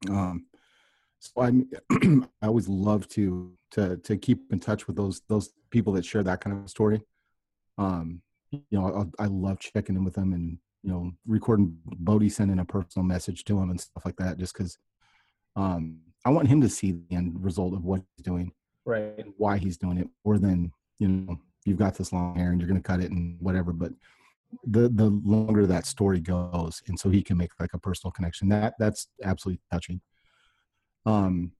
Um, 0.08 0.46
so 1.26 1.42
I'm 1.42 1.70
I 2.42 2.48
always 2.48 2.68
love 2.68 3.08
to 3.10 3.52
to 3.72 3.98
to 3.98 4.18
keep 4.18 4.52
in 4.52 4.60
touch 4.60 4.88
with 4.88 4.96
those 4.96 5.22
those 5.28 5.52
people 5.72 5.94
that 5.94 6.06
share 6.06 6.24
that 6.24 6.42
kind 6.42 6.64
of 6.64 6.70
story. 6.70 7.02
Um, 7.78 8.22
you 8.52 8.62
know, 8.72 9.12
I, 9.20 9.24
I 9.24 9.28
love 9.28 9.60
checking 9.60 9.96
in 9.96 10.04
with 10.04 10.14
them 10.14 10.34
and 10.34 10.58
you 10.84 10.92
know 10.92 11.12
recording 11.26 11.78
Bodie 11.86 12.30
sending 12.30 12.60
a 12.60 12.66
personal 12.66 13.06
message 13.06 13.44
to 13.46 13.60
him 13.60 13.70
and 13.70 13.80
stuff 13.80 14.06
like 14.06 14.16
that, 14.18 14.38
just 14.38 14.54
because 14.54 14.78
um, 15.56 16.00
I 16.26 16.30
want 16.30 16.48
him 16.48 16.62
to 16.62 16.70
see 16.70 16.92
the 16.92 17.16
end 17.16 17.44
result 17.44 17.74
of 17.74 17.84
what 17.84 18.02
he's 18.16 18.24
doing, 18.24 18.52
right? 18.86 19.14
And 19.18 19.34
why 19.38 19.58
he's 19.58 19.78
doing 19.78 19.98
it, 19.98 20.08
more 20.24 20.38
than 20.38 20.72
you 21.00 21.08
know, 21.08 21.38
you've 21.66 21.80
got 21.80 21.96
this 21.96 22.14
long 22.14 22.36
hair 22.36 22.52
and 22.52 22.62
you're 22.62 22.70
going 22.70 22.82
to 22.82 22.88
cut 22.88 23.02
it 23.02 23.12
and 23.12 23.38
whatever. 23.42 23.74
But 23.74 23.92
the 24.64 24.90
the 24.90 25.10
longer 25.24 25.66
that 25.68 25.86
story 25.86 26.20
goes, 26.20 26.82
and 26.88 27.00
so 27.00 27.10
he 27.10 27.22
can 27.22 27.38
make 27.38 27.52
like 27.60 27.74
a 27.74 27.80
personal 27.80 28.12
connection. 28.12 28.50
That 28.50 28.76
that's 28.80 29.08
absolutely 29.24 29.62
touching. 29.72 30.02
Um, 31.06 31.52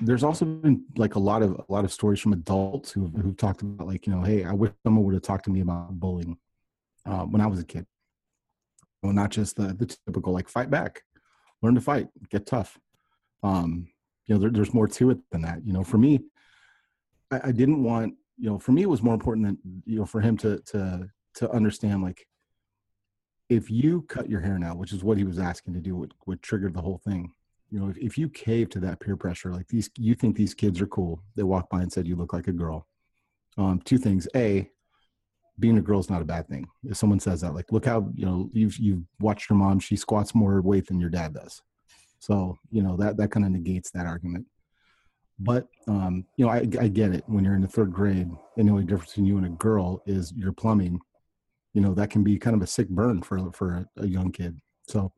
there's 0.00 0.22
also 0.22 0.44
been 0.44 0.84
like 0.96 1.14
a 1.14 1.18
lot 1.18 1.42
of 1.42 1.52
a 1.52 1.72
lot 1.72 1.84
of 1.84 1.92
stories 1.92 2.20
from 2.20 2.32
adults 2.32 2.92
who've 2.92 3.12
who've 3.12 3.36
talked 3.36 3.62
about 3.62 3.86
like 3.86 4.06
you 4.06 4.14
know, 4.14 4.22
hey, 4.22 4.44
I 4.44 4.52
wish 4.52 4.72
someone 4.84 5.04
would 5.04 5.14
have 5.14 5.22
talked 5.22 5.44
to 5.46 5.50
me 5.50 5.60
about 5.60 5.98
bullying 5.98 6.36
uh, 7.06 7.24
when 7.24 7.40
I 7.40 7.46
was 7.46 7.60
a 7.60 7.64
kid. 7.64 7.86
Well, 9.02 9.12
not 9.12 9.30
just 9.30 9.56
the 9.56 9.74
the 9.74 9.86
typical 9.86 10.32
like 10.32 10.48
fight 10.48 10.70
back, 10.70 11.02
learn 11.62 11.74
to 11.74 11.80
fight, 11.80 12.08
get 12.30 12.46
tough. 12.46 12.78
Um, 13.42 13.88
you 14.26 14.34
know, 14.34 14.40
there, 14.40 14.50
there's 14.50 14.74
more 14.74 14.88
to 14.88 15.10
it 15.10 15.18
than 15.30 15.42
that. 15.42 15.64
You 15.64 15.72
know, 15.72 15.84
for 15.84 15.98
me, 15.98 16.20
I, 17.30 17.48
I 17.48 17.52
didn't 17.52 17.82
want 17.82 18.14
you 18.38 18.50
know, 18.50 18.58
for 18.58 18.72
me, 18.72 18.82
it 18.82 18.88
was 18.88 19.02
more 19.02 19.14
important 19.14 19.46
than 19.46 19.82
you 19.86 19.98
know 19.98 20.06
for 20.06 20.20
him 20.20 20.36
to 20.38 20.60
to 20.66 21.08
to 21.36 21.50
understand 21.50 22.02
like 22.02 22.26
if 23.48 23.70
you 23.70 24.02
cut 24.02 24.28
your 24.28 24.40
hair 24.40 24.58
now, 24.58 24.74
which 24.74 24.92
is 24.92 25.04
what 25.04 25.16
he 25.16 25.24
was 25.24 25.38
asking 25.38 25.74
to 25.74 25.80
do, 25.80 25.94
what, 25.94 26.10
what 26.24 26.42
triggered 26.42 26.74
the 26.74 26.80
whole 26.80 27.00
thing. 27.04 27.32
You 27.70 27.80
know, 27.80 27.88
if, 27.88 27.98
if 27.98 28.18
you 28.18 28.28
cave 28.28 28.70
to 28.70 28.80
that 28.80 29.00
peer 29.00 29.16
pressure, 29.16 29.52
like 29.52 29.68
these, 29.68 29.90
you 29.98 30.14
think 30.14 30.36
these 30.36 30.54
kids 30.54 30.80
are 30.80 30.86
cool. 30.86 31.22
They 31.34 31.42
walk 31.42 31.68
by 31.68 31.82
and 31.82 31.92
said, 31.92 32.06
you 32.06 32.16
look 32.16 32.32
like 32.32 32.48
a 32.48 32.52
girl. 32.52 32.86
Um, 33.58 33.80
two 33.84 33.98
things. 33.98 34.28
A, 34.36 34.70
being 35.58 35.78
a 35.78 35.82
girl 35.82 35.98
is 35.98 36.10
not 36.10 36.22
a 36.22 36.26
bad 36.26 36.48
thing. 36.48 36.66
If 36.84 36.96
someone 36.96 37.20
says 37.20 37.40
that, 37.40 37.54
like, 37.54 37.72
look 37.72 37.86
how, 37.86 38.10
you 38.14 38.26
know, 38.26 38.50
you've, 38.52 38.76
you've 38.76 39.04
watched 39.20 39.48
your 39.48 39.58
mom, 39.58 39.80
she 39.80 39.96
squats 39.96 40.34
more 40.34 40.60
weight 40.60 40.86
than 40.86 41.00
your 41.00 41.10
dad 41.10 41.34
does. 41.34 41.62
So, 42.18 42.58
you 42.70 42.82
know, 42.82 42.96
that, 42.98 43.16
that 43.16 43.30
kind 43.30 43.46
of 43.46 43.52
negates 43.52 43.90
that 43.92 44.06
argument. 44.06 44.46
But, 45.38 45.66
um, 45.86 46.26
you 46.36 46.44
know, 46.44 46.52
I, 46.52 46.58
I 46.80 46.88
get 46.88 47.12
it 47.12 47.24
when 47.26 47.44
you're 47.44 47.54
in 47.54 47.62
the 47.62 47.68
third 47.68 47.92
grade 47.92 48.30
and 48.56 48.68
the 48.68 48.72
only 48.72 48.84
difference 48.84 49.12
between 49.12 49.26
you 49.26 49.38
and 49.38 49.46
a 49.46 49.50
girl 49.50 50.02
is 50.06 50.32
your 50.32 50.52
plumbing 50.52 51.00
you 51.76 51.82
know 51.82 51.92
that 51.92 52.08
can 52.08 52.24
be 52.24 52.38
kind 52.38 52.56
of 52.56 52.62
a 52.62 52.66
sick 52.66 52.88
burn 52.88 53.20
for 53.20 53.52
for 53.52 53.86
a, 53.98 54.02
a 54.02 54.06
young 54.06 54.32
kid 54.32 54.58
so 54.88 55.12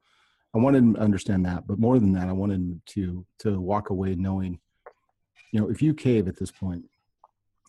i 0.55 0.59
wanted 0.59 0.95
to 0.95 1.01
understand 1.01 1.45
that 1.45 1.67
but 1.67 1.79
more 1.79 1.99
than 1.99 2.13
that 2.13 2.29
i 2.29 2.33
wanted 2.33 2.81
to 2.87 3.25
to 3.39 3.61
walk 3.61 3.91
away 3.91 4.15
knowing 4.15 4.59
you 5.53 5.61
know 5.61 5.69
if 5.69 5.81
you 5.83 5.95
cave 5.95 6.29
at 6.29 6.37
this 6.37 6.51
point 6.51 6.85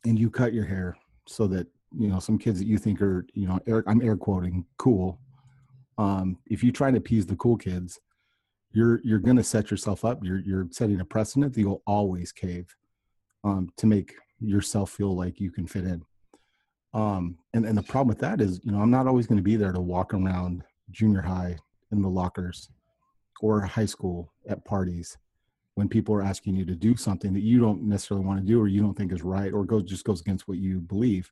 and 0.05 0.17
you 0.17 0.29
cut 0.29 0.53
your 0.53 0.65
hair 0.65 0.97
so 1.27 1.47
that 1.47 1.67
you 1.97 2.07
know 2.07 2.19
some 2.19 2.37
kids 2.37 2.59
that 2.59 2.67
you 2.67 2.77
think 2.77 3.01
are 3.01 3.25
you 3.33 3.47
know 3.47 3.59
air, 3.67 3.83
i'm 3.87 4.01
air 4.01 4.15
quoting 4.15 4.65
cool 4.77 5.19
um 5.97 6.37
if 6.47 6.63
you 6.63 6.71
try 6.71 6.91
to 6.91 6.97
appease 6.97 7.25
the 7.25 7.35
cool 7.35 7.57
kids 7.57 7.99
you're 8.71 9.01
you're 9.03 9.19
going 9.19 9.37
to 9.37 9.43
set 9.43 9.71
yourself 9.71 10.05
up. 10.05 10.23
You're 10.23 10.39
you're 10.39 10.67
setting 10.71 10.99
a 10.99 11.05
precedent 11.05 11.53
that 11.53 11.59
you'll 11.59 11.83
always 11.87 12.31
cave 12.31 12.75
um 13.43 13.71
to 13.77 13.87
make 13.87 14.13
yourself 14.39 14.91
feel 14.91 15.15
like 15.15 15.39
you 15.39 15.51
can 15.51 15.67
fit 15.67 15.85
in. 15.85 16.03
Um, 16.93 17.37
and, 17.53 17.65
and 17.65 17.77
the 17.77 17.83
problem 17.83 18.07
with 18.07 18.19
that 18.19 18.41
is, 18.41 18.61
you 18.63 18.71
know, 18.71 18.79
I'm 18.81 18.89
not 18.89 19.05
always 19.05 19.27
going 19.27 19.37
to 19.37 19.43
be 19.43 19.57
there 19.57 19.71
to 19.71 19.81
walk 19.81 20.13
around 20.13 20.63
junior 20.89 21.21
high 21.21 21.57
in 21.91 22.01
the 22.01 22.09
lockers 22.09 22.69
or 23.41 23.61
high 23.61 23.85
school 23.85 24.31
at 24.47 24.63
parties 24.65 25.17
when 25.75 25.87
people 25.87 26.13
are 26.13 26.21
asking 26.21 26.55
you 26.55 26.65
to 26.65 26.75
do 26.75 26.95
something 26.95 27.33
that 27.33 27.43
you 27.43 27.59
don't 27.59 27.81
necessarily 27.81 28.25
want 28.25 28.39
to 28.39 28.45
do 28.45 28.59
or 28.59 28.67
you 28.67 28.81
don't 28.81 28.95
think 28.95 29.13
is 29.13 29.23
right 29.23 29.53
or 29.53 29.63
goes 29.63 29.83
just 29.83 30.03
goes 30.03 30.21
against 30.21 30.47
what 30.47 30.57
you 30.57 30.79
believe 30.79 31.31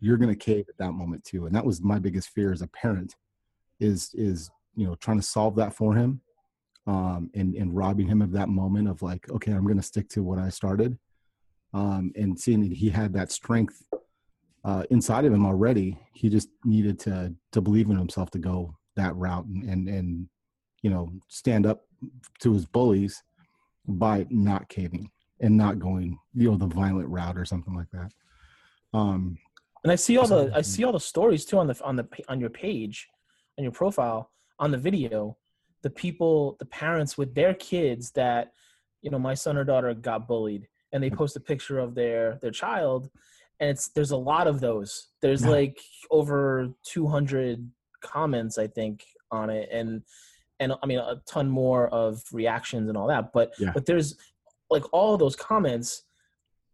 you're 0.00 0.16
going 0.16 0.28
to 0.28 0.36
cave 0.36 0.66
at 0.68 0.78
that 0.78 0.92
moment 0.92 1.22
too 1.24 1.46
and 1.46 1.54
that 1.54 1.64
was 1.64 1.82
my 1.82 1.98
biggest 1.98 2.28
fear 2.30 2.52
as 2.52 2.62
a 2.62 2.68
parent 2.68 3.16
is 3.80 4.10
is 4.14 4.50
you 4.76 4.86
know 4.86 4.94
trying 4.96 5.18
to 5.18 5.26
solve 5.26 5.56
that 5.56 5.74
for 5.74 5.94
him 5.94 6.20
um 6.86 7.30
and 7.34 7.54
and 7.54 7.74
robbing 7.74 8.06
him 8.06 8.22
of 8.22 8.32
that 8.32 8.48
moment 8.48 8.88
of 8.88 9.02
like 9.02 9.28
okay 9.30 9.52
i'm 9.52 9.64
going 9.64 9.76
to 9.76 9.82
stick 9.82 10.08
to 10.08 10.22
what 10.22 10.38
i 10.38 10.48
started 10.48 10.96
um 11.74 12.12
and 12.16 12.38
seeing 12.38 12.60
that 12.60 12.72
he 12.72 12.88
had 12.88 13.12
that 13.12 13.32
strength 13.32 13.82
uh, 14.64 14.84
inside 14.90 15.24
of 15.24 15.32
him 15.32 15.44
already. 15.44 15.98
He 16.12 16.28
just 16.28 16.48
needed 16.64 16.98
to 17.00 17.34
to 17.52 17.60
believe 17.60 17.88
in 17.90 17.96
himself 17.96 18.30
to 18.32 18.38
go 18.38 18.76
that 18.96 19.14
route 19.16 19.46
and 19.46 19.64
and, 19.64 19.88
and 19.88 20.28
you 20.82 20.90
know 20.90 21.12
stand 21.28 21.66
up 21.66 21.84
to 22.40 22.52
his 22.52 22.66
bullies 22.66 23.22
by 23.86 24.26
not 24.30 24.68
caving 24.68 25.10
and 25.40 25.56
not 25.56 25.78
going 25.78 26.18
you 26.34 26.50
know 26.50 26.56
the 26.56 26.66
violent 26.66 27.08
route 27.08 27.36
or 27.36 27.44
something 27.44 27.74
like 27.74 27.90
that. 27.92 28.12
Um, 28.94 29.38
and 29.82 29.90
I 29.90 29.96
see 29.96 30.16
all 30.16 30.26
the 30.26 30.52
I 30.54 30.62
see 30.62 30.84
all 30.84 30.92
the 30.92 31.00
stories 31.00 31.44
too 31.44 31.58
on 31.58 31.66
the 31.66 31.82
on 31.82 31.96
the 31.96 32.06
on 32.28 32.40
your 32.40 32.50
page, 32.50 33.08
on 33.58 33.64
your 33.64 33.72
profile, 33.72 34.30
on 34.58 34.70
the 34.70 34.78
video. 34.78 35.36
The 35.82 35.90
people, 35.90 36.56
the 36.60 36.66
parents 36.66 37.18
with 37.18 37.34
their 37.34 37.54
kids 37.54 38.12
that, 38.12 38.52
you 39.00 39.10
know, 39.10 39.18
my 39.18 39.34
son 39.34 39.56
or 39.56 39.64
daughter 39.64 39.92
got 39.94 40.28
bullied, 40.28 40.68
and 40.92 41.02
they 41.02 41.10
post 41.10 41.34
a 41.34 41.40
picture 41.40 41.80
of 41.80 41.96
their 41.96 42.38
their 42.40 42.52
child, 42.52 43.10
and 43.58 43.70
it's 43.70 43.88
there's 43.88 44.12
a 44.12 44.16
lot 44.16 44.46
of 44.46 44.60
those. 44.60 45.08
There's 45.20 45.42
yeah. 45.42 45.50
like 45.50 45.80
over 46.12 46.72
200 46.84 47.68
comments 48.02 48.58
I 48.58 48.66
think 48.66 49.04
on 49.30 49.50
it, 49.50 49.68
and 49.72 50.02
and 50.60 50.74
I 50.82 50.86
mean 50.86 50.98
a 50.98 51.20
ton 51.26 51.48
more 51.48 51.88
of 51.88 52.22
reactions 52.32 52.88
and 52.88 52.96
all 52.96 53.08
that. 53.08 53.32
But 53.32 53.52
yeah. 53.58 53.70
but 53.72 53.86
there's 53.86 54.16
like 54.70 54.84
all 54.92 55.16
those 55.16 55.36
comments. 55.36 56.04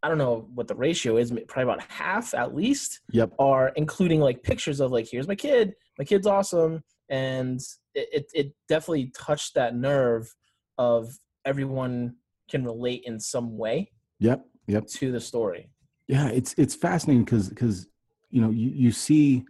I 0.02 0.08
don't 0.08 0.18
know 0.18 0.48
what 0.54 0.68
the 0.68 0.76
ratio 0.76 1.16
is, 1.16 1.32
probably 1.48 1.64
about 1.64 1.82
half 1.88 2.32
at 2.32 2.54
least. 2.54 3.00
Yep. 3.12 3.32
Are 3.38 3.72
including 3.74 4.20
like 4.20 4.44
pictures 4.44 4.78
of 4.78 4.92
like, 4.92 5.08
here's 5.10 5.26
my 5.26 5.34
kid, 5.34 5.74
my 5.98 6.04
kid's 6.04 6.26
awesome, 6.26 6.84
and 7.08 7.60
it, 7.94 8.08
it, 8.12 8.26
it 8.32 8.52
definitely 8.68 9.12
touched 9.18 9.54
that 9.54 9.74
nerve 9.74 10.32
of 10.76 11.10
everyone 11.44 12.14
can 12.48 12.64
relate 12.64 13.02
in 13.06 13.18
some 13.18 13.58
way. 13.58 13.90
Yep. 14.20 14.44
Yep. 14.68 14.86
To 14.86 15.10
the 15.10 15.20
story 15.20 15.70
yeah 16.08 16.28
it's 16.28 16.54
it's 16.58 16.74
fascinating 16.74 17.24
because 17.24 17.48
because 17.50 17.86
you 18.30 18.40
know 18.40 18.50
you, 18.50 18.70
you 18.70 18.90
see 18.90 19.44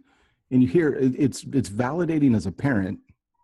and 0.51 0.61
you 0.61 0.67
hear 0.67 0.93
it, 0.93 1.13
it's 1.17 1.43
it's 1.53 1.69
validating 1.69 2.35
as 2.35 2.45
a 2.45 2.51
parent 2.51 2.99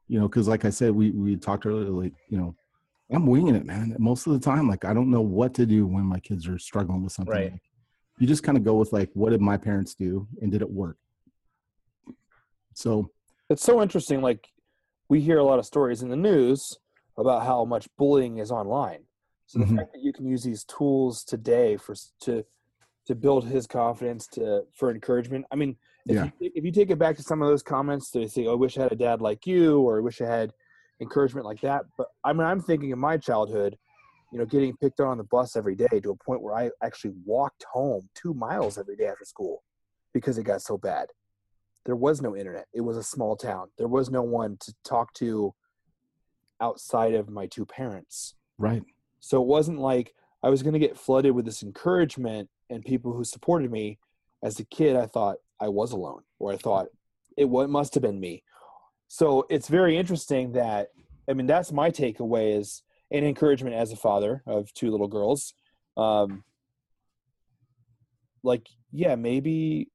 you 0.08 0.20
know 0.20 0.28
because 0.28 0.48
like 0.48 0.66
i 0.66 0.70
said 0.70 0.92
we 0.92 1.12
we 1.12 1.36
talked 1.36 1.66
earlier 1.66 1.90
like 1.90 2.14
you 2.30 2.38
know 2.38 2.56
i'm 3.12 3.26
winging 3.26 3.56
it 3.56 3.66
man 3.66 3.96
most 4.00 4.28
of 4.28 4.34
the 4.34 4.40
time 4.40 4.68
like 4.68 4.86
i 4.86 4.94
don't 4.94 5.12
know 5.12 5.22
what 5.22 5.54
to 5.54 5.66
do 5.66 5.86
when 5.86 6.04
my 6.04 6.20
kids 6.20 6.48
are 6.48 6.60
struggling 6.60 7.04
with 7.04 7.12
something 7.12 7.34
right. 7.34 7.54
you 8.20 8.28
just 8.28 8.44
kind 8.44 8.58
of 8.58 8.64
go 8.64 8.76
with 8.76 8.92
like 8.94 9.10
what 9.14 9.32
did 9.32 9.42
my 9.42 9.58
parents 9.58 9.94
do 9.96 10.28
and 10.42 10.52
did 10.52 10.62
it 10.62 10.70
work 10.70 10.98
so 12.74 13.10
it's 13.50 13.64
so 13.64 13.82
interesting 13.82 14.22
like 14.22 14.48
we 15.08 15.22
hear 15.22 15.38
a 15.38 15.44
lot 15.44 15.60
of 15.60 15.66
stories 15.66 16.02
in 16.02 16.10
the 16.10 16.16
news 16.16 16.78
about 17.18 17.46
how 17.46 17.64
much 17.64 17.88
bullying 17.98 18.40
is 18.40 18.52
online 18.52 19.00
so 19.48 19.60
the 19.60 19.66
mm-hmm. 19.66 19.78
fact 19.78 19.94
that 19.94 20.02
you 20.02 20.12
can 20.12 20.26
use 20.26 20.44
these 20.44 20.64
tools 20.64 21.24
today 21.24 21.78
for 21.78 21.96
to 22.22 22.44
to 23.06 23.16
build 23.16 23.48
his 23.48 23.68
confidence 23.68 24.28
to 24.28 24.64
for 24.74 24.92
encouragement. 24.92 25.46
I 25.52 25.56
mean, 25.56 25.76
if, 26.08 26.16
yeah. 26.16 26.30
you, 26.40 26.52
if 26.56 26.64
you 26.64 26.72
take 26.72 26.92
it 26.92 27.00
back 27.00 27.16
to 27.18 27.24
some 27.24 27.42
of 27.42 27.48
those 27.48 27.64
comments, 27.64 28.12
they 28.12 28.28
say, 28.28 28.46
oh, 28.46 28.54
"I 28.54 28.56
wish 28.56 28.78
I 28.78 28.84
had 28.84 28.92
a 28.92 28.98
dad 28.98 29.22
like 29.22 29.46
you," 29.46 29.80
or 29.82 29.98
"I 29.98 30.02
wish 30.02 30.22
I 30.22 30.26
had 30.26 30.52
encouragement 31.02 31.46
like 31.46 31.62
that." 31.62 31.86
But 31.98 32.08
I 32.24 32.34
mean, 32.34 32.46
I'm 32.46 32.62
thinking 32.62 32.92
of 32.92 33.00
my 33.00 33.18
childhood, 33.18 33.78
you 34.32 34.40
know, 34.40 34.46
getting 34.46 34.76
picked 34.78 35.00
on 35.00 35.08
on 35.08 35.18
the 35.18 35.24
bus 35.24 35.56
every 35.56 35.76
day 35.76 36.00
to 36.02 36.12
a 36.12 36.16
point 36.16 36.42
where 36.42 36.56
I 36.56 36.70
actually 36.84 37.14
walked 37.26 37.66
home 37.72 38.08
two 38.14 38.34
miles 38.34 38.78
every 38.78 38.96
day 38.96 39.08
after 39.08 39.26
school 39.26 39.64
because 40.14 40.38
it 40.38 40.44
got 40.44 40.62
so 40.62 40.78
bad. 40.78 41.08
There 41.86 41.96
was 41.96 42.22
no 42.22 42.36
internet. 42.36 42.66
It 42.74 42.82
was 42.82 42.98
a 42.98 43.04
small 43.04 43.36
town. 43.36 43.68
There 43.78 43.88
was 43.88 44.10
no 44.10 44.22
one 44.22 44.58
to 44.62 44.74
talk 44.84 45.14
to 45.16 45.54
outside 46.62 47.14
of 47.14 47.30
my 47.30 47.48
two 47.48 47.66
parents. 47.66 48.36
Right. 48.58 48.84
So 49.20 49.42
it 49.42 49.48
wasn't 49.48 49.80
like 49.80 50.14
I 50.42 50.50
was 50.50 50.64
going 50.64 50.74
to 50.74 50.80
get 50.80 50.98
flooded 50.98 51.34
with 51.34 51.46
this 51.46 51.64
encouragement 51.64 52.50
and 52.70 52.84
people 52.84 53.14
who 53.14 53.24
supported 53.24 53.72
me 53.72 54.00
as 54.44 54.60
a 54.60 54.66
kid 54.66 54.96
i 54.96 55.06
thought 55.06 55.38
i 55.60 55.68
was 55.68 55.92
alone 55.92 56.22
or 56.40 56.52
i 56.52 56.58
thought 56.58 56.88
it 57.38 57.50
must 57.50 57.94
have 57.94 58.04
been 58.04 58.20
me. 58.20 58.44
So 59.08 59.46
it's 59.50 59.68
very 59.68 59.98
interesting 59.98 60.54
that 60.54 60.90
i 61.30 61.34
mean 61.34 61.48
that's 61.48 61.72
my 61.72 61.92
takeaway 61.92 62.58
is 62.58 62.82
an 63.12 63.24
encouragement 63.24 63.76
as 63.76 63.92
a 63.92 63.96
father 63.96 64.44
of 64.48 64.74
two 64.74 64.92
little 64.92 65.08
girls. 65.08 65.54
Um, 65.98 66.44
like 68.44 68.68
yeah 68.92 69.16
maybe 69.16 69.90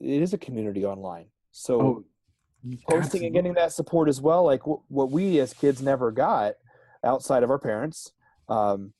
it 0.00 0.22
is 0.22 0.32
a 0.32 0.38
community 0.38 0.84
online. 0.84 1.26
So 1.52 1.80
oh, 1.80 2.04
posting 2.88 3.24
and 3.24 3.34
getting 3.34 3.54
that 3.54 3.72
support 3.72 4.08
as 4.08 4.20
well 4.20 4.44
like 4.44 4.60
w- 4.60 4.82
what 4.88 5.10
we 5.10 5.40
as 5.40 5.54
kids 5.54 5.80
never 5.80 6.10
got 6.10 6.54
outside 7.02 7.42
of 7.42 7.50
our 7.50 7.58
parents 7.58 8.12
um, 8.48 8.92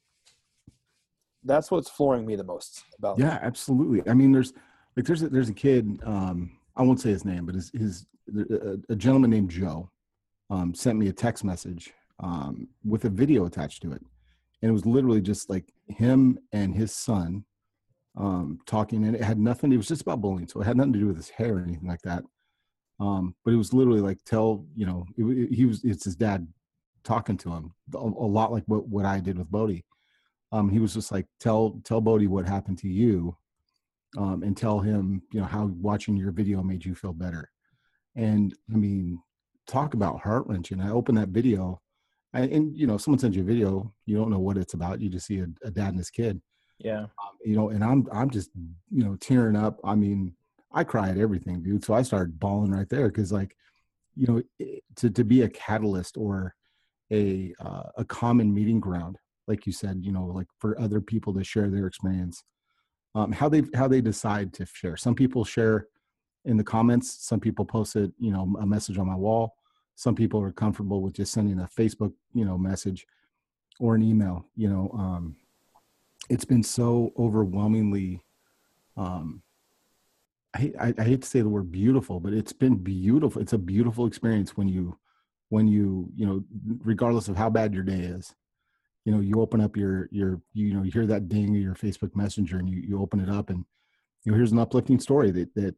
that's 1.45 1.71
what's 1.71 1.91
flooring 1.91 2.25
me 2.25 2.37
the 2.37 2.45
most 2.45 2.85
about 2.99 3.19
yeah 3.19 3.39
absolutely. 3.43 4.03
I 4.11 4.15
mean 4.15 4.33
there's 4.33 4.55
like 5.01 5.07
there's 5.07 5.23
a, 5.23 5.29
there's 5.29 5.49
a 5.49 5.55
kid 5.55 6.01
um 6.05 6.59
i 6.77 6.83
won't 6.83 7.01
say 7.01 7.11
his 7.11 7.25
name 7.25 7.47
but 7.47 7.55
his 7.55 7.71
his 7.75 8.07
a, 8.89 8.97
gentleman 8.97 9.31
named 9.31 9.51
joe 9.51 9.91
um 10.51 10.75
sent 10.75 10.99
me 10.99 11.09
a 11.09 11.13
text 11.13 11.45
message 11.45 11.93
um 12.21 12.69
with 12.85 13.05
a 13.05 13.11
video 13.11 13.47
attached 13.47 13.83
to 13.83 13.93
it 13.93 14.03
and 14.63 14.69
it 14.69 14.73
was 14.73 14.87
literally 14.87 15.21
just 15.21 15.49
like 15.51 15.73
him 15.89 16.39
and 16.53 16.75
his 16.75 16.95
son 16.95 17.45
um 18.17 18.59
talking 18.67 19.05
and 19.05 19.15
it 19.17 19.23
had 19.23 19.39
nothing 19.39 19.73
it 19.73 19.77
was 19.77 19.89
just 19.89 20.03
about 20.03 20.21
bullying 20.21 20.49
so 20.49 20.61
it 20.61 20.67
had 20.67 20.77
nothing 20.77 20.93
to 20.93 20.99
do 20.99 21.07
with 21.07 21.17
his 21.17 21.31
hair 21.31 21.57
or 21.57 21.63
anything 21.63 21.89
like 21.89 22.03
that 22.03 22.23
um 22.99 23.35
but 23.45 23.55
it 23.55 23.57
was 23.57 23.73
literally 23.73 24.01
like 24.01 24.19
tell 24.25 24.65
you 24.75 24.85
know 24.85 25.05
it, 25.17 25.25
it, 25.25 25.55
he 25.55 25.65
was 25.65 25.83
it's 25.85 26.05
his 26.05 26.17
dad 26.17 26.47
talking 27.05 27.37
to 27.39 27.51
him 27.51 27.73
a, 27.95 27.99
a 27.99 28.29
lot 28.29 28.53
like 28.53 28.65
what, 28.67 28.87
what 28.89 29.05
I 29.05 29.21
did 29.21 29.39
with 29.39 29.51
Bodie. 29.51 29.85
Um, 30.53 30.69
he 30.69 30.79
was 30.79 30.95
just 30.95 31.13
like, 31.13 31.27
tell 31.39 31.81
tell 31.85 32.01
Bodie 32.01 32.27
what 32.27 32.47
happened 32.47 32.79
to 32.79 32.89
you, 32.89 33.37
um, 34.17 34.43
and 34.43 34.57
tell 34.57 34.81
him 34.81 35.23
you 35.33 35.41
know 35.41 35.47
how 35.47 35.67
watching 35.67 36.17
your 36.17 36.33
video 36.33 36.63
made 36.63 36.85
you 36.85 36.95
feel 36.95 37.13
better. 37.13 37.51
And 38.17 38.55
I 38.73 38.77
mean, 38.77 39.21
talk 39.67 39.95
about 39.95 40.21
heart 40.21 40.45
wrenching. 40.47 40.81
I 40.81 40.91
opened 40.91 41.19
that 41.19 41.29
video, 41.29 41.81
and, 42.33 42.51
and, 42.51 42.77
you 42.77 42.87
know, 42.87 42.99
someone 42.99 43.19
sends 43.19 43.37
you 43.37 43.43
a 43.43 43.47
video, 43.47 43.93
you 44.07 44.17
don't 44.17 44.31
know 44.31 44.39
what 44.39 44.57
it's 44.57 44.75
about. 44.75 45.01
You 45.01 45.09
just 45.09 45.27
see 45.27 45.39
a, 45.39 45.47
a 45.65 45.71
dad 45.71 45.91
and 45.91 45.99
his 45.99 46.11
kid. 46.11 46.41
Yeah. 46.79 47.03
Um, 47.03 47.37
you 47.45 47.55
know, 47.57 47.69
and 47.71 47.85
I'm 47.85 48.07
I'm 48.13 48.31
just 48.31 48.51
you 48.91 49.05
know 49.05 49.17
tearing 49.17 49.57
up. 49.57 49.79
I 49.85 49.95
mean, 49.95 50.35
I 50.73 50.85
cry 50.85 51.11
at 51.11 51.19
everything, 51.19 51.63
dude. 51.63 51.85
So 51.85 51.95
I 51.95 52.03
started 52.03 52.41
bawling 52.41 52.73
right 52.73 52.89
there 52.89 53.09
because 53.09 53.33
like, 53.33 53.57
you 54.17 54.27
know, 54.27 54.67
to 54.97 55.11
to 55.11 55.25
be 55.25 55.43
a 55.43 55.49
catalyst 55.49 56.17
or 56.17 56.55
a 57.13 57.53
uh, 57.61 57.91
a 57.97 58.05
common 58.05 58.53
meeting 58.53 58.81
ground, 58.81 59.19
like 59.47 59.67
you 59.67 59.73
said, 59.73 60.01
you 60.03 60.13
know, 60.13 60.25
like 60.27 60.47
for 60.59 60.79
other 60.81 61.01
people 61.01 61.35
to 61.35 61.45
share 61.45 61.69
their 61.69 61.87
experience. 61.87 62.43
Um, 63.15 63.33
how 63.33 63.49
they 63.49 63.65
how 63.75 63.89
they 63.89 64.01
decide 64.01 64.53
to 64.55 64.67
share. 64.67 64.97
Some 64.97 65.15
people 65.15 65.45
share 65.45 65.89
in 66.45 66.57
the 66.57 66.65
comments. 66.65 67.27
Some 67.27 67.41
people 67.41 67.65
post 67.65 67.97
it, 67.97 68.13
you 68.19 68.31
know, 68.31 68.55
a 68.61 68.67
message 68.67 68.99
on 68.99 69.07
my 69.07 69.17
wall. 69.17 69.57
Some 69.97 70.15
people 70.15 70.41
are 70.41 70.53
comfortable 70.53 71.03
with 71.03 71.15
just 71.15 71.33
sending 71.33 71.59
a 71.59 71.69
Facebook, 71.69 72.13
you 72.33 72.45
know, 72.45 72.57
message 72.57 73.07
or 73.79 73.95
an 73.95 74.03
email. 74.03 74.47
You 74.57 74.71
know, 74.71 74.91
um, 74.95 75.37
it's 76.29 76.45
been 76.45 76.63
so 76.63 77.13
overwhelmingly. 77.19 78.21
Um, 78.97 79.43
I, 80.55 80.73
I, 80.81 80.95
I 80.99 81.03
hate 81.03 81.23
to 81.23 81.29
say 81.29 81.41
the 81.41 81.49
word 81.49 81.71
beautiful, 81.71 82.21
but 82.21 82.33
it's 82.33 82.53
been 82.53 82.77
beautiful. 82.77 83.43
It's 83.43 83.53
a 83.53 83.59
beautiful 83.59 84.07
experience 84.07 84.57
when 84.57 84.69
you, 84.69 84.97
when 85.49 85.69
you, 85.69 86.09
you 86.15 86.27
know, 86.27 86.45
regardless 86.83 87.29
of 87.29 87.37
how 87.37 87.51
bad 87.51 87.75
your 87.75 87.83
day 87.83 88.01
is, 88.01 88.35
you 89.11 89.17
know, 89.17 89.23
you 89.23 89.41
open 89.41 89.61
up 89.61 89.77
your, 89.77 90.09
your, 90.13 90.41
you 90.53 90.73
know, 90.73 90.85
you 90.85 90.93
hear 90.93 91.07
that 91.07 91.29
ding 91.29 91.57
of 91.57 91.63
your 91.63 91.75
Facebook 91.75 92.15
Messenger, 92.15 92.59
and 92.59 92.69
you 92.69 92.81
you 92.81 93.03
open 93.03 93.19
it 93.19 93.29
up, 93.29 93.51
and 93.51 93.65
you 94.25 94.31
know, 94.31 94.37
here's 94.39 94.53
an 94.53 94.59
uplifting 94.59 95.01
story 95.01 95.31
that 95.33 95.53
that 95.55 95.75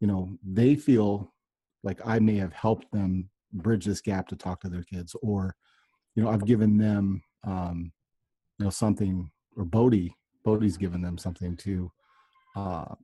you 0.00 0.06
know 0.06 0.30
they 0.42 0.74
feel 0.74 1.32
like 1.84 2.00
i 2.04 2.18
may 2.18 2.36
have 2.36 2.52
helped 2.52 2.90
them 2.92 3.28
bridge 3.52 3.84
this 3.84 4.00
gap 4.00 4.26
to 4.26 4.36
talk 4.36 4.60
to 4.60 4.68
their 4.68 4.82
kids 4.82 5.14
or 5.22 5.54
you 6.16 6.22
know 6.22 6.28
i've 6.28 6.44
given 6.44 6.76
them 6.76 7.22
um 7.44 7.92
you 8.58 8.64
know 8.64 8.70
something 8.70 9.30
or 9.56 9.64
bodie 9.64 10.16
bodie's 10.44 10.76
given 10.76 11.02
them 11.02 11.16
something 11.18 11.56
to 11.56 11.90
uh 12.56 12.94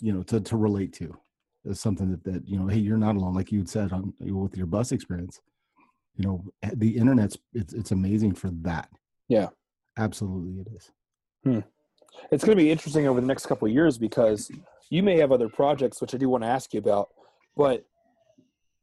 you 0.00 0.12
know 0.12 0.22
to 0.22 0.40
to 0.40 0.56
relate 0.56 0.92
to. 0.94 1.16
It's 1.64 1.80
something 1.80 2.10
that 2.10 2.24
that 2.24 2.46
you 2.46 2.58
know 2.58 2.66
hey 2.66 2.78
you're 2.78 2.98
not 2.98 3.16
alone. 3.16 3.34
Like 3.34 3.52
you 3.52 3.64
said 3.66 3.92
on 3.92 4.12
with 4.20 4.56
your 4.56 4.66
bus 4.66 4.92
experience 4.92 5.40
you 6.16 6.26
know 6.26 6.44
eh, 6.62 6.70
the 6.74 6.96
internet's 6.96 7.36
it's 7.52 7.72
it's 7.72 7.90
amazing 7.90 8.34
for 8.34 8.50
that 8.50 8.88
yeah 9.28 9.48
absolutely 9.98 10.60
it 10.60 10.68
is 10.76 10.90
hmm. 11.44 11.60
it's 12.30 12.44
going 12.44 12.56
to 12.56 12.62
be 12.62 12.70
interesting 12.70 13.06
over 13.06 13.20
the 13.20 13.26
next 13.26 13.46
couple 13.46 13.66
of 13.66 13.74
years 13.74 13.98
because 13.98 14.50
you 14.90 15.02
may 15.02 15.18
have 15.18 15.32
other 15.32 15.48
projects 15.48 16.00
which 16.00 16.14
I 16.14 16.18
do 16.18 16.28
want 16.28 16.44
to 16.44 16.48
ask 16.48 16.72
you 16.72 16.78
about, 16.78 17.08
but 17.56 17.84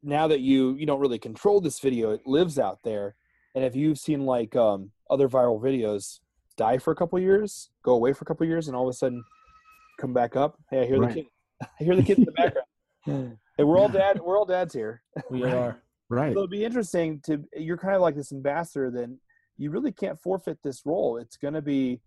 now 0.03 0.27
that 0.27 0.41
you 0.41 0.75
you 0.75 0.85
don't 0.85 0.99
really 0.99 1.19
control 1.19 1.61
this 1.61 1.79
video, 1.79 2.11
it 2.11 2.25
lives 2.25 2.57
out 2.57 2.79
there. 2.83 3.15
And 3.55 3.63
if 3.63 3.75
you've 3.75 3.99
seen 3.99 4.25
like 4.25 4.55
um, 4.55 4.91
other 5.09 5.27
viral 5.27 5.61
videos 5.61 6.19
die 6.57 6.77
for 6.77 6.91
a 6.91 6.95
couple 6.95 7.19
years, 7.19 7.69
go 7.83 7.93
away 7.93 8.13
for 8.13 8.23
a 8.23 8.25
couple 8.25 8.45
years, 8.47 8.67
and 8.67 8.75
all 8.75 8.87
of 8.87 8.93
a 8.93 8.97
sudden 8.97 9.23
come 9.99 10.13
back 10.13 10.35
up, 10.35 10.57
hey, 10.69 10.81
I 10.81 10.85
hear 10.85 10.99
right. 10.99 11.13
the 11.13 11.21
kid. 11.21 11.29
I 11.61 11.83
hear 11.83 11.95
the 11.95 12.03
kid 12.03 12.17
in 12.19 12.25
the 12.25 12.31
background. 12.31 13.37
hey, 13.57 13.63
we're 13.63 13.77
all 13.77 13.89
dad. 13.89 14.19
We're 14.19 14.37
all 14.37 14.45
dads 14.45 14.73
here. 14.73 15.03
We 15.29 15.43
are 15.43 15.81
right. 16.11 16.33
So 16.33 16.39
it'd 16.39 16.51
be 16.51 16.65
interesting 16.65 17.19
to. 17.25 17.43
You're 17.55 17.77
kind 17.77 17.95
of 17.95 18.01
like 18.01 18.15
this 18.15 18.31
ambassador. 18.31 18.91
Then 18.91 19.19
you 19.57 19.71
really 19.71 19.91
can't 19.91 20.19
forfeit 20.19 20.59
this 20.63 20.81
role. 20.85 21.17
It's 21.17 21.37
going 21.37 21.53
to 21.53 21.61
be 21.61 22.01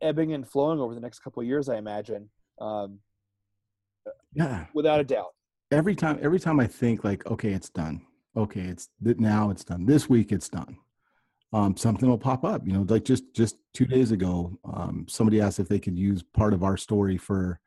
ebbing 0.00 0.32
and 0.32 0.48
flowing 0.48 0.80
over 0.80 0.94
the 0.94 1.00
next 1.00 1.20
couple 1.20 1.40
of 1.42 1.46
years, 1.46 1.68
I 1.68 1.76
imagine. 1.76 2.30
Um, 2.60 3.00
yeah. 4.32 4.66
Without 4.74 5.00
a 5.00 5.04
doubt. 5.04 5.34
Every 5.70 5.94
time 5.94 6.18
every 6.22 6.38
time 6.38 6.60
I 6.60 6.66
think 6.66 7.04
like, 7.04 7.26
okay, 7.26 7.50
it's 7.50 7.68
done. 7.70 8.02
Okay, 8.36 8.60
it's 8.60 8.88
now 9.00 9.50
it's 9.50 9.64
done. 9.64 9.86
This 9.86 10.08
week 10.08 10.30
it's 10.30 10.48
done. 10.48 10.76
Um, 11.52 11.76
something 11.76 12.08
will 12.08 12.18
pop 12.18 12.44
up. 12.44 12.66
You 12.66 12.74
know, 12.74 12.86
like 12.88 13.04
just 13.04 13.34
just 13.34 13.56
two 13.72 13.86
days 13.86 14.12
ago, 14.12 14.58
um, 14.64 15.06
somebody 15.08 15.40
asked 15.40 15.58
if 15.58 15.68
they 15.68 15.78
could 15.78 15.98
use 15.98 16.22
part 16.22 16.52
of 16.52 16.62
our 16.62 16.76
story 16.76 17.16
for 17.16 17.58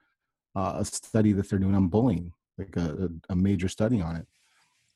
uh, 0.56 0.76
a 0.78 0.86
study 0.86 1.34
that 1.34 1.50
they're 1.50 1.60
doing 1.60 1.76
on 1.76 1.88
bullying, 1.88 2.32
like 2.58 2.76
a, 2.78 3.10
a, 3.30 3.34
a 3.34 3.36
major 3.36 3.68
study 3.68 4.02
on 4.02 4.16
it. 4.16 4.28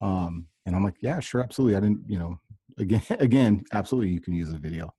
Um, 0.01 0.47
and 0.65 0.75
I'm 0.75 0.83
like, 0.83 0.95
yeah, 1.01 1.19
sure, 1.19 1.41
absolutely. 1.41 1.75
I 1.75 1.79
didn't, 1.79 2.01
you 2.07 2.19
know, 2.19 2.39
again, 2.77 3.03
again, 3.19 3.63
absolutely, 3.73 4.11
you 4.11 4.21
can 4.21 4.33
use 4.33 4.51
a 4.51 4.57
video. 4.57 4.93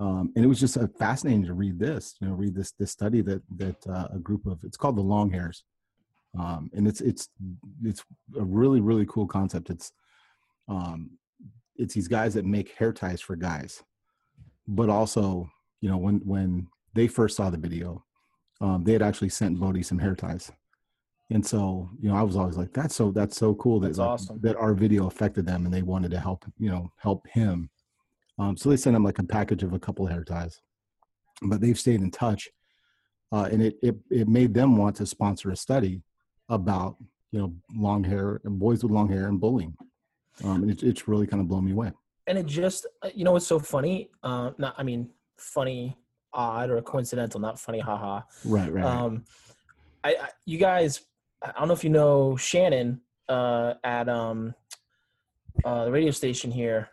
Um, 0.00 0.32
and 0.36 0.44
it 0.44 0.48
was 0.48 0.60
just 0.60 0.76
uh, 0.76 0.86
fascinating 0.98 1.44
to 1.46 1.54
read 1.54 1.78
this, 1.78 2.14
you 2.20 2.28
know, 2.28 2.34
read 2.34 2.54
this 2.54 2.70
this 2.72 2.92
study 2.92 3.20
that 3.22 3.42
that 3.56 3.86
uh, 3.88 4.08
a 4.14 4.18
group 4.18 4.46
of 4.46 4.62
it's 4.62 4.76
called 4.76 4.96
the 4.96 5.02
Longhairs, 5.02 5.62
um, 6.38 6.70
and 6.72 6.86
it's 6.86 7.00
it's 7.00 7.30
it's 7.82 8.04
a 8.38 8.44
really 8.44 8.80
really 8.80 9.06
cool 9.06 9.26
concept. 9.26 9.70
It's 9.70 9.90
um, 10.68 11.10
it's 11.76 11.94
these 11.94 12.06
guys 12.06 12.34
that 12.34 12.44
make 12.44 12.76
hair 12.76 12.92
ties 12.92 13.20
for 13.20 13.34
guys, 13.34 13.82
but 14.68 14.88
also 14.88 15.50
you 15.80 15.90
know 15.90 15.96
when 15.96 16.18
when 16.18 16.68
they 16.94 17.08
first 17.08 17.36
saw 17.36 17.50
the 17.50 17.58
video, 17.58 18.04
um, 18.60 18.84
they 18.84 18.92
had 18.92 19.02
actually 19.02 19.30
sent 19.30 19.58
Bodie 19.58 19.82
some 19.82 19.98
hair 19.98 20.14
ties, 20.14 20.52
and 21.30 21.44
so 21.44 21.90
you 22.00 22.08
know 22.08 22.16
I 22.16 22.22
was 22.22 22.36
always 22.36 22.56
like 22.56 22.72
that's 22.72 22.94
so 22.94 23.10
that's 23.10 23.36
so 23.36 23.54
cool 23.54 23.80
that 23.80 23.88
that's 23.88 23.98
like, 23.98 24.08
awesome. 24.08 24.40
that 24.42 24.56
our 24.56 24.74
video 24.74 25.06
affected 25.06 25.46
them 25.46 25.64
and 25.64 25.74
they 25.74 25.82
wanted 25.82 26.10
to 26.12 26.20
help 26.20 26.44
you 26.58 26.70
know 26.70 26.90
help 26.98 27.26
him 27.28 27.70
um, 28.38 28.56
so 28.56 28.68
they 28.68 28.76
sent 28.76 28.96
him 28.96 29.04
like 29.04 29.18
a 29.18 29.24
package 29.24 29.62
of 29.62 29.72
a 29.72 29.78
couple 29.78 30.06
of 30.06 30.12
hair 30.12 30.24
ties, 30.24 30.60
but 31.42 31.60
they've 31.60 31.78
stayed 31.78 32.00
in 32.00 32.10
touch, 32.10 32.48
uh, 33.32 33.48
and 33.50 33.60
it, 33.60 33.76
it 33.82 33.96
it 34.10 34.28
made 34.28 34.54
them 34.54 34.76
want 34.76 34.96
to 34.96 35.06
sponsor 35.06 35.50
a 35.50 35.56
study 35.56 36.02
about 36.48 36.96
you 37.32 37.40
know 37.40 37.54
long 37.74 38.04
hair 38.04 38.40
and 38.44 38.58
boys 38.58 38.82
with 38.82 38.92
long 38.92 39.08
hair 39.08 39.26
and 39.26 39.40
bullying. 39.40 39.76
Um, 40.44 40.62
and 40.62 40.70
it, 40.70 40.84
it's 40.84 41.08
really 41.08 41.26
kind 41.26 41.40
of 41.40 41.48
blown 41.48 41.64
me 41.64 41.72
away. 41.72 41.90
And 42.28 42.38
it 42.38 42.46
just 42.46 42.86
uh, 43.02 43.10
you 43.12 43.24
know 43.24 43.32
what's 43.32 43.46
so 43.46 43.58
funny? 43.58 44.10
Uh, 44.22 44.52
not 44.56 44.74
I 44.78 44.84
mean 44.84 45.10
funny, 45.36 45.98
odd, 46.32 46.70
or 46.70 46.80
coincidental, 46.80 47.40
not 47.40 47.58
funny, 47.58 47.80
haha. 47.80 48.22
Right, 48.44 48.72
right. 48.72 48.84
Um, 48.84 49.24
I, 50.04 50.10
I 50.10 50.28
you 50.46 50.58
guys, 50.58 51.00
I 51.42 51.52
don't 51.58 51.68
know 51.68 51.74
if 51.74 51.84
you 51.84 51.90
know 51.90 52.36
Shannon 52.36 53.00
uh, 53.28 53.74
at 53.84 54.08
um 54.08 54.54
uh, 55.64 55.84
the 55.84 55.92
radio 55.92 56.10
station 56.10 56.50
here, 56.50 56.88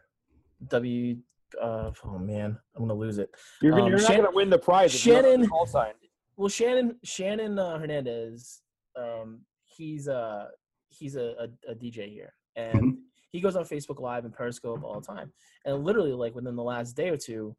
W 0.68 1.18
uh, 1.62 1.92
oh 2.04 2.20
man, 2.20 2.58
I'm 2.76 2.82
gonna 2.82 2.94
lose 2.94 3.18
it. 3.18 3.30
You're, 3.62 3.80
um, 3.80 3.88
you're 3.88 4.00
not 4.00 4.10
gonna 4.10 4.32
win 4.32 4.50
the 4.50 4.60
prize. 4.60 4.92
Shannon 4.92 5.48
call 5.48 5.66
sign. 5.66 5.94
Well, 6.38 6.50
Shannon 6.50 6.98
Shannon 7.04 7.58
uh, 7.58 7.80
Hernandez, 7.80 8.62
um, 8.96 9.42
he's 9.64 10.08
uh 10.08 10.48
he's 10.90 11.16
a, 11.16 11.48
a, 11.68 11.72
a 11.72 11.76
DJ 11.76 12.10
here, 12.12 12.34
and 12.56 12.76
mm-hmm. 12.76 12.92
he 13.32 13.42
goes 13.42 13.56
on 13.56 13.64
Facebook 13.64 14.00
Live 14.00 14.26
and 14.26 14.34
Periscope 14.34 14.84
all 14.84 15.00
the 15.00 15.06
time. 15.06 15.32
And 15.66 15.84
literally, 15.84 16.14
like 16.14 16.36
within 16.36 16.56
the 16.56 16.64
last 16.64 16.96
day 16.96 17.10
or 17.10 17.18
two, 17.18 17.56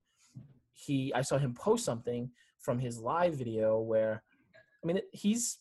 he 0.72 1.12
I 1.14 1.22
saw 1.22 1.38
him 1.38 1.54
post 1.54 1.84
something 1.84 2.30
from 2.58 2.78
his 2.78 2.98
live 2.98 3.34
video 3.34 3.78
where, 3.80 4.22
I 4.82 4.86
mean, 4.86 5.00
he's 5.12 5.58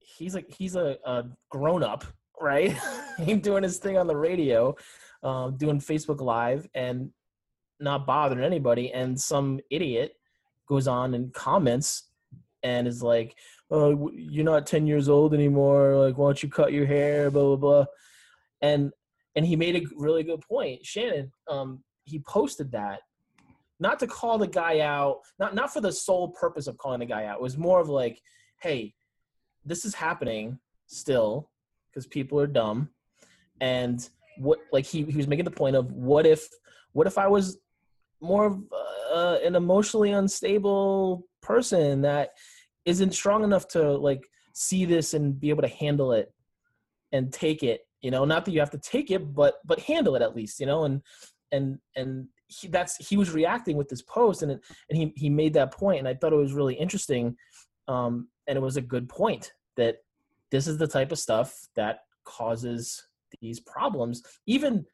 he's 0.00 0.34
like 0.34 0.52
he's 0.52 0.76
a, 0.76 0.96
a 1.04 1.24
grown 1.50 1.82
up, 1.82 2.04
right? 2.40 2.76
he's 3.18 3.38
doing 3.38 3.62
his 3.62 3.78
thing 3.78 3.96
on 3.96 4.06
the 4.06 4.16
radio, 4.16 4.74
um, 5.22 5.56
doing 5.56 5.78
Facebook 5.78 6.20
Live, 6.20 6.66
and 6.74 7.10
not 7.80 8.06
bothering 8.06 8.44
anybody 8.44 8.92
and 8.92 9.18
some 9.18 9.58
idiot 9.70 10.12
goes 10.68 10.86
on 10.86 11.14
and 11.14 11.32
comments 11.32 12.10
and 12.62 12.86
is 12.86 13.02
like 13.02 13.34
oh 13.70 14.10
you're 14.14 14.44
not 14.44 14.66
10 14.66 14.86
years 14.86 15.08
old 15.08 15.32
anymore 15.32 15.96
like 15.96 16.16
why 16.16 16.28
don't 16.28 16.42
you 16.42 16.48
cut 16.48 16.72
your 16.72 16.86
hair 16.86 17.30
blah 17.30 17.42
blah 17.42 17.56
blah. 17.56 17.84
And 18.62 18.92
and 19.34 19.46
he 19.46 19.56
made 19.56 19.76
a 19.76 19.86
really 19.96 20.22
good 20.22 20.42
point. 20.42 20.84
Shannon 20.84 21.32
um 21.48 21.82
he 22.04 22.20
posted 22.20 22.70
that 22.72 23.00
not 23.78 23.98
to 24.00 24.06
call 24.06 24.36
the 24.36 24.46
guy 24.46 24.80
out 24.80 25.20
not 25.38 25.54
not 25.54 25.72
for 25.72 25.80
the 25.80 25.92
sole 25.92 26.28
purpose 26.28 26.66
of 26.66 26.76
calling 26.76 27.00
the 27.00 27.06
guy 27.06 27.24
out. 27.24 27.36
It 27.38 27.42
was 27.42 27.56
more 27.56 27.80
of 27.80 27.88
like 27.88 28.20
hey 28.60 28.94
this 29.64 29.84
is 29.84 29.94
happening 29.94 30.58
still 30.86 31.50
because 31.90 32.06
people 32.06 32.40
are 32.40 32.46
dumb. 32.46 32.90
And 33.60 34.08
what 34.40 34.58
like 34.72 34.86
he, 34.86 35.04
he 35.04 35.16
was 35.16 35.28
making 35.28 35.44
the 35.44 35.50
point 35.50 35.76
of 35.76 35.92
what 35.92 36.26
if 36.26 36.48
what 36.92 37.06
if 37.06 37.18
i 37.18 37.26
was 37.26 37.58
more 38.20 38.46
of 38.46 38.62
uh, 39.12 39.38
an 39.44 39.54
emotionally 39.54 40.12
unstable 40.12 41.26
person 41.42 42.02
that 42.02 42.30
isn't 42.84 43.12
strong 43.12 43.44
enough 43.44 43.66
to 43.68 43.92
like 43.92 44.22
see 44.54 44.84
this 44.84 45.14
and 45.14 45.38
be 45.38 45.50
able 45.50 45.62
to 45.62 45.68
handle 45.68 46.12
it 46.12 46.32
and 47.12 47.32
take 47.32 47.62
it 47.62 47.82
you 48.02 48.10
know? 48.10 48.24
Not 48.24 48.46
that 48.46 48.52
you 48.52 48.60
have 48.60 48.70
to 48.70 48.78
take 48.78 49.10
it 49.10 49.34
but 49.34 49.54
but 49.64 49.80
handle 49.80 50.16
it 50.16 50.22
at 50.22 50.34
least 50.34 50.60
you 50.60 50.66
know? 50.66 50.84
And 50.84 51.02
and 51.52 51.78
and 51.96 52.26
he, 52.46 52.68
that's 52.68 52.96
he 53.08 53.16
was 53.16 53.30
reacting 53.30 53.76
with 53.76 53.88
this 53.88 54.02
post 54.02 54.42
and 54.42 54.52
it, 54.52 54.60
and 54.88 54.98
he 54.98 55.12
he 55.16 55.30
made 55.30 55.54
that 55.54 55.72
point 55.72 55.98
and 55.98 56.08
I 56.08 56.14
thought 56.14 56.32
it 56.32 56.36
was 56.36 56.52
really 56.52 56.74
interesting 56.74 57.36
um 57.88 58.28
and 58.50 58.56
it 58.56 58.60
was 58.60 58.76
a 58.76 58.82
good 58.82 59.08
point 59.08 59.52
that 59.76 59.98
this 60.50 60.66
is 60.66 60.76
the 60.76 60.86
type 60.86 61.12
of 61.12 61.20
stuff 61.20 61.68
that 61.76 62.00
causes 62.24 63.06
these 63.40 63.60
problems 63.60 64.22
even 64.46 64.84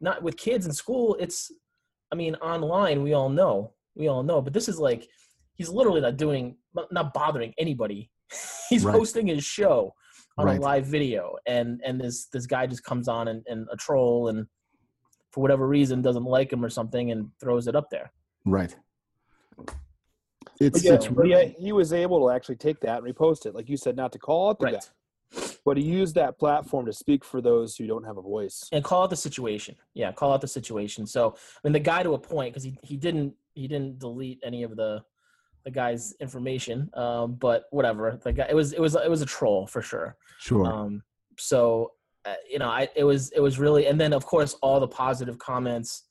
not 0.00 0.22
with 0.22 0.36
kids 0.36 0.64
in 0.64 0.72
school. 0.72 1.16
It's, 1.18 1.50
I 2.12 2.14
mean, 2.14 2.36
online 2.36 3.02
we 3.02 3.12
all 3.12 3.28
know, 3.28 3.74
we 3.96 4.06
all 4.06 4.22
know, 4.22 4.40
but 4.40 4.52
this 4.52 4.68
is 4.68 4.78
like, 4.78 5.08
he's 5.54 5.68
literally 5.68 6.00
not 6.00 6.16
doing, 6.16 6.56
not 6.92 7.12
bothering 7.12 7.52
anybody. 7.58 8.10
he's 8.70 8.84
Right. 8.84 8.94
hosting 8.94 9.26
his 9.26 9.44
show 9.44 9.92
on 10.38 10.46
Right. 10.46 10.58
a 10.58 10.62
live 10.62 10.86
video, 10.86 11.36
and 11.46 11.82
and 11.84 12.00
this 12.00 12.26
this 12.26 12.46
guy 12.46 12.66
just 12.66 12.84
comes 12.84 13.08
on 13.08 13.28
and, 13.28 13.44
and 13.48 13.66
a 13.72 13.76
troll 13.76 14.28
and 14.28 14.46
for 15.32 15.40
whatever 15.40 15.66
reason 15.66 16.00
doesn't 16.00 16.24
like 16.24 16.52
him 16.52 16.64
or 16.64 16.70
something 16.70 17.10
and 17.10 17.28
throws 17.40 17.66
it 17.66 17.74
up 17.74 17.90
there. 17.90 18.12
Right. 18.46 18.74
But 20.60 20.66
It's 20.66 20.84
yeah, 20.84 20.92
it's 20.92 21.10
really, 21.10 21.30
yeah, 21.30 21.44
he 21.58 21.72
was 21.72 21.92
able 21.94 22.20
to 22.28 22.34
actually 22.34 22.56
take 22.56 22.80
that 22.80 23.02
and 23.02 23.14
repost 23.14 23.46
it, 23.46 23.54
like 23.54 23.68
you 23.70 23.78
said, 23.78 23.96
not 23.96 24.12
to 24.12 24.18
call 24.18 24.50
out 24.50 24.58
the 24.58 24.66
Right. 24.66 24.74
guy, 25.34 25.40
but 25.64 25.78
he 25.78 25.82
used 25.82 26.14
that 26.16 26.38
platform 26.38 26.84
to 26.84 26.92
speak 26.92 27.24
for 27.24 27.40
those 27.40 27.76
who 27.76 27.86
don't 27.86 28.04
have 28.04 28.18
a 28.18 28.22
voice. 28.22 28.68
and 28.70 28.84
call 28.84 29.02
out 29.04 29.10
the 29.10 29.16
situation. 29.16 29.74
Yeah, 29.94 30.12
call 30.12 30.32
out 30.34 30.42
the 30.42 30.48
situation. 30.48 31.06
So 31.06 31.34
I 31.34 31.60
mean, 31.64 31.72
the 31.72 31.80
guy 31.80 32.02
to 32.02 32.12
a 32.12 32.18
point 32.18 32.52
because 32.52 32.64
he 32.64 32.78
he 32.82 32.96
didn't 32.98 33.34
he 33.54 33.66
didn't 33.68 33.98
delete 33.98 34.38
any 34.44 34.62
of 34.62 34.76
the 34.76 35.02
the 35.64 35.70
guy's 35.70 36.12
information. 36.20 36.90
Um, 36.94 37.34
but 37.36 37.64
whatever. 37.70 38.18
The 38.22 38.32
guy 38.32 38.46
it 38.50 38.54
was 38.54 38.74
it 38.74 38.80
was 38.80 38.94
it 38.96 39.10
was 39.10 39.22
a 39.22 39.26
troll 39.26 39.66
for 39.66 39.80
sure. 39.80 40.16
sure. 40.40 40.66
Um, 40.66 41.02
so 41.38 41.92
uh, 42.26 42.34
you 42.50 42.58
know, 42.58 42.68
I 42.68 42.86
it 42.94 43.04
was 43.04 43.30
it 43.30 43.40
was 43.40 43.58
really, 43.58 43.86
and 43.86 43.98
then 43.98 44.12
of 44.12 44.26
course 44.26 44.54
all 44.60 44.78
the 44.78 44.88
positive 44.88 45.38
comments 45.38 46.04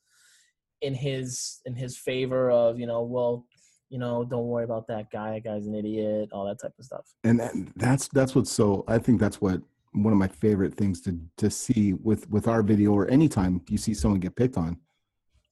in 0.82 0.92
his 0.94 1.60
in 1.66 1.76
his 1.76 1.96
favor 1.96 2.50
of 2.50 2.80
you 2.80 2.86
know, 2.86 3.02
well, 3.02 3.46
you 3.90 3.98
know, 3.98 4.24
don't 4.24 4.46
worry 4.46 4.64
about 4.64 4.86
that 4.86 5.10
guy. 5.10 5.34
That 5.34 5.44
guy's 5.44 5.66
an 5.66 5.74
idiot. 5.74 6.30
All 6.32 6.46
that 6.46 6.60
type 6.60 6.72
of 6.78 6.84
stuff. 6.84 7.06
and 7.24 7.40
that, 7.40 7.52
that's 7.76 8.08
that's 8.08 8.34
what's 8.34 8.50
so 8.50 8.84
i 8.88 8.98
think 8.98 9.20
that's 9.20 9.40
what 9.40 9.60
one 9.92 10.12
of 10.12 10.18
my 10.18 10.28
favorite 10.28 10.74
things 10.74 11.00
to 11.00 11.18
to 11.36 11.50
see 11.50 11.94
with 11.94 12.30
with 12.30 12.46
our 12.46 12.62
video 12.62 12.92
or 12.92 13.08
anytime 13.10 13.60
you 13.68 13.76
see 13.76 13.92
someone 13.92 14.20
get 14.20 14.36
picked 14.36 14.56
on 14.56 14.78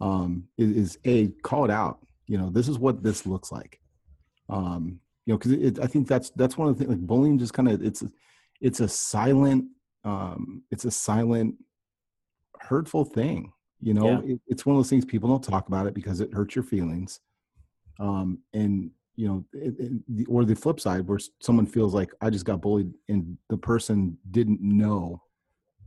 um 0.01 0.45
is, 0.57 0.70
is 0.70 0.99
a 1.05 1.28
call 1.43 1.64
it 1.64 1.70
out 1.70 1.99
you 2.26 2.39
know 2.39 2.49
this 2.51 2.68
is 2.68 2.78
what 2.78 3.03
this 3.03 3.26
looks 3.26 3.51
like 3.51 3.80
um 4.49 5.01
you 5.26 5.32
know 5.34 5.39
because 5.39 5.53
it, 5.53 5.80
i 5.80 5.86
think 5.86 6.07
that's 6.07 6.30
that's 6.30 6.57
one 6.57 6.68
of 6.68 6.78
the 6.78 6.84
things 6.84 6.97
like 6.97 7.07
bullying 7.07 7.36
just 7.39 7.53
kind 7.53 7.68
of 7.68 7.82
it's 7.82 8.05
it's 8.61 8.80
a 8.80 8.89
silent 8.89 9.64
um 10.05 10.62
it's 10.70 10.84
a 10.84 10.91
silent 10.91 11.57
hurtful 12.61 13.05
thing 13.05 13.53
you 13.80 13.93
know 13.95 14.22
it, 14.24 14.41
it's 14.47 14.64
one 14.64 14.76
of 14.76 14.78
those 14.78 14.91
things 14.91 15.05
people 15.05 15.28
don't 15.28 15.43
talk 15.43 15.66
about 15.66 15.86
it 15.86 15.95
because 15.95 16.20
it 16.20 16.32
hurts 16.32 16.55
your 16.55 16.64
feelings 16.64 17.20
um 17.99 18.38
and 18.53 18.90
you 19.16 19.26
know 19.26 19.44
it, 19.53 19.74
it, 19.78 19.92
the, 20.16 20.24
or 20.26 20.44
the 20.44 20.55
flip 20.55 20.78
side 20.80 21.07
where 21.09 21.18
someone 21.40 21.66
feels 21.66 21.94
like 21.94 22.11
i 22.20 22.30
just 22.30 22.44
got 22.44 22.61
bullied 22.61 22.92
and 23.09 23.36
the 23.49 23.57
person 23.57 24.16
didn't 24.30 24.61
know 24.61 25.20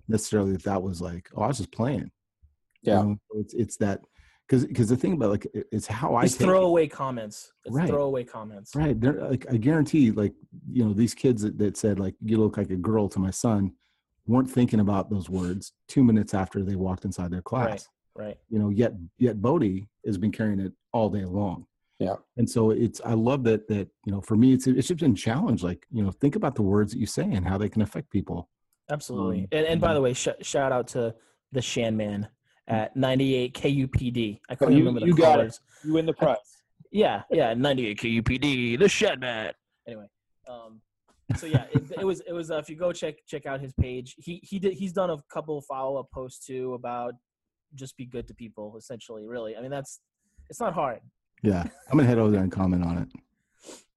necessarily 0.08 0.52
that 0.54 0.64
that 0.64 0.82
was 0.82 1.02
like 1.02 1.30
oh 1.36 1.42
i 1.44 1.48
was 1.48 1.58
just 1.58 1.72
playing 1.72 2.12
You 2.84 2.94
Yeah. 2.94 3.02
know? 3.04 3.18
It's 3.36 3.54
it's 3.54 3.78
that 3.78 4.02
because 4.48 4.66
because 4.66 4.90
the 4.90 4.98
thing 4.98 5.14
about 5.14 5.30
like 5.30 5.48
it's 5.72 5.88
how 5.88 6.16
i 6.16 6.26
It's 6.26 6.34
take 6.34 6.42
it. 6.42 6.46
throwaway 6.46 6.88
comments. 6.88 7.54
It's 7.66 7.76
Right. 7.76 7.90
throwaway 7.90 8.24
comments. 8.26 8.76
Right. 8.76 9.00
They're 9.00 9.22
like 9.30 9.46
I 9.50 9.58
guarantee 9.58 10.12
like, 10.12 10.34
you 10.72 10.84
know, 10.84 10.94
these 10.94 11.14
kids 11.14 11.42
that, 11.44 11.58
that 11.60 11.78
said 11.78 12.00
like 12.00 12.16
you 12.22 12.38
look 12.38 12.58
like 12.58 12.72
a 12.72 12.76
girl 12.76 13.08
to 13.10 13.20
my 13.20 13.32
son 13.32 13.72
weren't 14.28 14.50
thinking 14.52 14.82
about 14.82 15.10
those 15.10 15.30
words 15.30 15.74
two 15.88 16.04
minutes 16.04 16.34
after 16.34 16.64
they 16.64 16.76
walked 16.76 17.06
inside 17.06 17.32
their 17.32 17.42
class. 17.42 17.88
Right, 18.16 18.26
right. 18.26 18.38
You 18.50 18.60
know, 18.60 18.70
yet 18.70 18.94
yet 19.18 19.42
Bodie 19.42 19.88
has 20.06 20.18
been 20.18 20.32
carrying 20.32 20.60
it 20.60 20.74
all 20.92 21.10
day 21.10 21.24
long. 21.26 21.66
Yeah. 22.02 22.16
And 22.36 22.50
so 22.50 22.72
it's 22.72 23.00
I 23.06 23.14
love 23.14 23.44
that 23.44 23.68
that, 23.68 23.88
you 24.06 24.12
know, 24.12 24.22
for 24.22 24.36
me 24.36 24.54
it's 24.54 24.66
it's 24.66 24.88
just 24.88 25.00
been 25.00 25.14
challenged. 25.16 25.64
Like, 25.64 25.86
you 25.92 26.04
know, 26.04 26.10
think 26.10 26.36
about 26.36 26.56
the 26.56 26.64
words 26.64 26.92
that 26.94 27.00
you 27.00 27.06
say 27.06 27.24
and 27.32 27.48
how 27.48 27.60
they 27.60 27.70
can 27.70 27.84
affect 27.84 28.10
people. 28.10 28.50
Absolutely. 28.90 29.42
Um, 29.42 29.48
and, 29.52 29.66
and 29.68 29.82
by 29.82 29.90
yeah. 29.90 29.94
the 29.94 30.02
way, 30.02 30.14
sh- 30.14 30.28
shout 30.42 30.72
out 30.72 30.88
to 30.90 31.14
the 31.52 31.62
Shan 31.62 31.96
Man 31.96 32.28
at 32.68 32.96
98 32.96 33.54
KUPD. 33.54 34.40
I 34.50 34.56
couldn't 34.56 34.74
Oh, 34.74 34.78
you- 34.78 34.84
remember 34.84 35.02
the 35.02 35.06
you 35.06 35.16
got 35.16 35.42
it. 35.42 35.60
You 35.84 35.94
win 35.94 36.08
the 36.08 36.14
prize. 36.14 36.38
Yeah, 36.92 37.22
yeah, 37.30 37.54
98 37.54 38.00
KUPD, 38.00 38.80
the 38.80 38.90
Shan 38.90 39.20
Man. 39.20 39.54
Anyway, 39.88 40.08
um, 40.50 40.82
so 41.38 41.46
yeah, 41.46 41.66
it, 41.72 41.84
it 42.00 42.06
was 42.06 42.22
it 42.22 42.34
was. 42.34 42.50
Uh, 42.50 42.58
if 42.58 42.68
you 42.70 42.76
go 42.76 42.92
check 42.92 43.16
check 43.28 43.46
out 43.46 43.62
his 43.62 43.74
page, 43.74 44.16
he 44.18 44.42
he 44.44 44.58
did 44.60 44.74
he's 44.74 44.92
done 44.92 45.10
a 45.12 45.18
couple 45.32 45.62
follow 45.62 45.98
up 45.98 46.10
posts 46.12 46.46
too 46.46 46.74
about 46.74 47.14
just 47.76 47.96
be 47.96 48.06
good 48.06 48.28
to 48.28 48.34
people. 48.34 48.76
Essentially, 48.76 49.28
really. 49.28 49.56
I 49.56 49.62
mean, 49.62 49.72
that's 49.72 50.02
it's 50.50 50.60
not 50.60 50.74
hard. 50.74 51.00
Yeah. 51.42 51.64
I'm 51.90 51.98
gonna 51.98 52.08
head 52.08 52.20
over 52.20 52.32
there 52.32 52.42
and 52.42 52.52
comment 52.52 52.84
on 52.84 52.98
it. 53.00 53.08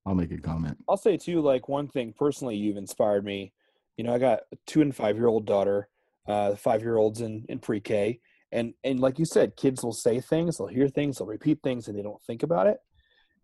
I'll 0.07 0.15
make 0.15 0.33
a 0.33 0.39
comment. 0.39 0.77
I'll 0.89 0.97
say 0.97 1.17
too, 1.17 1.41
like 1.41 1.69
one 1.69 1.89
thing 1.89 2.15
personally, 2.17 2.57
you've 2.57 2.77
inspired 2.77 3.25
me. 3.25 3.53
You 3.97 4.05
know, 4.05 4.15
I 4.15 4.19
got 4.19 4.41
a 4.53 4.57
two 4.67 4.83
and 4.83 4.95
five 4.95 5.17
year 5.17 5.29
old 5.29 5.47
daughter, 5.47 5.89
uh, 6.27 6.57
five 6.57 6.83
year 6.83 6.97
olds 6.97 7.21
in 7.21 7.45
in 7.49 7.59
pre 7.59 7.81
K, 7.81 8.21
and 8.53 8.75
and 8.85 9.01
like 9.01 9.19
you 9.19 9.25
said, 9.25 9.57
kids 9.57 9.83
will 9.83 9.93
say 9.93 10.21
things, 10.21 10.59
they'll 10.59 10.67
hear 10.67 10.89
things, 10.89 11.19
they'll 11.19 11.27
repeat 11.27 11.61
things, 11.63 11.89
and 11.89 11.97
they 11.97 12.03
don't 12.03 12.23
think 12.23 12.43
about 12.43 12.67
it. 12.67 12.79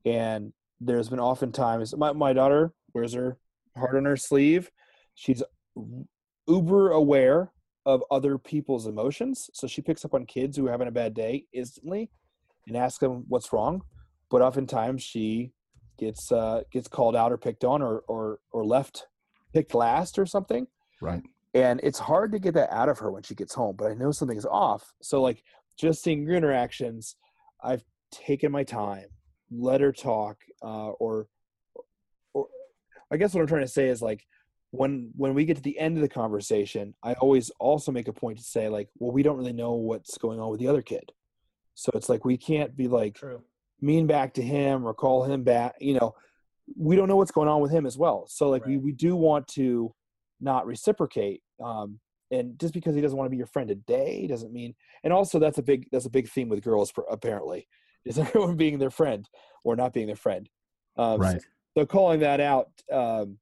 And 0.04 0.52
there's 0.80 1.08
been 1.08 1.20
oftentimes 1.20 1.96
my 1.96 2.12
my 2.12 2.32
daughter 2.32 2.72
wears 2.94 3.14
her 3.14 3.38
heart 3.76 3.96
on 3.96 4.04
her 4.04 4.16
sleeve. 4.16 4.70
She's 5.14 5.42
uber 6.46 6.90
aware 6.90 7.52
of 7.86 8.02
other 8.10 8.36
people's 8.36 8.86
emotions, 8.86 9.48
so 9.54 9.66
she 9.66 9.80
picks 9.80 10.04
up 10.04 10.14
on 10.14 10.26
kids 10.26 10.56
who 10.56 10.66
are 10.68 10.70
having 10.70 10.88
a 10.88 10.92
bad 10.92 11.14
day 11.14 11.46
instantly, 11.52 12.10
and 12.70 12.76
ask 12.76 13.00
them 13.00 13.24
what's 13.28 13.52
wrong. 13.52 13.82
But 14.30 14.42
oftentimes 14.42 15.02
she 15.02 15.52
gets 15.98 16.30
uh, 16.32 16.62
gets 16.72 16.88
called 16.88 17.16
out 17.16 17.32
or 17.32 17.36
picked 17.36 17.64
on 17.64 17.82
or 17.82 18.02
or 18.08 18.38
or 18.52 18.64
left 18.64 19.06
picked 19.52 19.74
last 19.74 20.16
or 20.18 20.24
something 20.24 20.66
Right. 21.02 21.22
and 21.54 21.80
it's 21.82 21.98
hard 21.98 22.30
to 22.32 22.38
get 22.38 22.54
that 22.54 22.72
out 22.72 22.88
of 22.88 22.98
her 23.00 23.10
when 23.10 23.22
she 23.24 23.34
gets 23.34 23.52
home 23.52 23.74
but 23.76 23.90
i 23.90 23.94
know 23.94 24.12
something's 24.12 24.46
off 24.46 24.92
so 25.02 25.20
like 25.20 25.42
just 25.76 26.02
seeing 26.04 26.22
your 26.22 26.36
interactions 26.36 27.16
i've 27.64 27.82
taken 28.12 28.52
my 28.52 28.62
time 28.62 29.06
let 29.50 29.80
her 29.80 29.90
talk 29.92 30.36
uh, 30.62 30.90
or 31.02 31.26
or 32.32 32.46
i 33.10 33.16
guess 33.16 33.34
what 33.34 33.40
i'm 33.40 33.46
trying 33.48 33.60
to 33.62 33.68
say 33.68 33.88
is 33.88 34.00
like 34.00 34.24
when 34.70 35.10
when 35.16 35.34
we 35.34 35.44
get 35.44 35.56
to 35.56 35.62
the 35.62 35.78
end 35.78 35.96
of 35.96 36.02
the 36.02 36.08
conversation 36.08 36.94
i 37.02 37.12
always 37.14 37.50
also 37.58 37.90
make 37.90 38.06
a 38.08 38.12
point 38.12 38.38
to 38.38 38.44
say 38.44 38.68
like 38.68 38.88
well 38.98 39.10
we 39.12 39.22
don't 39.24 39.36
really 39.36 39.52
know 39.52 39.72
what's 39.72 40.16
going 40.16 40.38
on 40.38 40.48
with 40.50 40.60
the 40.60 40.68
other 40.68 40.82
kid 40.82 41.10
so 41.80 41.90
it's 41.94 42.10
like 42.10 42.26
we 42.26 42.36
can't 42.36 42.76
be 42.76 42.88
like 42.88 43.14
True. 43.14 43.42
mean 43.80 44.06
back 44.06 44.34
to 44.34 44.42
him 44.42 44.86
or 44.86 44.92
call 44.92 45.24
him 45.24 45.42
back 45.42 45.74
you 45.80 45.94
know 45.94 46.14
we 46.76 46.94
don't 46.94 47.08
know 47.08 47.16
what's 47.16 47.30
going 47.30 47.48
on 47.48 47.62
with 47.62 47.72
him 47.72 47.86
as 47.86 47.96
well 47.96 48.26
so 48.28 48.50
like 48.50 48.64
we, 48.66 48.76
Right. 48.76 48.84
we 48.84 48.92
do 48.92 49.16
want 49.16 49.48
to 49.48 49.92
not 50.40 50.66
reciprocate 50.66 51.42
um 51.64 51.98
and 52.30 52.58
just 52.60 52.74
because 52.74 52.94
he 52.94 53.00
doesn't 53.00 53.16
want 53.16 53.26
to 53.26 53.30
be 53.30 53.38
your 53.38 53.46
friend 53.46 53.68
today 53.68 54.26
doesn't 54.26 54.52
mean 54.52 54.74
and 55.04 55.12
also 55.12 55.38
that's 55.38 55.56
a 55.58 55.62
big 55.62 55.86
that's 55.90 56.04
a 56.04 56.10
big 56.10 56.28
theme 56.28 56.50
with 56.50 56.62
girls 56.62 56.92
pr- 56.92 57.00
apparently 57.10 57.66
is 58.04 58.18
everyone 58.18 58.56
being 58.56 58.78
their 58.78 58.90
friend 58.90 59.28
or 59.64 59.74
not 59.74 59.92
being 59.94 60.06
their 60.06 60.16
friend 60.16 60.48
um 60.96 61.18
Right. 61.18 61.42
so 61.76 61.86
calling 61.86 62.20
that 62.20 62.40
out 62.40 62.68
um 62.92 63.38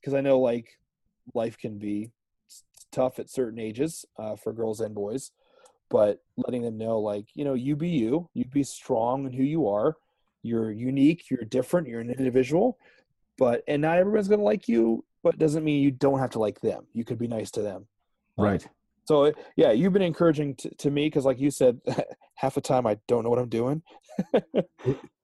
because 0.00 0.14
i 0.14 0.20
know 0.22 0.40
like 0.40 0.70
life 1.34 1.58
can 1.58 1.78
be 1.78 2.10
tough 2.92 3.18
at 3.18 3.28
certain 3.28 3.58
ages 3.58 4.06
uh, 4.18 4.34
for 4.36 4.54
girls 4.54 4.80
and 4.80 4.94
boys 4.94 5.30
but 5.90 6.20
letting 6.36 6.62
them 6.62 6.78
know 6.78 6.98
like 6.98 7.26
you 7.34 7.44
know 7.44 7.54
you 7.54 7.76
be 7.76 7.88
you 7.88 8.28
you 8.34 8.44
be 8.44 8.62
strong 8.62 9.26
in 9.26 9.32
who 9.32 9.42
you 9.42 9.68
are 9.68 9.96
you're 10.42 10.70
unique 10.70 11.30
you're 11.30 11.44
different 11.44 11.88
you're 11.88 12.00
an 12.00 12.10
individual 12.10 12.78
but 13.36 13.62
and 13.68 13.82
not 13.82 13.98
everyone's 13.98 14.28
going 14.28 14.38
to 14.40 14.44
like 14.44 14.68
you 14.68 15.04
but 15.22 15.38
doesn't 15.38 15.64
mean 15.64 15.82
you 15.82 15.90
don't 15.90 16.18
have 16.18 16.30
to 16.30 16.38
like 16.38 16.60
them 16.60 16.86
you 16.92 17.04
could 17.04 17.18
be 17.18 17.28
nice 17.28 17.50
to 17.50 17.62
them 17.62 17.86
Um, 18.38 18.44
Right. 18.44 18.68
so 19.04 19.32
yeah 19.56 19.72
you've 19.72 19.92
been 19.92 20.02
encouraging 20.02 20.54
to, 20.56 20.74
to 20.76 20.90
me 20.90 21.06
because 21.06 21.24
like 21.24 21.40
you 21.40 21.50
said 21.50 21.80
half 22.34 22.54
the 22.54 22.60
time 22.60 22.86
i 22.86 22.96
don't 23.08 23.24
know 23.24 23.30
what 23.30 23.38
i'm 23.38 23.48
doing 23.48 23.82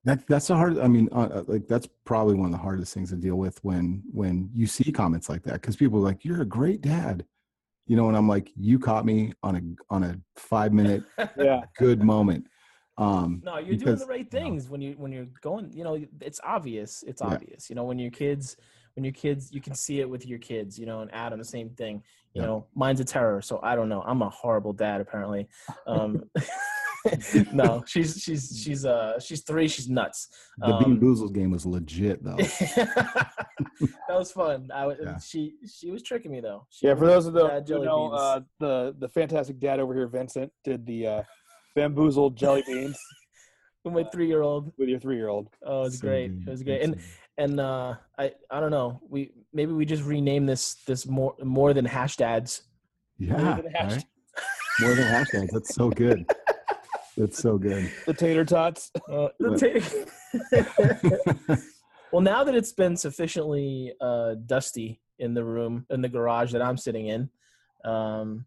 That 0.05 0.25
that's 0.27 0.47
the 0.47 0.55
hard. 0.55 0.77
I 0.77 0.87
mean, 0.87 1.09
uh, 1.11 1.29
uh, 1.33 1.43
like 1.47 1.67
that's 1.67 1.87
probably 2.05 2.35
one 2.35 2.45
of 2.45 2.51
the 2.51 2.59
hardest 2.59 2.93
things 2.93 3.09
to 3.09 3.15
deal 3.15 3.37
with 3.37 3.57
when 3.63 4.03
when 4.13 4.51
you 4.53 4.67
see 4.67 4.91
comments 4.91 5.29
like 5.29 5.41
that 5.43 5.53
because 5.53 5.75
people 5.75 5.97
are 5.97 6.03
like, 6.03 6.23
"You're 6.23 6.43
a 6.43 6.45
great 6.45 6.81
dad," 6.81 7.25
you 7.87 7.95
know, 7.95 8.07
and 8.07 8.17
I'm 8.17 8.27
like, 8.27 8.51
"You 8.55 8.79
caught 8.79 9.05
me 9.05 9.33
on 9.43 9.55
a 9.55 9.93
on 9.93 10.03
a 10.03 10.19
five 10.35 10.73
minute 10.73 11.03
yeah 11.37 11.61
good 11.77 12.01
moment." 12.03 12.47
Um, 12.97 13.41
No, 13.43 13.57
you're 13.57 13.77
doing 13.77 13.97
the 13.97 14.05
right 14.05 14.29
things 14.29 14.69
when 14.69 14.81
you 14.81 14.93
when 14.97 15.11
you're 15.11 15.27
going. 15.41 15.71
You 15.73 15.83
know, 15.83 15.99
it's 16.21 16.39
obvious. 16.43 17.03
It's 17.05 17.21
Yeah. 17.21 17.27
obvious. 17.33 17.69
You 17.69 17.75
know, 17.75 17.83
when 17.83 17.99
your 17.99 18.11
kids, 18.11 18.57
when 18.95 19.03
your 19.03 19.13
kids, 19.13 19.51
you 19.51 19.61
can 19.61 19.75
see 19.75 19.99
it 19.99 20.09
with 20.09 20.25
your 20.25 20.39
kids. 20.39 20.79
You 20.79 20.85
know, 20.85 21.01
and 21.01 21.13
Adam, 21.13 21.39
the 21.39 21.45
same 21.45 21.69
thing. 21.71 22.03
You 22.33 22.41
Yeah. 22.41 22.47
know, 22.47 22.67
mine's 22.73 22.99
a 22.99 23.05
terror. 23.05 23.41
So 23.41 23.59
I 23.61 23.75
don't 23.75 23.89
know. 23.89 24.01
I'm 24.01 24.21
a 24.21 24.29
horrible 24.29 24.73
dad, 24.73 25.01
apparently. 25.01 25.47
Um, 25.87 26.23
no, 27.53 27.83
she's 27.87 28.21
she's 28.21 28.61
she's 28.63 28.85
uh 28.85 29.19
she's 29.19 29.41
three. 29.43 29.67
She's 29.67 29.89
nuts. 29.89 30.27
the 30.57 30.77
Bean 30.79 30.93
Um, 30.93 30.99
Boozles 30.99 31.33
game 31.33 31.51
was 31.51 31.65
legit 31.65 32.23
though. 32.23 32.35
that 32.37 33.29
was 34.09 34.31
fun. 34.31 34.69
I 34.73 34.85
was, 34.87 34.97
Yeah. 35.01 35.17
she 35.19 35.55
she 35.67 35.91
was 35.91 36.01
tricking 36.03 36.31
me 36.31 36.41
though. 36.41 36.65
She 36.69 36.87
yeah 36.87 36.95
for 36.95 37.05
those 37.07 37.25
of 37.25 37.33
the 37.33 37.47
bad 37.47 37.63
who 37.63 37.67
jelly 37.75 37.85
know 37.85 38.09
beans. 38.09 38.21
uh, 38.21 38.39
the 38.59 38.95
the 38.99 39.09
fantastic 39.09 39.59
dad 39.59 39.79
over 39.79 39.93
here 39.93 40.07
vincent 40.07 40.51
did 40.63 40.85
the 40.85 41.07
uh 41.07 41.23
bamboozled 41.75 42.35
jelly 42.37 42.63
beans 42.65 42.97
with 43.83 43.93
my 43.93 44.03
three 44.05 44.27
year 44.27 44.41
old. 44.41 44.71
with 44.77 44.89
your 44.89 44.99
three-year-old 44.99 45.49
Oh, 45.65 45.81
it 45.81 45.83
was 45.83 45.99
So 45.99 46.07
great. 46.07 46.27
good, 46.29 46.47
It 46.47 46.51
was 46.51 46.63
great. 46.63 46.81
And 46.81 46.97
and 47.37 47.59
uh 47.59 47.95
i 48.17 48.31
i 48.49 48.59
don't 48.61 48.71
know 48.71 49.01
we 49.09 49.31
maybe 49.53 49.73
we 49.73 49.85
just 49.85 50.03
rename 50.03 50.45
this 50.45 50.75
this 50.87 51.05
more 51.05 51.35
more 51.43 51.73
than 51.73 51.85
hashtags 51.85 52.61
yeah, 53.17 53.59
than 53.61 53.71
hashtag. 53.73 53.91
right? 53.91 54.05
More 54.81 54.95
than 54.95 55.05
hashtags. 55.05 55.49
That's 55.51 55.73
so 55.75 55.89
good. 55.89 56.25
That's 57.17 57.37
so 57.37 57.57
good. 57.57 57.91
The 58.05 58.13
tater 58.13 58.45
tots. 58.45 58.91
Uh, 59.09 59.29
the 59.39 60.05
ta- 61.47 61.55
well, 62.11 62.21
now 62.21 62.43
that 62.43 62.55
it's 62.55 62.73
been 62.73 62.97
sufficiently 62.97 63.93
uh, 64.01 64.35
dusty 64.45 64.99
in 65.19 65.33
the 65.33 65.43
room 65.43 65.85
in 65.89 66.01
the 66.01 66.09
garage 66.09 66.51
that 66.51 66.61
I'm 66.61 66.77
sitting 66.77 67.07
in, 67.07 67.29
um, 67.85 68.45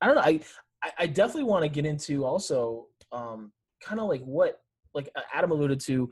I 0.00 0.06
don't 0.06 0.16
know. 0.16 0.22
I 0.22 0.40
I, 0.82 0.90
I 1.00 1.06
definitely 1.06 1.44
want 1.44 1.64
to 1.64 1.68
get 1.68 1.86
into 1.86 2.24
also 2.24 2.86
um, 3.12 3.52
kind 3.82 4.00
of 4.00 4.08
like 4.08 4.22
what 4.22 4.60
like 4.94 5.08
Adam 5.32 5.50
alluded 5.50 5.80
to. 5.80 6.10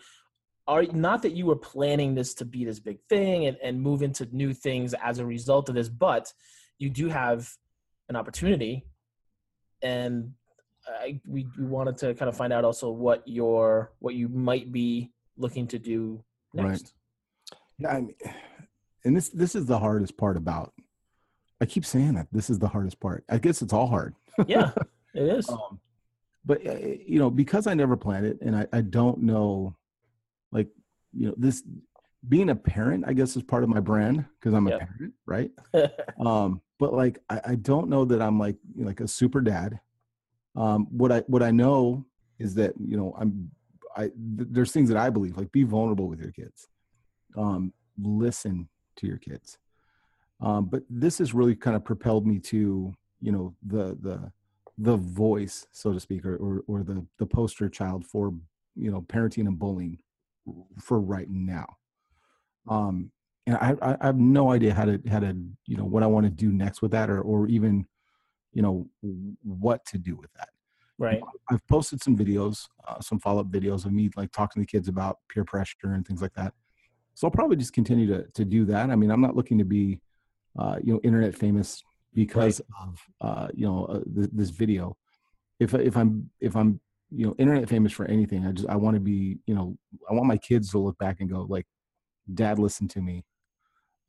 Are 0.67 0.85
not 0.85 1.21
that 1.23 1.33
you 1.33 1.45
were 1.45 1.57
planning 1.57 2.15
this 2.15 2.33
to 2.35 2.47
be 2.47 2.65
this 2.65 2.81
big 2.81 2.99
thing 3.11 3.45
and, 3.47 3.59
and 3.63 3.83
move 3.83 4.03
into 4.03 4.27
new 4.33 4.55
things 4.55 4.95
as 4.95 5.19
a 5.19 5.27
result 5.27 5.69
of 5.69 5.75
this, 5.75 5.91
but 5.91 6.33
you 6.79 6.89
do 6.89 7.09
have 7.09 7.51
an 8.09 8.17
opportunity 8.17 8.87
and 9.83 10.33
I, 10.89 11.21
we, 11.27 11.47
we 11.59 11.65
wanted 11.65 11.97
to 11.99 12.15
kind 12.15 12.29
of 12.29 12.37
find 12.37 12.53
out 12.53 12.65
also 12.65 12.91
what 12.91 13.27
your 13.27 13.93
what 14.01 14.15
you 14.15 14.29
might 14.29 14.73
be 14.73 15.11
looking 15.37 15.67
to 15.69 15.79
do 15.79 16.23
next. 16.53 16.67
Right. 16.69 16.93
Yeah, 17.79 17.89
I 17.89 18.01
mean, 18.01 18.15
and 19.05 19.17
this 19.17 19.29
this 19.31 19.55
is 19.55 19.67
the 19.67 19.79
hardest 19.79 20.17
part 20.17 20.37
about. 20.37 20.73
I 21.61 21.67
keep 21.67 21.85
saying 21.85 22.15
that 22.15 22.29
this 22.33 22.51
is 22.51 22.59
the 22.59 22.69
hardest 22.69 23.01
part. 23.01 23.25
I 23.29 23.39
guess 23.39 23.63
it's 23.63 23.73
all 23.73 23.87
hard. 23.87 24.15
yeah, 24.47 24.73
it 25.15 25.23
is. 25.23 25.49
Um, 25.49 25.81
but 26.45 26.67
uh, 26.67 26.77
you 27.07 27.19
know, 27.19 27.31
because 27.31 27.67
I 27.67 27.75
never 27.75 27.97
planned 27.97 28.27
it, 28.27 28.39
and 28.41 28.55
I, 28.55 28.67
I 28.73 28.81
don't 28.81 29.23
know, 29.23 29.77
like 30.53 30.69
you 31.13 31.29
know, 31.29 31.35
this 31.37 31.63
being 32.29 32.51
a 32.51 32.57
parent, 32.57 33.05
I 33.07 33.13
guess, 33.13 33.37
is 33.37 33.43
part 33.43 33.65
of 33.65 33.69
my 33.69 33.81
brand 33.81 34.25
because 34.39 34.55
I'm 34.55 34.67
yep. 34.69 34.83
a 34.83 34.87
parent, 34.87 35.15
right? 35.27 35.51
um, 36.27 36.61
but 36.79 36.93
like, 36.93 37.19
I, 37.31 37.41
I 37.45 37.55
don't 37.57 37.89
know 37.89 38.05
that 38.05 38.21
I'm 38.21 38.39
like 38.39 38.57
like 38.77 39.01
a 39.01 39.09
super 39.09 39.41
dad 39.41 39.81
um, 40.57 40.87
what 40.91 41.13
I 41.13 41.21
what 41.27 41.43
I 41.43 41.51
know 41.51 42.05
is 42.39 42.55
that 42.55 42.75
you 42.79 42.97
know 42.97 43.15
I'm 43.19 43.51
I 43.97 44.03
th- 44.03 44.49
there's 44.51 44.73
things 44.73 44.89
that 44.89 44.99
I 44.99 45.11
believe 45.11 45.37
like 45.37 45.53
be 45.53 45.65
vulnerable 45.65 46.09
with 46.09 46.21
your 46.21 46.33
kids, 46.33 46.69
um, 47.37 47.73
listen 47.99 48.69
to 48.97 49.07
your 49.07 49.19
kids. 49.19 49.59
Um, 50.41 50.67
but 50.67 50.83
this 50.91 51.19
has 51.19 51.35
really 51.35 51.55
kind 51.55 51.77
of 51.77 51.85
propelled 51.85 52.27
me 52.27 52.39
to 52.41 52.93
you 53.21 53.33
know 53.33 53.55
the 53.65 53.97
the 54.01 54.33
the 54.79 54.97
voice 54.97 55.67
so 55.71 55.93
to 55.93 56.01
speak 56.01 56.25
or 56.25 56.37
or, 56.37 56.65
or 56.67 56.83
the 56.83 57.07
the 57.19 57.27
poster 57.27 57.69
child 57.69 58.05
for 58.05 58.33
you 58.75 58.91
know 58.91 59.01
parenting 59.03 59.47
and 59.47 59.59
bullying 59.59 59.99
for 60.81 61.01
right 61.01 61.29
now. 61.31 61.67
Um, 62.69 63.11
and 63.47 63.57
I, 63.57 63.75
I 63.83 64.07
have 64.07 64.17
no 64.17 64.51
idea 64.51 64.73
how 64.73 64.87
to 64.87 65.01
how 65.09 65.21
to 65.21 65.37
you 65.67 65.77
know 65.77 65.85
what 65.85 66.03
I 66.03 66.07
want 66.07 66.25
to 66.27 66.31
do 66.31 66.51
next 66.51 66.83
with 66.83 66.93
that 66.93 67.11
or 67.11 67.21
or 67.21 67.47
even 67.49 67.87
you 68.55 68.63
know 68.63 68.87
what 69.43 69.85
to 69.87 69.99
do 69.99 70.17
with 70.17 70.33
that. 70.35 70.49
Right. 70.97 71.21
i've 71.51 71.67
posted 71.67 72.01
some 72.01 72.17
videos 72.17 72.69
uh, 72.87 73.01
some 73.01 73.19
follow-up 73.19 73.51
videos 73.51 73.85
of 73.85 73.93
me 73.93 74.11
like 74.17 74.31
talking 74.31 74.63
to 74.63 74.67
kids 74.67 74.87
about 74.87 75.19
peer 75.29 75.45
pressure 75.45 75.93
and 75.93 76.07
things 76.07 76.23
like 76.23 76.33
that. 76.35 76.55
So 77.15 77.27
i'll 77.27 77.33
probably 77.33 77.57
just 77.57 77.73
continue 77.73 78.07
to, 78.07 78.27
to 78.29 78.45
do 78.45 78.65
that. 78.67 78.91
I 78.91 78.97
mean 78.97 79.11
i'm 79.11 79.21
not 79.21 79.37
looking 79.37 79.59
to 79.59 79.65
be 79.65 80.01
uh, 80.59 80.77
you 80.83 80.93
know 80.93 81.01
internet 81.03 81.35
famous 81.35 81.83
because 82.15 82.61
right. 82.61 82.89
of 82.89 83.01
uh, 83.21 83.49
you 83.55 83.67
know 83.67 83.87
uh, 83.87 84.01
th- 84.15 84.31
this 84.33 84.51
video. 84.51 84.97
If 85.59 85.75
if 85.75 85.97
i'm 85.97 86.31
if 86.41 86.57
i'm 86.57 86.81
you 87.11 87.27
know 87.27 87.35
internet 87.39 87.69
famous 87.69 87.93
for 87.93 88.07
anything 88.07 88.47
i 88.47 88.51
just 88.53 88.69
i 88.69 88.75
want 88.77 88.95
to 88.95 89.01
be 89.01 89.39
you 89.47 89.55
know 89.55 89.77
i 90.11 90.13
want 90.13 90.27
my 90.27 90.37
kids 90.37 90.71
to 90.71 90.79
look 90.79 90.99
back 90.99 91.19
and 91.21 91.31
go 91.31 91.47
like 91.49 91.67
dad 92.33 92.59
listened 92.59 92.91
to 92.91 93.01
me. 93.01 93.25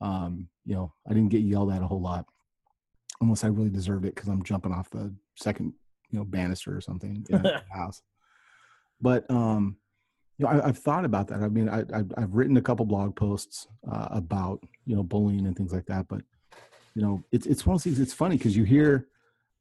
Um 0.01 0.49
you 0.65 0.75
know 0.75 0.93
i 1.07 1.13
didn't 1.13 1.29
get 1.29 1.41
yelled 1.41 1.71
at 1.71 1.81
a 1.81 1.87
whole 1.87 2.01
lot 2.01 2.25
unless 3.21 3.43
I 3.43 3.47
really 3.47 3.69
deserved 3.69 4.05
it 4.05 4.15
because 4.15 4.29
I'm 4.29 4.43
jumping 4.43 4.71
off 4.71 4.89
the 4.89 5.13
second, 5.35 5.73
you 6.11 6.19
know, 6.19 6.25
banister 6.25 6.75
or 6.75 6.81
something 6.81 7.25
in 7.29 7.41
the 7.41 7.63
house. 7.71 8.01
But 9.01 9.29
um, 9.29 9.77
you 10.37 10.45
know, 10.45 10.51
I, 10.51 10.67
have 10.67 10.77
thought 10.77 11.05
about 11.05 11.27
that. 11.27 11.41
I 11.41 11.47
mean, 11.47 11.69
I, 11.69 11.79
I've, 11.93 12.11
I've 12.17 12.35
written 12.35 12.57
a 12.57 12.61
couple 12.61 12.85
blog 12.85 13.15
posts 13.15 13.67
uh, 13.89 14.07
about 14.11 14.63
you 14.85 14.95
know 14.95 15.03
bullying 15.03 15.45
and 15.47 15.55
things 15.55 15.73
like 15.73 15.85
that. 15.87 16.07
But 16.07 16.21
you 16.93 17.01
know, 17.01 17.23
it's 17.31 17.45
it's 17.45 17.65
one 17.65 17.75
of 17.75 17.79
those 17.79 17.83
things. 17.83 17.99
It's 17.99 18.13
funny 18.13 18.37
because 18.37 18.55
you 18.55 18.63
hear, 18.63 19.07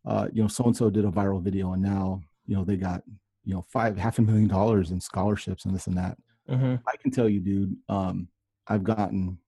uh, 0.07 0.29
you 0.33 0.43
know, 0.43 0.49
so 0.49 0.65
and 0.65 0.77
so 0.77 0.91
did 0.91 1.05
a 1.05 1.11
viral 1.11 1.43
video, 1.43 1.73
and 1.73 1.83
now 1.83 2.23
you 2.47 2.57
know 2.57 2.65
they 2.65 2.77
got 2.77 3.03
you 3.45 3.55
know 3.55 3.65
five 3.69 3.97
half 3.97 4.19
a 4.19 4.23
million 4.23 4.49
dollars 4.49 4.91
in 4.91 5.01
scholarships 5.01 5.65
and 5.65 5.75
this 5.75 5.87
and 5.87 5.97
that. 5.97 6.17
Mm-hmm. 6.49 6.77
I 6.87 6.97
can 6.97 7.11
tell 7.11 7.29
you, 7.29 7.41
dude. 7.41 7.77
Um, 7.89 8.29
I've 8.67 8.85
gotten 8.85 9.39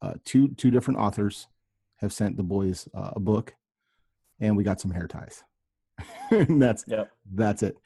uh, 0.00 0.14
two 0.24 0.48
two 0.48 0.70
different 0.70 0.98
authors 0.98 1.46
have 2.02 2.12
sent 2.12 2.36
the 2.36 2.42
boys 2.42 2.88
uh, 2.94 3.12
a 3.16 3.20
book, 3.20 3.54
and 4.40 4.56
we 4.56 4.64
got 4.64 4.80
some 4.80 4.90
hair 4.90 5.06
ties. 5.06 5.42
that's 6.30 6.84
yep. 6.86 7.10
that's 7.32 7.62
it. 7.62 7.76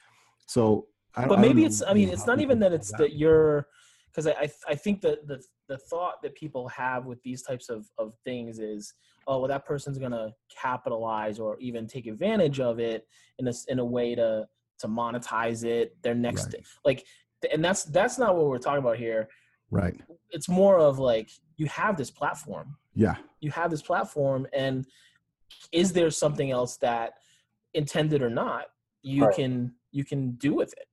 So, 0.47 0.87
I, 1.15 1.27
but 1.27 1.39
maybe 1.39 1.63
it's. 1.63 1.81
I 1.81 1.93
mean, 1.93 2.09
it's 2.09 2.25
not 2.25 2.41
even 2.41 2.59
that 2.59 2.73
it's 2.73 2.91
that, 2.91 2.97
that 2.97 3.15
you're, 3.15 3.67
because 4.11 4.27
I 4.27 4.49
I 4.67 4.75
think 4.75 5.01
that 5.01 5.27
the 5.27 5.41
the 5.69 5.77
thought 5.77 6.21
that 6.23 6.35
people 6.35 6.67
have 6.69 7.05
with 7.05 7.21
these 7.23 7.43
types 7.43 7.69
of 7.69 7.87
of 7.97 8.13
things 8.25 8.59
is, 8.59 8.93
oh, 9.27 9.39
well, 9.39 9.47
that 9.47 9.65
person's 9.65 9.97
gonna 9.97 10.33
capitalize 10.61 11.39
or 11.39 11.57
even 11.59 11.87
take 11.87 12.07
advantage 12.07 12.59
of 12.59 12.79
it 12.79 13.07
in 13.39 13.47
a 13.47 13.53
in 13.67 13.79
a 13.79 13.85
way 13.85 14.15
to 14.15 14.47
to 14.79 14.87
monetize 14.87 15.63
it. 15.63 15.95
Their 16.01 16.15
next 16.15 16.53
right. 16.53 16.65
like, 16.83 17.05
and 17.53 17.63
that's 17.63 17.83
that's 17.83 18.17
not 18.17 18.35
what 18.35 18.47
we're 18.47 18.57
talking 18.57 18.79
about 18.79 18.97
here. 18.97 19.29
Right. 19.69 19.99
It's 20.31 20.49
more 20.49 20.79
of 20.79 20.97
like 20.97 21.29
you 21.57 21.67
have 21.67 21.97
this 21.97 22.09
platform. 22.09 22.77
Yeah. 22.97 23.15
You 23.39 23.51
have 23.51 23.69
this 23.69 23.81
platform 23.81 24.47
and 24.53 24.85
is 25.71 25.93
there 25.93 26.09
something 26.09 26.51
else 26.51 26.77
that 26.77 27.13
intended 27.73 28.21
or 28.21 28.29
not 28.29 28.65
you 29.03 29.25
right. 29.25 29.35
can 29.35 29.73
you 29.91 30.03
can 30.03 30.31
do 30.31 30.53
with 30.53 30.73
it 30.73 30.87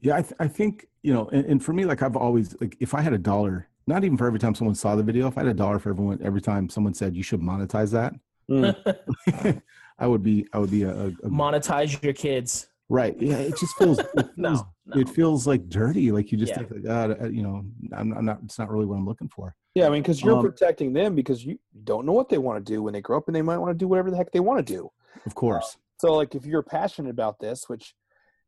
yeah 0.00 0.16
i, 0.16 0.22
th- 0.22 0.34
I 0.38 0.48
think 0.48 0.86
you 1.02 1.12
know 1.12 1.28
and, 1.28 1.44
and, 1.46 1.64
for 1.64 1.72
me 1.72 1.84
like 1.84 2.02
i've 2.02 2.16
always 2.16 2.56
like 2.60 2.76
if 2.80 2.94
i 2.94 3.00
had 3.00 3.12
a 3.12 3.18
dollar 3.18 3.68
not 3.86 4.04
even 4.04 4.16
for 4.16 4.26
every 4.26 4.38
time 4.38 4.54
someone 4.54 4.74
saw 4.74 4.94
the 4.96 5.02
video 5.02 5.26
if 5.26 5.36
i 5.36 5.42
had 5.42 5.50
a 5.50 5.54
dollar 5.54 5.78
for 5.78 5.90
everyone 5.90 6.20
every 6.22 6.40
time 6.40 6.68
someone 6.68 6.94
said 6.94 7.16
you 7.16 7.22
should 7.22 7.40
monetize 7.40 7.90
that 7.90 8.14
mm. 8.50 9.62
i 9.98 10.06
would 10.06 10.22
be 10.22 10.46
i 10.52 10.58
would 10.58 10.70
be 10.70 10.84
a, 10.84 10.90
a, 10.90 11.10
monetize 11.28 12.02
your 12.02 12.12
kids 12.12 12.68
right 12.90 13.16
yeah 13.20 13.36
it 13.36 13.56
just 13.56 13.74
feels, 13.78 13.98
it 13.98 14.10
feels 14.12 14.28
no, 14.36 14.66
no. 14.86 15.00
it 15.00 15.08
feels 15.08 15.46
like 15.46 15.66
dirty 15.70 16.12
like 16.12 16.30
you 16.30 16.36
just 16.36 16.50
yeah. 16.50 16.58
think 16.58 16.70
like 16.70 16.84
god 16.84 17.22
uh, 17.22 17.28
you 17.28 17.42
know 17.42 17.64
I'm, 17.96 18.12
I'm, 18.12 18.24
not 18.26 18.40
it's 18.44 18.58
not 18.58 18.70
really 18.70 18.84
what 18.84 18.96
i'm 18.96 19.06
looking 19.06 19.28
for 19.28 19.54
yeah, 19.74 19.86
I 19.86 19.90
mean, 19.90 20.02
because 20.02 20.20
you're 20.22 20.36
um, 20.36 20.42
protecting 20.42 20.92
them 20.92 21.14
because 21.14 21.44
you 21.44 21.58
don't 21.84 22.04
know 22.04 22.12
what 22.12 22.28
they 22.28 22.38
want 22.38 22.64
to 22.64 22.72
do 22.72 22.82
when 22.82 22.92
they 22.92 23.00
grow 23.00 23.18
up, 23.18 23.28
and 23.28 23.36
they 23.36 23.42
might 23.42 23.58
want 23.58 23.70
to 23.70 23.78
do 23.78 23.86
whatever 23.86 24.10
the 24.10 24.16
heck 24.16 24.32
they 24.32 24.40
want 24.40 24.64
to 24.66 24.72
do. 24.72 24.90
Of 25.26 25.34
course. 25.34 25.76
Uh, 25.76 25.78
so, 25.98 26.14
like, 26.14 26.34
if 26.34 26.44
you're 26.44 26.62
passionate 26.62 27.10
about 27.10 27.38
this, 27.38 27.68
which 27.68 27.94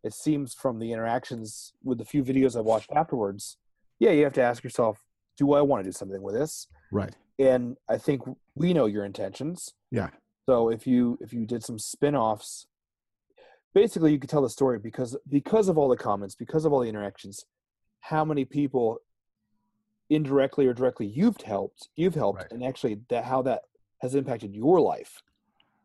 it 0.02 0.14
seems 0.14 0.52
from 0.52 0.80
the 0.80 0.92
interactions 0.92 1.74
with 1.84 1.98
the 1.98 2.04
few 2.04 2.24
videos 2.24 2.56
I 2.56 2.60
watched 2.60 2.90
afterwards, 2.92 3.56
yeah, 4.00 4.10
you 4.10 4.24
have 4.24 4.32
to 4.34 4.42
ask 4.42 4.64
yourself, 4.64 5.04
do 5.38 5.52
I 5.52 5.60
want 5.60 5.84
to 5.84 5.88
do 5.88 5.92
something 5.92 6.22
with 6.22 6.34
this? 6.34 6.66
Right. 6.90 7.14
And 7.38 7.76
I 7.88 7.98
think 7.98 8.22
we 8.56 8.74
know 8.74 8.86
your 8.86 9.04
intentions. 9.04 9.74
Yeah. 9.90 10.10
So 10.48 10.70
if 10.70 10.88
you 10.88 11.18
if 11.20 11.32
you 11.32 11.46
did 11.46 11.62
some 11.62 11.78
spin-offs, 11.78 12.66
basically 13.74 14.12
you 14.12 14.18
could 14.18 14.30
tell 14.30 14.42
the 14.42 14.50
story 14.50 14.78
because 14.78 15.16
because 15.28 15.68
of 15.68 15.78
all 15.78 15.88
the 15.88 15.96
comments, 15.96 16.34
because 16.34 16.64
of 16.64 16.72
all 16.72 16.80
the 16.80 16.88
interactions, 16.88 17.44
how 18.00 18.24
many 18.24 18.44
people 18.44 18.98
indirectly 20.10 20.66
or 20.66 20.74
directly 20.74 21.06
you've 21.06 21.40
helped 21.40 21.88
you've 21.96 22.14
helped 22.14 22.42
right. 22.42 22.52
and 22.52 22.62
actually 22.62 22.98
that 23.08 23.24
how 23.24 23.40
that 23.40 23.62
has 24.02 24.14
impacted 24.14 24.54
your 24.54 24.78
life 24.78 25.22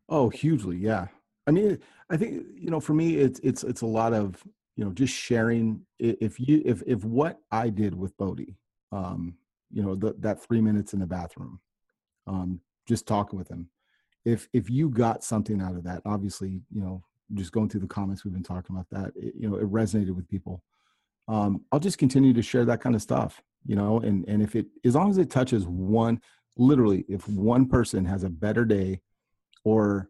oh 0.09 0.27
hugely 0.27 0.75
yeah 0.75 1.07
i 1.47 1.51
mean 1.51 1.79
i 2.09 2.17
think 2.17 2.45
you 2.53 2.69
know 2.69 2.79
for 2.79 2.93
me 2.93 3.15
it's 3.15 3.39
it's 3.39 3.63
it's 3.63 3.81
a 3.81 3.85
lot 3.85 4.13
of 4.13 4.43
you 4.75 4.83
know 4.83 4.91
just 4.91 5.13
sharing 5.13 5.79
if 5.97 6.39
you 6.39 6.61
if 6.65 6.83
if 6.85 7.05
what 7.05 7.39
i 7.51 7.69
did 7.69 7.95
with 7.95 8.17
bodie 8.17 8.57
um 8.91 9.33
you 9.71 9.81
know 9.81 9.95
the, 9.95 10.13
that 10.19 10.43
three 10.43 10.59
minutes 10.59 10.93
in 10.93 10.99
the 10.99 11.05
bathroom 11.05 11.59
um 12.25 12.59
just 12.85 13.07
talking 13.07 13.39
with 13.39 13.47
him 13.47 13.69
if 14.25 14.49
if 14.51 14.69
you 14.69 14.89
got 14.89 15.23
something 15.23 15.61
out 15.61 15.75
of 15.75 15.83
that 15.83 16.01
obviously 16.05 16.61
you 16.69 16.81
know 16.81 17.01
just 17.33 17.51
going 17.51 17.69
through 17.69 17.81
the 17.81 17.87
comments 17.87 18.23
we've 18.23 18.33
been 18.33 18.43
talking 18.43 18.75
about 18.75 18.87
that. 18.91 19.11
It, 19.15 19.33
you 19.37 19.49
know 19.49 19.57
it 19.57 19.71
resonated 19.71 20.15
with 20.15 20.27
people. 20.27 20.61
Um 21.27 21.65
i'll 21.71 21.79
just 21.79 21.97
continue 21.97 22.33
to 22.33 22.41
share 22.41 22.65
that 22.65 22.81
kind 22.81 22.95
of 22.95 23.01
stuff 23.01 23.41
you 23.65 23.75
know 23.75 23.99
and 23.99 24.25
and 24.27 24.41
if 24.41 24.55
it 24.55 24.65
as 24.85 24.95
long 24.95 25.09
as 25.09 25.17
it 25.17 25.29
touches 25.29 25.67
one 25.67 26.19
literally 26.57 27.05
if 27.07 27.27
one 27.27 27.67
person 27.67 28.05
has 28.05 28.23
a 28.23 28.29
better 28.29 28.65
day 28.65 28.99
or 29.63 30.09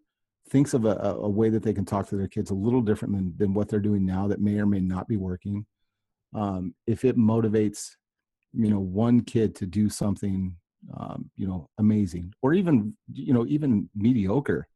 thinks 0.50 0.74
of 0.74 0.86
a, 0.86 0.96
a 0.96 1.30
way 1.30 1.50
that 1.50 1.64
they 1.64 1.74
can 1.74 1.84
talk 1.84 2.08
to 2.08 2.16
their 2.16 2.28
kids 2.28 2.52
a 2.52 2.56
little 2.56 2.82
different 2.82 3.14
than, 3.14 3.34
than 3.38 3.54
what 3.54 3.68
they're 3.68 3.80
doing 3.80 4.06
now 4.06 4.28
that 4.28 4.40
may 4.40 4.58
or 4.60 4.66
may 4.66 4.80
not 4.80 5.08
be 5.08 5.18
working 5.18 5.66
um, 6.34 6.74
if 6.86 7.04
it 7.04 7.18
motivates 7.18 7.96
you 8.54 8.70
know 8.70 8.80
one 8.80 9.22
kid 9.22 9.56
to 9.56 9.66
do 9.66 9.90
something 9.90 10.56
um, 10.96 11.30
you 11.36 11.48
know 11.48 11.70
amazing 11.80 12.34
or 12.42 12.54
even 12.54 12.94
you 13.12 13.34
know 13.34 13.46
even 13.48 13.90
mediocre 13.96 14.68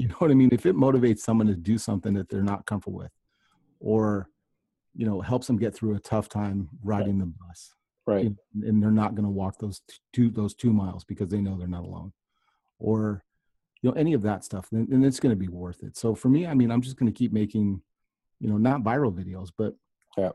you 0.00 0.08
know 0.08 0.14
what 0.16 0.30
i 0.30 0.34
mean? 0.34 0.48
If 0.50 0.64
it 0.64 0.74
motivates 0.74 1.18
someone 1.18 1.46
to 1.48 1.54
do 1.54 1.76
something 1.76 2.14
that 2.14 2.30
they're 2.30 2.42
not 2.42 2.64
comfortable 2.64 2.98
with 2.98 3.12
or 3.80 4.30
you 4.94 5.06
know 5.06 5.20
helps 5.20 5.46
them 5.46 5.58
get 5.58 5.74
through 5.74 5.94
a 5.94 6.00
tough 6.00 6.28
time 6.28 6.68
riding 6.82 7.18
the 7.18 7.26
bus 7.26 7.74
right. 8.06 8.32
and 8.62 8.82
they're 8.82 8.90
not 8.90 9.14
going 9.14 9.24
to 9.24 9.30
walk 9.30 9.58
those 9.58 9.82
two 10.14 10.30
those 10.30 10.54
two 10.54 10.72
miles 10.72 11.04
because 11.04 11.28
they 11.28 11.40
know 11.40 11.56
they're 11.58 11.68
not 11.68 11.84
alone 11.84 12.12
or 12.78 13.22
you 13.82 13.90
know 13.90 13.96
any 13.96 14.14
of 14.14 14.22
that 14.22 14.42
stuff 14.42 14.68
then, 14.72 14.86
then 14.88 15.04
it's 15.04 15.20
going 15.20 15.30
to 15.30 15.36
be 15.36 15.48
worth 15.48 15.82
it. 15.82 15.96
So 15.96 16.14
for 16.14 16.28
me 16.30 16.46
i 16.46 16.54
mean 16.54 16.70
i'm 16.70 16.82
just 16.82 16.96
going 16.96 17.12
to 17.12 17.16
keep 17.16 17.32
making 17.32 17.82
you 18.40 18.48
know 18.48 18.56
not 18.56 18.82
viral 18.82 19.12
videos 19.12 19.50
but 19.56 19.74
Yeah. 20.16 20.32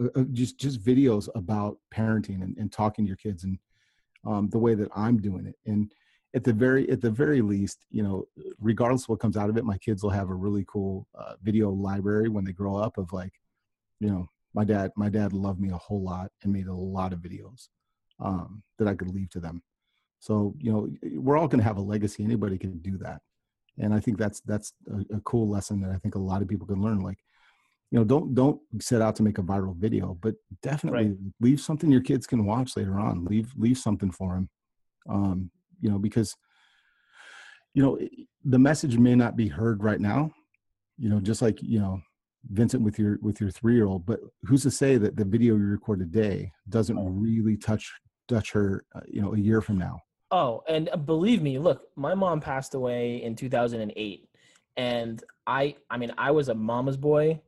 uh, 0.00 0.08
uh, 0.16 0.24
just 0.32 0.58
just 0.58 0.82
videos 0.82 1.28
about 1.36 1.78
parenting 1.94 2.42
and, 2.42 2.56
and 2.58 2.70
talking 2.70 3.04
to 3.04 3.08
your 3.08 3.16
kids 3.16 3.44
and 3.44 3.58
um, 4.26 4.48
the 4.50 4.58
way 4.58 4.74
that 4.74 4.90
i'm 4.94 5.18
doing 5.20 5.46
it. 5.46 5.56
And 5.66 5.92
at 6.34 6.42
the 6.44 6.52
very 6.52 6.88
at 6.90 7.00
the 7.00 7.10
very 7.10 7.40
least 7.40 7.84
you 7.90 8.02
know 8.02 8.24
regardless 8.60 9.04
of 9.04 9.08
what 9.10 9.20
comes 9.20 9.36
out 9.36 9.48
of 9.48 9.56
it 9.56 9.64
my 9.64 9.78
kids 9.78 10.02
will 10.02 10.10
have 10.10 10.30
a 10.30 10.34
really 10.34 10.64
cool 10.66 11.06
uh, 11.14 11.34
video 11.42 11.70
library 11.70 12.28
when 12.28 12.44
they 12.44 12.52
grow 12.52 12.76
up 12.76 12.98
of 12.98 13.12
like 13.12 13.32
you 14.00 14.08
know 14.08 14.28
my 14.52 14.64
dad 14.64 14.90
my 14.96 15.08
dad 15.08 15.32
loved 15.32 15.60
me 15.60 15.70
a 15.70 15.76
whole 15.76 16.02
lot 16.02 16.30
and 16.42 16.52
made 16.52 16.66
a 16.66 16.74
lot 16.74 17.12
of 17.12 17.20
videos 17.20 17.68
um, 18.20 18.62
that 18.78 18.88
i 18.88 18.94
could 18.94 19.12
leave 19.14 19.30
to 19.30 19.40
them. 19.40 19.62
So 20.20 20.54
you 20.58 20.72
know 20.72 20.88
we're 21.20 21.36
all 21.36 21.48
going 21.48 21.60
to 21.60 21.64
have 21.64 21.76
a 21.76 21.82
legacy. 21.82 22.24
Anybody 22.24 22.58
can 22.58 22.78
do 22.78 22.96
that. 22.98 23.20
And 23.78 23.92
i 23.94 24.00
think 24.00 24.18
that's 24.18 24.40
that's 24.40 24.72
a, 24.88 25.16
a 25.16 25.20
cool 25.20 25.48
lesson 25.48 25.80
that 25.82 25.90
i 25.90 25.98
think 25.98 26.14
a 26.14 26.18
lot 26.30 26.42
of 26.42 26.48
people 26.48 26.66
can 26.66 26.82
learn. 26.82 27.00
Like 27.00 27.18
you 27.90 27.98
know 27.98 28.04
don't 28.04 28.34
don't 28.34 28.60
set 28.80 29.02
out 29.02 29.14
to 29.16 29.22
make 29.22 29.38
a 29.38 29.42
viral 29.42 29.76
video 29.76 30.18
but 30.20 30.34
definitely 30.62 31.08
Right. 31.08 31.16
leave 31.40 31.60
something 31.60 31.90
your 31.92 32.00
kids 32.00 32.26
can 32.26 32.44
watch 32.44 32.76
later 32.76 32.98
on. 32.98 33.24
Leave 33.24 33.52
leave 33.56 33.78
something 33.78 34.10
for 34.10 34.34
them 34.34 34.48
um 35.08 35.50
you 35.84 35.90
know 35.90 35.98
because 35.98 36.34
you 37.74 37.82
know 37.82 37.98
the 38.44 38.58
message 38.58 38.98
may 38.98 39.14
not 39.14 39.36
be 39.36 39.48
heard 39.48 39.84
right 39.84 40.00
now 40.00 40.30
you 40.98 41.08
know 41.08 41.20
just 41.20 41.42
like 41.42 41.62
you 41.62 41.78
know 41.78 42.00
vincent 42.50 42.82
with 42.82 42.98
your 42.98 43.18
with 43.22 43.40
your 43.40 43.50
three 43.50 43.74
year 43.74 43.86
old 43.86 44.04
but 44.04 44.20
who's 44.42 44.62
to 44.62 44.70
say 44.70 44.96
that 44.96 45.16
the 45.16 45.24
video 45.24 45.56
you 45.56 45.64
record 45.64 45.98
today 45.98 46.50
doesn't 46.68 46.98
really 46.98 47.56
touch 47.56 47.92
touch 48.28 48.50
her 48.52 48.84
uh, 48.94 49.00
you 49.06 49.22
know 49.22 49.34
a 49.34 49.38
year 49.38 49.60
from 49.60 49.78
now 49.78 50.00
Oh, 50.30 50.64
and 50.66 50.88
uh, 50.88 50.96
believe 50.96 51.42
me, 51.42 51.60
look, 51.60 51.82
my 51.94 52.12
mom 52.12 52.40
passed 52.40 52.74
away 52.74 53.22
in 53.22 53.36
2008 53.36 54.28
and 54.76 55.22
I 55.46 55.76
I 55.88 55.96
mean, 55.96 56.12
I 56.18 56.32
was 56.32 56.48
a 56.48 56.54
mama's 56.54 56.96
boy 56.96 57.40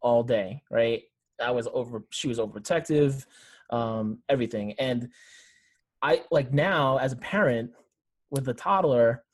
all 0.00 0.24
day, 0.24 0.62
right? 0.68 1.02
I 1.40 1.52
was 1.52 1.68
over 1.72 2.04
she 2.10 2.26
was 2.26 2.40
overprotective, 2.40 3.24
um 3.70 4.18
everything. 4.28 4.72
And 4.80 5.10
I 6.04 6.22
like 6.30 6.52
now 6.52 6.98
as 6.98 7.12
a 7.12 7.16
parent 7.16 7.70
with 8.30 8.46
a 8.48 8.54
toddler 8.54 9.24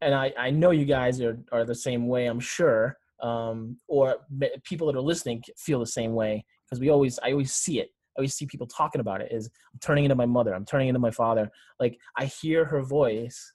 and 0.00 0.14
I 0.14 0.32
I 0.38 0.50
know 0.50 0.70
you 0.70 0.84
guys 0.84 1.20
are 1.20 1.36
are 1.50 1.64
the 1.64 1.74
same 1.74 2.06
way, 2.06 2.26
I'm 2.26 2.40
sure. 2.40 2.96
Um 3.20 3.76
or 3.88 4.16
people 4.64 4.86
that 4.86 4.96
are 4.96 5.02
listening 5.02 5.42
feel 5.58 5.80
the 5.80 5.86
same 5.86 6.14
way 6.14 6.44
because 6.64 6.80
we 6.80 6.88
always 6.88 7.18
I 7.24 7.32
always 7.32 7.52
see 7.52 7.80
it. 7.80 7.88
I 8.16 8.20
always 8.20 8.34
see 8.34 8.46
people 8.46 8.68
talking 8.68 9.00
about 9.00 9.20
it 9.20 9.32
is 9.32 9.50
I'm 9.72 9.80
turning 9.80 10.04
into 10.04 10.14
my 10.14 10.26
mother, 10.26 10.54
I'm 10.54 10.64
turning 10.64 10.88
into 10.88 11.00
my 11.00 11.10
father 11.10 11.50
like 11.80 11.98
I 12.16 12.26
hear 12.26 12.64
her 12.64 12.82
voice 12.82 13.52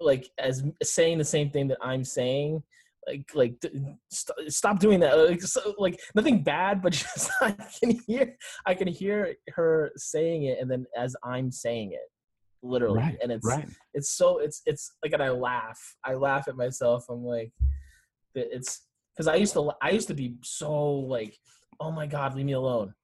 like 0.00 0.30
as 0.38 0.64
saying 0.82 1.18
the 1.18 1.24
same 1.24 1.50
thing 1.50 1.68
that 1.68 1.78
I'm 1.82 2.04
saying 2.04 2.62
like 3.06 3.30
like 3.34 3.54
st- 4.10 4.52
stop 4.52 4.78
doing 4.78 5.00
that. 5.00 5.16
Like, 5.16 5.42
so, 5.42 5.74
like 5.78 6.00
nothing 6.14 6.42
bad 6.42 6.82
but 6.82 6.92
just 7.04 7.30
I 7.40 7.52
can 7.52 7.98
hear 8.06 8.36
I 8.66 8.74
can 8.74 8.88
hear 8.88 9.34
her 9.54 9.90
saying 9.96 10.44
it 10.44 10.58
and 10.60 10.70
then 10.70 10.86
as 10.96 11.16
I'm 11.24 11.50
saying 11.50 11.92
it 11.92 12.10
literally. 12.62 12.98
Right 12.98 13.18
and 13.22 13.32
it's 13.32 13.46
right. 13.46 13.68
it's 13.94 14.10
so 14.10 14.38
it's 14.38 14.62
it's 14.66 14.92
like 15.02 15.12
and 15.12 15.22
I 15.22 15.30
laugh. 15.30 15.78
I 16.04 16.14
laugh 16.14 16.48
at 16.48 16.56
myself. 16.56 17.06
I'm 17.08 17.24
like 17.24 17.52
it's 18.34 18.82
because 19.14 19.26
I 19.28 19.36
used 19.36 19.52
to 19.54 19.72
I 19.82 19.90
used 19.90 20.08
to 20.08 20.14
be 20.14 20.34
so 20.42 20.92
like 20.92 21.36
oh 21.80 21.90
my 21.90 22.06
god 22.06 22.34
leave 22.34 22.46
me 22.46 22.52
alone. 22.52 22.94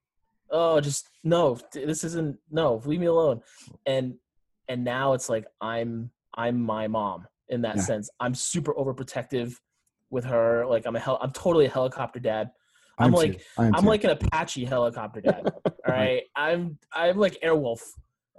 Oh 0.51 0.81
just 0.81 1.09
no 1.23 1.59
this 1.73 2.05
isn't 2.05 2.37
no 2.51 2.83
leave 2.85 3.01
me 3.01 3.07
alone. 3.07 3.41
And 3.87 4.15
and 4.69 4.83
now 4.83 5.13
it's 5.13 5.29
like 5.29 5.45
i'm 5.61 6.11
i'm 6.37 6.59
my 6.59 6.89
mom 6.89 7.27
in 7.51 7.61
that 7.63 7.77
Yeah. 7.77 7.83
sense. 7.83 8.11
I'm 8.21 8.35
super 8.35 8.73
overprotective 8.75 9.55
with 10.15 10.25
her. 10.25 10.65
Like 10.67 10.87
i'm 10.87 10.97
a 10.97 11.01
hel- 11.01 11.19
i'm 11.21 11.33
totally 11.33 11.67
a 11.67 11.71
helicopter 11.71 12.21
dad. 12.21 12.51
I'm 12.99 13.07
I'm 13.07 13.13
like- 13.13 13.43
I 13.59 13.67
am 13.67 13.75
i'm 13.75 13.85
like 13.85 14.05
an 14.05 14.11
apache 14.11 14.65
helicopter 14.65 15.21
dad 15.21 15.43
all 15.67 15.73
right? 15.87 16.23
I'm 16.37 16.79
i'm 16.95 17.19
like 17.19 17.37
airwolf. 17.45 17.81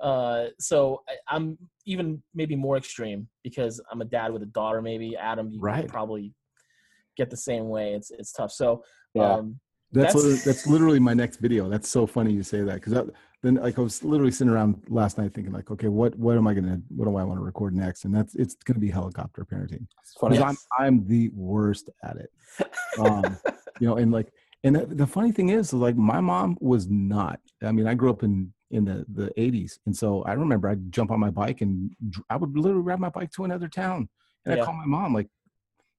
Uh 0.02 0.46
so 0.60 1.04
I, 1.08 1.14
i'm 1.36 1.58
even 1.86 2.24
maybe 2.34 2.56
more 2.56 2.78
extreme 2.78 3.28
because 3.44 3.80
i'm 3.92 4.02
a 4.02 4.06
dad 4.06 4.32
with 4.34 4.42
a 4.42 4.48
daughter 4.60 4.82
maybe. 4.82 5.16
Adam 5.16 5.52
you 5.52 5.60
Right. 5.60 5.88
probably 5.88 6.34
get 7.18 7.30
the 7.30 7.38
same 7.38 7.68
way. 7.70 7.94
It's 7.94 8.10
it's 8.20 8.32
tough. 8.32 8.52
So 8.52 8.84
Yeah. 9.14 9.34
um 9.34 9.60
That's 9.96 10.14
That's- 10.14 10.16
literally, 10.16 10.42
that's 10.46 10.68
literally 10.68 11.00
my 11.00 11.14
next 11.14 11.38
video. 11.38 11.70
That's 11.70 11.88
so 11.90 12.06
funny 12.06 12.34
you 12.34 12.44
say 12.44 12.62
that 12.62 12.76
because 12.76 13.10
then 13.42 13.56
like 13.56 13.80
I 13.80 13.82
was 13.82 14.04
literally 14.04 14.32
sitting 14.32 14.52
around 14.52 14.84
last 14.90 15.18
night 15.18 15.34
thinking 15.34 15.54
like, 15.54 15.72
okay, 15.72 15.88
what 15.88 16.16
what 16.20 16.36
am 16.36 16.48
I 16.48 16.54
gonna 16.54 16.82
what 16.90 17.06
do 17.06 17.16
I 17.16 17.24
want 17.24 17.40
to 17.40 17.44
record 17.44 17.74
next? 17.74 18.04
And 18.06 18.14
that's 18.14 18.36
it's 18.36 18.56
gonna 18.56 18.80
be 18.80 18.90
helicopter 18.92 19.46
parenting 19.46 19.88
It's 20.02 20.14
funny. 20.20 20.38
because 20.38 20.58
I'm 20.80 20.86
I'm 20.86 21.08
the 21.08 21.30
worst 21.30 21.90
at 22.04 22.18
it. 22.18 22.30
Um, 23.00 23.38
you 23.80 23.88
know, 23.88 23.96
and 23.96 24.12
like 24.12 24.34
and 24.66 24.76
the, 24.76 24.86
the 24.86 25.08
funny 25.08 25.32
thing 25.32 25.50
is 25.50 25.74
like 25.74 25.96
my 25.96 26.20
mom 26.20 26.58
was 26.60 26.88
not. 26.90 27.40
I 27.64 27.72
mean, 27.72 27.88
I 27.88 27.94
grew 27.94 28.10
up 28.10 28.24
in 28.24 28.52
in 28.72 28.84
the 28.84 29.06
the 29.08 29.32
80s, 29.38 29.80
and 29.86 29.96
so 29.96 30.24
I 30.24 30.34
remember 30.34 30.68
I'd 30.68 30.92
jump 30.92 31.10
on 31.12 31.20
my 31.22 31.30
bike 31.30 31.62
and 31.62 31.92
I 32.30 32.36
would 32.36 32.58
literally 32.58 32.84
ride 32.84 33.00
my 33.00 33.10
bike 33.10 33.32
to 33.34 33.46
another 33.46 33.70
town, 33.70 34.10
and 34.44 34.54
I 34.54 34.58
Yeah. 34.58 34.66
call 34.66 34.74
my 34.74 34.86
mom 34.86 35.14
like, 35.14 35.30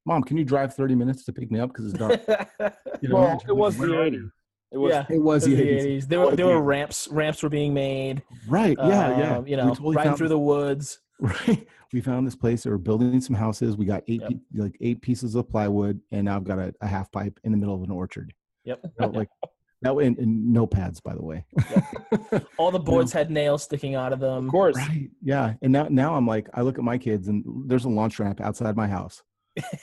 "Mom, 0.07 0.23
can 0.23 0.37
you 0.37 0.45
drive 0.45 0.75
30 0.75 0.95
minutes 0.95 1.25
to 1.25 1.33
pick 1.33 1.51
me 1.51 1.61
up 1.61 1.71
because 1.71 1.87
it's 1.87 1.99
dark?" 1.99 2.21
You 3.03 3.11
know, 3.11 3.17
well, 3.17 3.43
it 3.47 3.55
was 3.55 3.77
the 3.77 3.89
"Where 3.91 4.01
are 4.03 4.07
you?" 4.07 4.21
80s. 4.21 4.31
It 4.73 4.79
was 4.79 4.91
yeah 4.93 5.07
It 5.11 5.23
was 5.23 5.47
it 5.47 5.51
the 5.51 5.57
was 5.57 5.67
80s. 5.67 5.83
the 5.83 5.89
80s. 5.89 6.09
There 6.09 6.21
were 6.21 6.27
there 6.37 6.47
the 6.47 6.53
were 6.55 6.63
ramps 6.63 7.09
ramps 7.09 7.43
were 7.43 7.49
being 7.51 7.75
made. 7.75 8.23
Right. 8.49 8.77
Yeah. 8.79 9.19
yeah. 9.19 9.37
um, 9.37 9.47
You 9.47 9.57
know, 9.57 9.69
totally 9.69 9.97
riding 9.97 10.11
found 10.11 10.19
through 10.19 10.29
this- 10.29 10.35
the 10.35 10.39
woods. 10.39 10.99
Right. 11.19 11.67
We 11.95 12.01
found 12.03 12.27
this 12.27 12.37
place. 12.37 12.65
They 12.65 12.71
were 12.71 12.77
building 12.79 13.21
some 13.23 13.37
houses. 13.37 13.77
We 13.77 13.87
got 13.87 14.03
eight, 14.07 14.21
Yep. 14.21 14.31
pe- 14.31 14.61
like 14.61 14.77
eight 14.83 15.01
pieces 15.01 15.35
of 15.35 15.49
plywood, 15.49 15.99
and 16.11 16.25
now 16.27 16.37
I've 16.37 16.45
got 16.45 16.59
a, 16.59 16.75
a 16.83 16.87
half 16.87 17.11
pipe 17.11 17.39
in 17.45 17.53
the 17.53 17.57
middle 17.59 17.75
of 17.75 17.83
an 17.83 17.91
orchard. 17.91 18.35
Yep. 18.65 18.81
You 18.85 18.91
know, 19.01 19.07
like 19.13 19.29
that 19.83 19.95
way, 19.97 20.07
and, 20.07 20.19
and 20.19 20.53
no 20.53 20.67
pads, 20.67 21.01
by 21.01 21.15
the 21.15 21.23
way. 21.23 21.47
All 22.59 22.71
the 22.71 22.79
boards 22.79 23.13
had 23.13 23.31
nails 23.31 23.63
sticking 23.63 23.95
out 23.95 24.13
of 24.13 24.21
them. 24.21 24.45
of 24.47 24.51
course. 24.51 24.77
right. 24.77 25.09
Yeah. 25.23 25.55
And 25.63 25.73
now, 25.73 25.87
now 25.89 26.17
I'm 26.17 26.27
like, 26.27 26.49
I 26.55 26.61
look 26.63 26.77
at 26.77 26.85
my 26.85 26.99
kids, 26.99 27.29
and 27.29 27.45
there's 27.67 27.85
a 27.85 27.89
launch 27.89 28.19
ramp 28.19 28.41
outside 28.43 28.77
my 28.77 28.87
house 28.89 29.23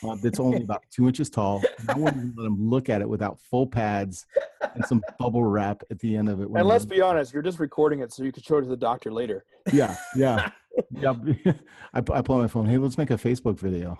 uh, 0.04 0.16
that's 0.22 0.40
only 0.40 0.64
about 0.64 0.84
two 0.92 1.08
inches 1.08 1.30
tall. 1.30 1.64
And 1.80 1.90
I 1.90 1.98
wouldn't 1.98 2.38
let 2.38 2.46
him 2.46 2.70
look 2.70 2.90
at 2.90 3.02
it 3.02 3.10
without 3.10 3.40
full 3.40 3.68
pads 3.68 4.26
and 4.76 4.86
some 4.86 5.02
bubble 5.20 5.44
wrap 5.44 5.84
at 5.92 6.00
the 6.00 6.16
end 6.16 6.30
of 6.30 6.42
it. 6.42 6.50
And 6.54 6.68
let's 6.68 6.86
be 6.86 7.02
honest, 7.02 7.34
you're 7.34 7.44
just 7.44 7.60
recording 7.60 8.00
it 8.00 8.12
so 8.12 8.24
you 8.24 8.32
could 8.32 8.44
show 8.44 8.58
it 8.58 8.62
to 8.62 8.68
the 8.68 8.78
doctor 8.78 9.12
later. 9.12 9.46
yeah, 9.72 9.96
yeah, 10.16 10.50
yeah. 10.92 11.14
I, 11.94 12.00
I 12.00 12.02
pull 12.02 12.36
out 12.36 12.42
my 12.42 12.48
phone. 12.48 12.68
Hey, 12.68 12.78
let's 12.78 12.98
make 12.98 13.12
a 13.12 13.18
Facebook 13.18 13.60
video. 13.60 14.00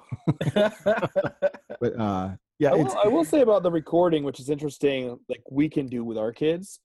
But 1.84 2.00
uh, 2.00 2.30
yeah, 2.60 2.72
I 2.72 2.76
will, 2.76 2.98
I 3.06 3.08
will 3.10 3.26
say 3.26 3.42
about 3.42 3.62
the 3.62 3.70
recording, 3.70 4.24
which 4.24 4.40
is 4.40 4.50
interesting, 4.50 5.20
like 5.28 5.42
we 5.52 5.68
can 5.68 5.88
do 5.88 6.06
with 6.06 6.18
our 6.18 6.32
kids, 6.32 6.80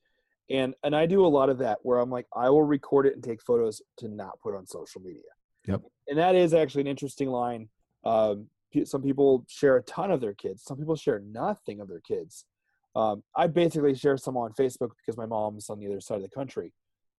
and 0.51 0.75
and 0.83 0.97
I 0.97 1.07
do 1.07 1.25
a 1.25 1.29
lot 1.29 1.51
of 1.51 1.59
that 1.59 1.79
where 1.83 2.01
I'm 2.01 2.11
like, 2.11 2.27
I 2.35 2.51
will 2.51 2.65
record 2.65 3.07
it 3.07 3.15
and 3.15 3.23
take 3.23 3.41
photos 3.41 3.81
to 3.99 4.09
not 4.09 4.41
put 4.43 4.57
on 4.57 4.67
social 4.67 5.01
media. 5.01 5.23
Yep. 5.69 5.83
And 6.09 6.19
that 6.19 6.35
is 6.35 6.53
actually 6.53 6.81
an 6.81 6.87
interesting 6.89 7.29
line. 7.29 7.69
Um, 8.05 8.49
some 8.85 9.03
people 9.03 9.45
share 9.49 9.77
a 9.77 9.83
ton 9.83 10.11
of 10.11 10.21
their 10.21 10.35
kids. 10.35 10.63
Some 10.63 10.77
people 10.79 10.97
share 10.97 11.21
nothing 11.21 11.81
of 11.81 11.89
their 11.89 12.01
kids. 12.01 12.45
Um, 12.95 13.23
I 13.37 13.47
basically 13.47 13.95
share 13.95 14.17
some 14.17 14.37
on 14.37 14.53
Facebook 14.53 14.91
because 14.97 15.17
my 15.17 15.27
mom's 15.27 15.71
on 15.71 15.79
the 15.79 15.87
other 15.87 16.01
side 16.01 16.17
of 16.17 16.23
the 16.23 16.29
country. 16.29 16.73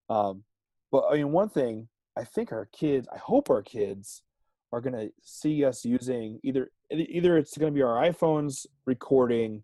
Um, 0.08 0.44
but 0.92 1.04
I 1.10 1.14
mean, 1.14 1.32
one 1.32 1.48
thing 1.48 1.88
I 2.16 2.24
think 2.24 2.52
our 2.52 2.68
kids, 2.72 3.08
I 3.12 3.18
hope 3.18 3.50
our 3.50 3.62
kids 3.62 4.22
are 4.72 4.80
going 4.80 4.94
to 4.94 5.10
see 5.22 5.64
us 5.64 5.84
using 5.84 6.38
either 6.42 6.70
either 6.90 7.38
it's 7.38 7.56
going 7.56 7.72
to 7.72 7.76
be 7.76 7.82
our 7.82 8.02
iPhones 8.02 8.66
recording 8.84 9.62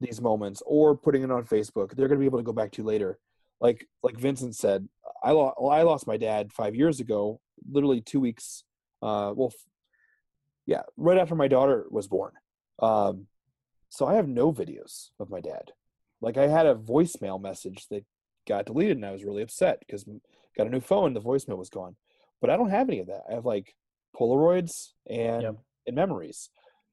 these 0.00 0.20
moments 0.20 0.62
or 0.66 0.96
putting 0.96 1.22
it 1.22 1.30
on 1.30 1.44
Facebook. 1.44 1.94
They're 1.94 2.08
going 2.08 2.18
to 2.18 2.22
be 2.22 2.26
able 2.26 2.38
to 2.38 2.44
go 2.44 2.52
back 2.52 2.72
to 2.72 2.82
later. 2.82 3.18
Like 3.60 3.86
like 4.02 4.18
Vincent 4.18 4.56
said, 4.56 4.88
I 5.22 5.32
lost 5.32 5.56
I 5.60 5.82
lost 5.82 6.06
my 6.06 6.16
dad 6.16 6.52
five 6.52 6.74
years 6.74 7.00
ago, 7.00 7.40
literally 7.70 8.00
two 8.00 8.20
weeks. 8.20 8.64
Uh, 9.02 9.32
well, 9.34 9.52
yeah, 10.70 10.82
right 10.96 11.18
after 11.18 11.34
my 11.34 11.48
daughter 11.48 11.86
was 11.90 12.06
born. 12.06 12.30
Um, 12.78 13.26
so 13.88 14.06
I 14.06 14.14
have 14.14 14.28
no 14.28 14.52
videos 14.52 15.08
of 15.18 15.28
my 15.28 15.40
dad. 15.40 15.72
Like 16.20 16.38
I 16.38 16.46
had 16.46 16.64
a 16.64 16.76
voicemail 16.76 17.42
message 17.42 17.88
that 17.90 18.04
got 18.46 18.66
deleted, 18.66 18.96
and 18.96 19.04
I 19.04 19.10
was 19.10 19.24
really 19.24 19.42
upset 19.42 19.80
because 19.80 20.04
got 20.56 20.68
a 20.68 20.70
new 20.70 20.80
phone, 20.80 21.12
the 21.12 21.20
voicemail 21.20 21.58
was 21.58 21.70
gone. 21.70 21.96
But 22.40 22.50
I 22.50 22.56
don't 22.56 22.70
have 22.70 22.88
any 22.88 23.00
of 23.00 23.08
that. 23.08 23.24
I 23.28 23.34
have 23.34 23.44
like 23.44 23.74
Polaroids 24.14 24.92
and 25.08 25.42
Yep. 25.42 25.56
and 25.88 25.96
memories, 25.96 26.50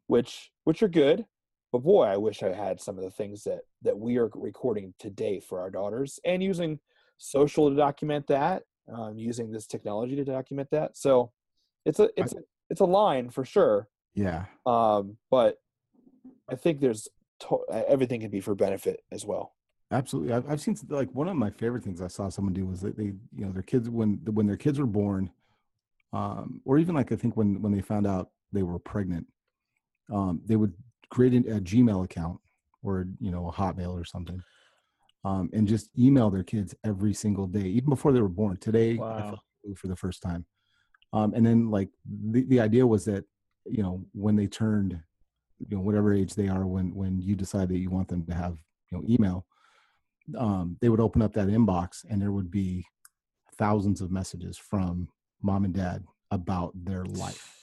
which 0.07 0.51
which 0.63 0.81
are 0.81 0.89
good. 0.89 1.25
But 1.71 1.83
boy, 1.83 2.05
I 2.05 2.17
wish 2.17 2.41
I 2.41 2.53
had 2.53 2.81
some 2.81 2.97
of 2.97 3.03
the 3.03 3.11
things 3.11 3.43
that 3.43 3.59
that 3.83 3.99
we 3.99 4.17
are 4.17 4.31
recording 4.33 4.95
today 4.97 5.39
for 5.39 5.61
our 5.61 5.69
daughters, 5.69 6.19
and 6.25 6.41
using 6.41 6.79
social 7.19 7.69
to 7.69 7.75
document 7.75 8.25
that, 8.27 8.63
um, 8.91 9.19
using 9.19 9.51
this 9.51 9.67
technology 9.67 10.15
to 10.15 10.25
document 10.25 10.69
that. 10.71 10.97
So 10.97 11.31
it's 11.85 11.99
a 11.99 12.09
it's 12.17 12.33
a, 12.33 12.37
it's 12.69 12.81
a 12.81 12.85
line 12.85 13.29
for 13.29 13.45
sure. 13.45 13.87
yeah, 14.13 14.45
Um, 14.65 15.17
but 15.29 15.57
I 16.49 16.55
think 16.55 16.79
there's 16.79 17.07
to- 17.41 17.65
everything 17.69 18.21
can 18.21 18.31
be 18.31 18.41
for 18.41 18.55
benefit 18.55 19.03
as 19.11 19.25
well. 19.25 19.53
absolutely. 19.91 20.33
I've, 20.33 20.49
I've 20.49 20.61
seen 20.61 20.75
like 20.89 21.13
one 21.13 21.27
of 21.27 21.35
my 21.35 21.49
favorite 21.49 21.83
things 21.83 22.01
I 22.01 22.07
saw 22.07 22.29
someone 22.29 22.53
do 22.53 22.65
was 22.65 22.81
that 22.81 22.97
they, 22.97 23.13
you 23.35 23.45
know, 23.45 23.51
their 23.51 23.63
kids 23.63 23.89
when 23.89 24.19
when 24.25 24.47
their 24.47 24.57
kids 24.57 24.79
were 24.79 24.85
born, 24.85 25.29
um, 26.13 26.61
or 26.65 26.77
even 26.77 26.95
like 26.95 27.11
I 27.11 27.15
think 27.15 27.37
when 27.37 27.61
when 27.61 27.71
they 27.71 27.81
found 27.81 28.07
out 28.07 28.31
they 28.51 28.63
were 28.63 28.79
pregnant, 28.79 29.27
um, 30.11 30.41
they 30.45 30.55
would 30.55 30.73
create 31.09 31.33
a 31.33 31.61
Gmail 31.61 32.03
account 32.03 32.39
or 32.83 33.07
you 33.19 33.31
know 33.31 33.47
a 33.47 33.51
Hotmail 33.51 33.93
or 33.93 34.05
something, 34.05 34.41
um, 35.23 35.49
and 35.53 35.67
just 35.67 35.89
email 35.97 36.29
their 36.29 36.43
kids 36.43 36.73
every 36.83 37.13
single 37.13 37.47
day, 37.47 37.67
even 37.67 37.89
before 37.89 38.11
they 38.11 38.21
were 38.21 38.29
born. 38.29 38.57
Today, 38.57 38.95
wow. 38.95 39.39
for 39.75 39.87
the 39.87 39.95
first 39.95 40.21
time, 40.21 40.45
um, 41.13 41.33
and 41.33 41.45
then 41.45 41.69
like 41.71 41.89
the 42.05 42.43
the 42.43 42.59
idea 42.59 42.85
was 42.85 43.05
that 43.05 43.23
you 43.65 43.83
know 43.83 44.03
when 44.13 44.35
they 44.35 44.47
turned, 44.47 44.99
you 45.59 45.75
know 45.75 45.81
whatever 45.81 46.13
age 46.13 46.35
they 46.35 46.47
are, 46.47 46.65
when 46.65 46.93
when 46.93 47.21
you 47.21 47.35
decide 47.35 47.69
that 47.69 47.77
you 47.77 47.89
want 47.89 48.07
them 48.07 48.25
to 48.25 48.33
have 48.33 48.57
you 48.91 48.97
know 48.97 49.03
email, 49.07 49.45
um, 50.37 50.77
they 50.81 50.89
would 50.89 50.99
open 50.99 51.21
up 51.21 51.33
that 51.33 51.47
inbox 51.47 52.05
and 52.09 52.21
there 52.21 52.31
would 52.31 52.51
be 52.51 52.85
thousands 53.57 54.01
of 54.01 54.11
messages 54.11 54.57
from 54.57 55.07
mom 55.41 55.65
and 55.65 55.73
dad 55.73 56.03
about 56.31 56.71
their 56.75 57.05
life. 57.05 57.53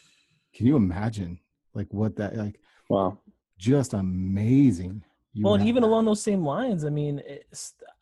Can 0.55 0.66
you 0.66 0.76
imagine 0.76 1.38
like 1.74 1.92
what 1.92 2.16
that 2.16 2.36
like? 2.36 2.61
Wow, 2.88 3.18
just 3.59 3.95
amazing. 3.95 5.05
You 5.32 5.45
well, 5.45 5.55
and 5.55 5.66
even 5.66 5.82
that. 5.82 5.88
along 5.88 6.05
those 6.05 6.22
same 6.22 6.45
lines, 6.45 6.84
I 6.84 6.90
mean, 6.90 7.20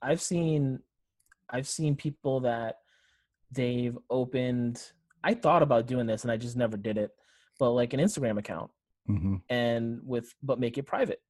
I've 0.02 0.20
seen, 0.20 0.80
I've 1.48 1.66
seen 1.66 1.96
people 1.96 2.40
that 2.40 2.80
they've 3.50 3.96
opened. 4.10 4.92
I 5.24 5.34
thought 5.34 5.62
about 5.62 5.86
doing 5.86 6.06
this, 6.06 6.22
and 6.22 6.30
I 6.30 6.36
just 6.36 6.56
never 6.56 6.76
did 6.76 6.98
it. 6.98 7.10
But 7.58 7.70
like 7.70 7.92
an 7.92 8.00
Instagram 8.00 8.38
account, 8.38 8.70
mm-hmm. 9.08 9.36
and 9.48 10.00
with 10.04 10.34
but 10.42 10.58
make 10.60 10.78
it 10.78 10.84
private. 10.84 11.20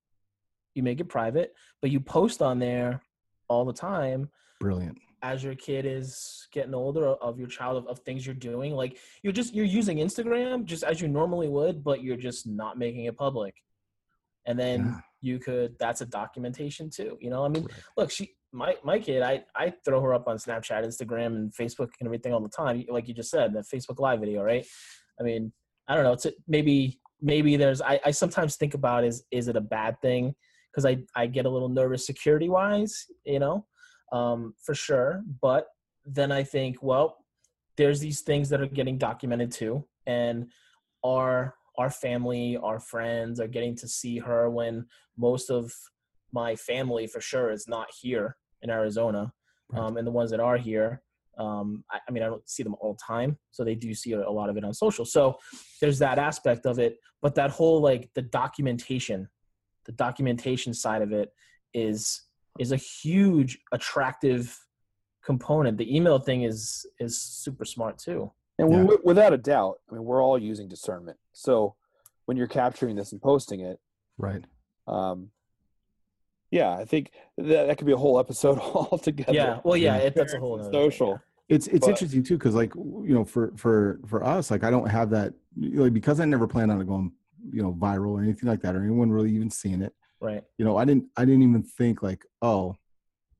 You 0.74 0.82
make 0.82 1.00
it 1.00 1.08
private, 1.08 1.54
but 1.80 1.90
you 1.90 2.00
post 2.00 2.40
on 2.40 2.58
there 2.58 3.02
all 3.48 3.64
the 3.64 3.72
time. 3.72 4.30
Brilliant 4.60 4.98
as 5.22 5.42
your 5.44 5.54
kid 5.54 5.86
is 5.86 6.48
getting 6.52 6.74
older 6.74 7.06
of 7.06 7.38
your 7.38 7.46
child 7.46 7.76
of, 7.76 7.86
of, 7.86 8.00
things 8.00 8.26
you're 8.26 8.34
doing 8.34 8.74
like 8.74 8.98
you're 9.22 9.32
just 9.32 9.54
you're 9.54 9.64
using 9.64 9.98
instagram 9.98 10.64
just 10.64 10.82
as 10.82 11.00
you 11.00 11.08
normally 11.08 11.48
would 11.48 11.82
but 11.84 12.02
you're 12.02 12.16
just 12.16 12.46
not 12.46 12.76
making 12.76 13.04
it 13.04 13.16
public 13.16 13.54
and 14.46 14.58
then 14.58 14.80
yeah. 14.80 15.00
You 15.22 15.38
could 15.38 15.74
that's 15.78 16.00
a 16.00 16.06
documentation 16.06 16.90
too 16.90 17.16
you 17.20 17.30
know? 17.30 17.44
I 17.44 17.48
mean 17.48 17.66
look 17.96 18.10
she 18.10 18.34
my 18.52 18.74
my 18.84 18.98
kid 18.98 19.22
i 19.22 19.42
i 19.56 19.72
throw 19.84 20.00
her 20.02 20.12
up 20.12 20.28
on 20.28 20.36
snapchat 20.36 20.84
instagram 20.84 21.26
and 21.26 21.54
facebook 21.54 21.88
and 22.00 22.06
everything 22.06 22.34
all 22.34 22.40
the 22.40 22.48
time. 22.48 22.84
Like 22.88 23.08
you 23.08 23.14
just 23.14 23.30
said 23.30 23.54
the 23.54 23.60
facebook 23.60 23.98
live 23.98 24.20
video 24.20 24.42
right? 24.42 24.66
I 25.18 25.22
mean 25.22 25.52
i 25.88 25.94
don't 25.94 26.04
know 26.04 26.12
it's 26.12 26.26
a, 26.26 26.32
maybe 26.46 27.00
maybe 27.20 27.56
there's 27.56 27.80
I, 27.80 27.98
I 28.04 28.10
sometimes 28.10 28.56
think 28.56 28.74
about 28.74 29.04
is 29.04 29.24
is 29.30 29.48
it 29.48 29.56
a 29.56 29.60
bad 29.60 30.00
thing? 30.02 30.34
Because 30.70 30.84
i 30.84 30.98
i 31.16 31.26
get 31.26 31.46
a 31.46 31.50
little 31.50 31.68
nervous 31.68 32.04
security 32.04 32.48
wise 32.48 33.06
you 33.24 33.38
know? 33.38 33.66
Um, 34.12 34.54
for 34.62 34.74
sure. 34.74 35.22
But 35.40 35.68
then 36.04 36.30
I 36.30 36.42
think, 36.42 36.82
well, 36.82 37.16
there's 37.76 38.00
these 38.00 38.20
things 38.20 38.48
that 38.50 38.60
are 38.60 38.66
getting 38.66 38.98
documented 38.98 39.52
too, 39.52 39.84
and 40.06 40.50
our 41.04 41.54
our 41.78 41.90
family, 41.90 42.58
our 42.62 42.78
friends 42.78 43.40
are 43.40 43.48
getting 43.48 43.74
to 43.76 43.88
see 43.88 44.18
her 44.18 44.50
when 44.50 44.86
most 45.16 45.50
of 45.50 45.72
my 46.32 46.56
family, 46.56 47.06
for 47.06 47.20
sure, 47.20 47.50
is 47.50 47.68
not 47.68 47.88
here 48.00 48.36
in 48.62 48.70
Arizona, 48.70 49.32
um, 49.74 49.96
and 49.96 50.06
the 50.06 50.10
ones 50.10 50.30
that 50.30 50.40
are 50.40 50.56
here. 50.56 51.02
Um, 51.38 51.84
I, 51.90 51.98
I, 52.06 52.12
mean, 52.12 52.22
I 52.22 52.26
don't 52.26 52.48
see 52.48 52.62
them 52.62 52.76
all 52.80 52.92
the 52.92 53.00
time, 53.04 53.38
so 53.50 53.64
they 53.64 53.74
do 53.74 53.94
see 53.94 54.12
a, 54.12 54.20
a 54.20 54.30
lot 54.30 54.50
of 54.50 54.56
it 54.56 54.64
on 54.64 54.74
social. 54.74 55.04
So 55.04 55.38
there's 55.80 55.98
that 55.98 56.18
aspect 56.18 56.66
of 56.66 56.78
it, 56.78 56.98
but 57.22 57.34
that 57.36 57.50
whole 57.50 57.80
like 57.80 58.10
the 58.14 58.22
documentation, 58.22 59.28
the 59.86 59.92
documentation 59.92 60.74
side 60.74 61.02
of 61.02 61.12
it 61.12 61.30
is 61.74 62.22
is 62.58 62.72
a 62.72 62.76
huge 62.76 63.58
attractive 63.72 64.58
component. 65.24 65.78
The 65.78 65.94
email 65.94 66.18
thing 66.18 66.42
is 66.42 66.86
is 67.00 67.20
super 67.20 67.64
smart 67.64 67.98
too. 67.98 68.30
And 68.62 68.88
yeah. 68.88 68.96
without 69.04 69.32
a 69.32 69.38
doubt, 69.38 69.78
I 69.90 69.94
mean, 69.94 70.04
we're 70.04 70.22
all 70.22 70.38
using 70.38 70.68
discernment. 70.68 71.18
So 71.32 71.74
when 72.26 72.36
you're 72.36 72.46
capturing 72.46 72.96
this 72.96 73.12
and 73.12 73.20
posting 73.20 73.60
it, 73.60 73.78
right? 74.18 74.44
Um, 74.86 75.30
yeah, 76.50 76.70
I 76.76 76.84
think 76.84 77.12
that, 77.38 77.66
that 77.66 77.78
could 77.78 77.86
be 77.86 77.92
a 77.92 77.96
whole 77.96 78.18
episode 78.18 78.58
altogether. 78.60 79.32
Yeah, 79.32 79.60
well, 79.64 79.76
yeah, 79.76 79.96
it, 79.96 80.14
that's 80.14 80.34
a 80.34 80.38
whole 80.38 80.62
social. 80.70 81.12
Thing, 81.12 81.20
yeah. 81.48 81.56
It's 81.56 81.66
it's 81.66 81.80
but, 81.80 81.90
interesting 81.90 82.22
too 82.22 82.38
because 82.38 82.54
like 82.54 82.74
you 82.74 83.14
know 83.14 83.24
for 83.24 83.52
for 83.56 84.00
for 84.06 84.24
us 84.24 84.50
like 84.50 84.64
I 84.64 84.70
don't 84.70 84.88
have 84.88 85.10
that 85.10 85.34
like 85.56 85.92
because 85.92 86.18
I 86.18 86.24
never 86.24 86.46
planned 86.46 86.70
on 86.70 86.80
it 86.80 86.86
going 86.86 87.12
you 87.50 87.62
know 87.62 87.72
viral 87.72 88.12
or 88.12 88.22
anything 88.22 88.48
like 88.48 88.60
that 88.62 88.76
or 88.76 88.82
anyone 88.82 89.10
really 89.10 89.30
even 89.30 89.50
seeing 89.50 89.82
it 89.82 89.92
right 90.20 90.42
you 90.58 90.64
know 90.64 90.76
i 90.76 90.84
didn't 90.84 91.04
i 91.16 91.24
didn't 91.24 91.42
even 91.42 91.62
think 91.62 92.02
like 92.02 92.24
oh 92.42 92.76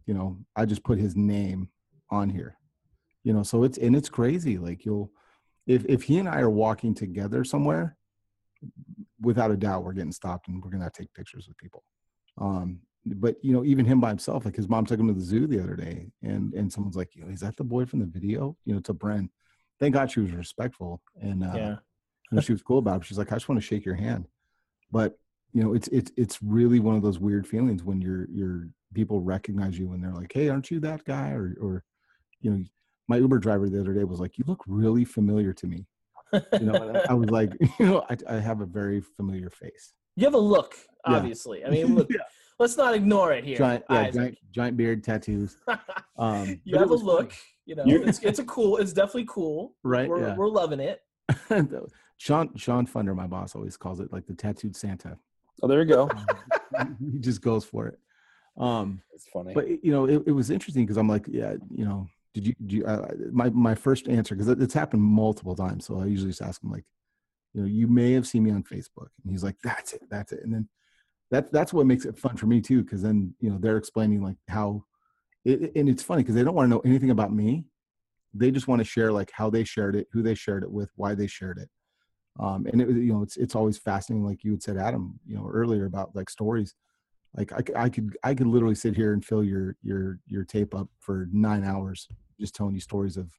you 0.06 0.14
know 0.14 0.36
i 0.56 0.64
just 0.64 0.82
put 0.82 0.98
his 0.98 1.14
name 1.16 1.68
on 2.10 2.28
here 2.28 2.56
you 3.24 3.32
know 3.32 3.42
so 3.42 3.64
it's 3.64 3.78
and 3.78 3.94
it's 3.94 4.08
crazy 4.08 4.58
like 4.58 4.84
you'll 4.84 5.10
if 5.66 5.84
if 5.86 6.02
he 6.02 6.18
and 6.18 6.28
i 6.28 6.40
are 6.40 6.50
walking 6.50 6.94
together 6.94 7.44
somewhere 7.44 7.96
without 9.20 9.50
a 9.50 9.56
doubt 9.56 9.84
we're 9.84 9.92
getting 9.92 10.12
stopped 10.12 10.48
and 10.48 10.62
we're 10.62 10.70
gonna 10.70 10.90
take 10.90 11.12
pictures 11.14 11.46
with 11.48 11.56
people. 11.56 11.84
Um 12.38 12.80
but 13.04 13.36
you 13.42 13.52
know 13.52 13.64
even 13.64 13.84
him 13.84 14.00
by 14.00 14.08
himself 14.08 14.44
like 14.44 14.54
his 14.54 14.68
mom 14.68 14.86
took 14.86 15.00
him 15.00 15.08
to 15.08 15.14
the 15.14 15.20
zoo 15.20 15.46
the 15.46 15.60
other 15.60 15.74
day 15.74 16.12
and 16.22 16.54
and 16.54 16.72
someone's 16.72 16.96
like 16.96 17.14
you 17.16 17.24
know 17.24 17.30
is 17.30 17.40
that 17.40 17.56
the 17.56 17.64
boy 17.64 17.84
from 17.84 18.00
the 18.00 18.06
video? 18.06 18.56
You 18.64 18.74
know 18.74 18.80
to 18.80 18.94
Bren 18.94 19.28
thank 19.80 19.94
god 19.94 20.10
she 20.10 20.20
was 20.20 20.32
respectful 20.32 21.02
and 21.20 21.42
uh 21.42 21.52
yeah. 21.54 21.76
and 22.30 22.44
she 22.44 22.52
was 22.52 22.62
cool 22.62 22.78
about 22.78 23.00
it. 23.00 23.06
She's 23.06 23.18
like 23.18 23.32
i 23.32 23.36
just 23.36 23.48
want 23.48 23.60
to 23.60 23.66
shake 23.66 23.84
your 23.84 23.94
hand. 23.94 24.26
But 24.90 25.18
you 25.52 25.62
know 25.62 25.74
it's 25.74 25.88
it's 25.88 26.12
it's 26.16 26.42
really 26.42 26.80
one 26.80 26.96
of 26.96 27.02
those 27.02 27.18
weird 27.18 27.46
feelings 27.46 27.82
when 27.82 28.00
you're 28.00 28.28
you're 28.30 28.68
people 28.94 29.20
recognize 29.20 29.78
you 29.78 29.92
and 29.92 30.04
they're 30.04 30.12
like 30.12 30.32
hey 30.32 30.48
aren't 30.48 30.70
you 30.70 30.80
that 30.80 31.04
guy? 31.04 31.30
Or 31.30 31.56
or 31.60 31.84
you 32.40 32.50
know 32.50 32.64
my 33.08 33.16
uber 33.16 33.38
driver 33.38 33.68
the 33.68 33.80
other 33.80 33.92
day 33.92 34.04
was 34.04 34.20
like 34.20 34.38
you 34.38 34.44
look 34.46 34.62
really 34.66 35.04
familiar 35.04 35.52
to 35.52 35.66
me 35.66 35.86
you 36.32 36.66
know 36.66 37.02
i 37.08 37.14
was 37.22 37.30
like 37.30 37.52
you 37.78 37.86
know 37.86 38.04
I, 38.08 38.16
I 38.28 38.40
have 38.40 38.60
a 38.60 38.66
very 38.66 39.00
familiar 39.00 39.50
face 39.50 39.92
you 40.16 40.24
have 40.24 40.34
a 40.34 40.38
look 40.38 40.74
obviously 41.04 41.60
yeah. 41.60 41.68
i 41.68 41.70
mean 41.70 41.94
look 41.94 42.08
yeah. 42.10 42.20
let's 42.58 42.76
not 42.76 42.94
ignore 42.94 43.32
it 43.32 43.44
here 43.44 43.58
giant, 43.58 43.84
yeah, 43.90 44.10
giant, 44.10 44.38
giant, 44.52 44.76
beard 44.76 45.04
tattoos 45.04 45.56
um 46.18 46.60
you 46.64 46.78
have 46.78 46.90
a 46.90 46.94
look 46.94 47.32
fun. 47.32 47.40
you 47.66 47.74
know 47.74 47.84
it's, 47.86 48.18
it's 48.20 48.38
a 48.38 48.44
cool 48.44 48.76
it's 48.78 48.92
definitely 48.92 49.26
cool 49.28 49.74
right 49.82 50.08
we're, 50.08 50.20
yeah. 50.20 50.36
we're 50.36 50.48
loving 50.48 50.80
it 50.80 51.02
sean 52.18 52.50
sean 52.56 52.86
funder 52.86 53.14
my 53.14 53.26
boss 53.26 53.54
always 53.54 53.76
calls 53.76 54.00
it 54.00 54.12
like 54.12 54.26
the 54.26 54.34
tattooed 54.34 54.76
santa 54.76 55.18
Oh, 55.62 55.68
there 55.68 55.80
you 55.80 55.86
go. 55.86 56.10
he 57.12 57.18
just 57.18 57.40
goes 57.40 57.64
for 57.64 57.86
it. 57.86 57.98
Um, 58.58 59.00
it's 59.14 59.26
funny, 59.28 59.54
but 59.54 59.68
you 59.84 59.92
know, 59.92 60.06
it, 60.06 60.22
it 60.26 60.32
was 60.32 60.50
interesting 60.50 60.84
because 60.84 60.96
I'm 60.96 61.08
like, 61.08 61.26
yeah, 61.28 61.54
you 61.70 61.84
know, 61.84 62.08
did 62.34 62.46
you, 62.46 62.54
do 62.66 62.76
you 62.76 62.86
uh, 62.86 63.08
my 63.30 63.50
my 63.50 63.74
first 63.74 64.08
answer 64.08 64.34
because 64.34 64.48
it's 64.48 64.74
happened 64.74 65.02
multiple 65.02 65.54
times. 65.54 65.84
So 65.86 66.00
I 66.00 66.06
usually 66.06 66.30
just 66.30 66.42
ask 66.42 66.62
him 66.62 66.70
like, 66.70 66.84
you 67.52 67.60
know, 67.60 67.66
you 67.66 67.86
may 67.86 68.12
have 68.12 68.26
seen 68.26 68.42
me 68.44 68.50
on 68.50 68.62
Facebook, 68.62 69.08
and 69.22 69.30
he's 69.30 69.44
like, 69.44 69.56
that's 69.62 69.92
it, 69.92 70.02
that's 70.10 70.32
it, 70.32 70.40
and 70.42 70.52
then 70.52 70.68
that's 71.30 71.50
that's 71.50 71.72
what 71.72 71.86
makes 71.86 72.04
it 72.04 72.18
fun 72.18 72.36
for 72.36 72.46
me 72.46 72.60
too, 72.60 72.82
because 72.82 73.02
then 73.02 73.34
you 73.40 73.50
know 73.50 73.58
they're 73.58 73.76
explaining 73.76 74.22
like 74.22 74.36
how, 74.48 74.84
it, 75.44 75.72
and 75.76 75.88
it's 75.88 76.02
funny 76.02 76.22
because 76.22 76.34
they 76.34 76.44
don't 76.44 76.54
want 76.54 76.66
to 76.66 76.74
know 76.74 76.82
anything 76.84 77.10
about 77.10 77.32
me, 77.32 77.64
they 78.32 78.50
just 78.50 78.68
want 78.68 78.80
to 78.80 78.84
share 78.84 79.12
like 79.12 79.30
how 79.32 79.50
they 79.50 79.64
shared 79.64 79.94
it, 79.94 80.08
who 80.12 80.22
they 80.22 80.34
shared 80.34 80.62
it 80.62 80.70
with, 80.70 80.90
why 80.96 81.14
they 81.14 81.26
shared 81.26 81.58
it, 81.58 81.68
um, 82.40 82.66
and 82.66 82.80
it 82.80 82.88
was, 82.88 82.96
you 82.96 83.12
know 83.12 83.22
it's 83.22 83.36
it's 83.36 83.54
always 83.54 83.76
fascinating 83.76 84.24
like 84.24 84.42
you 84.42 84.52
had 84.52 84.62
said 84.62 84.78
adam 84.78 85.18
you 85.26 85.36
know 85.36 85.48
earlier 85.52 85.84
about 85.84 86.16
like 86.16 86.30
stories. 86.30 86.74
Like 87.34 87.50
I, 87.52 87.84
I 87.84 87.88
could 87.88 88.14
i 88.22 88.34
could 88.34 88.46
literally 88.46 88.74
sit 88.74 88.94
here 88.94 89.14
and 89.14 89.24
fill 89.24 89.42
your 89.42 89.74
your 89.82 90.18
your 90.26 90.44
tape 90.44 90.74
up 90.74 90.88
for 91.00 91.28
nine 91.32 91.64
hours 91.64 92.06
just 92.40 92.54
telling 92.54 92.74
you 92.74 92.80
stories 92.80 93.16
of 93.16 93.30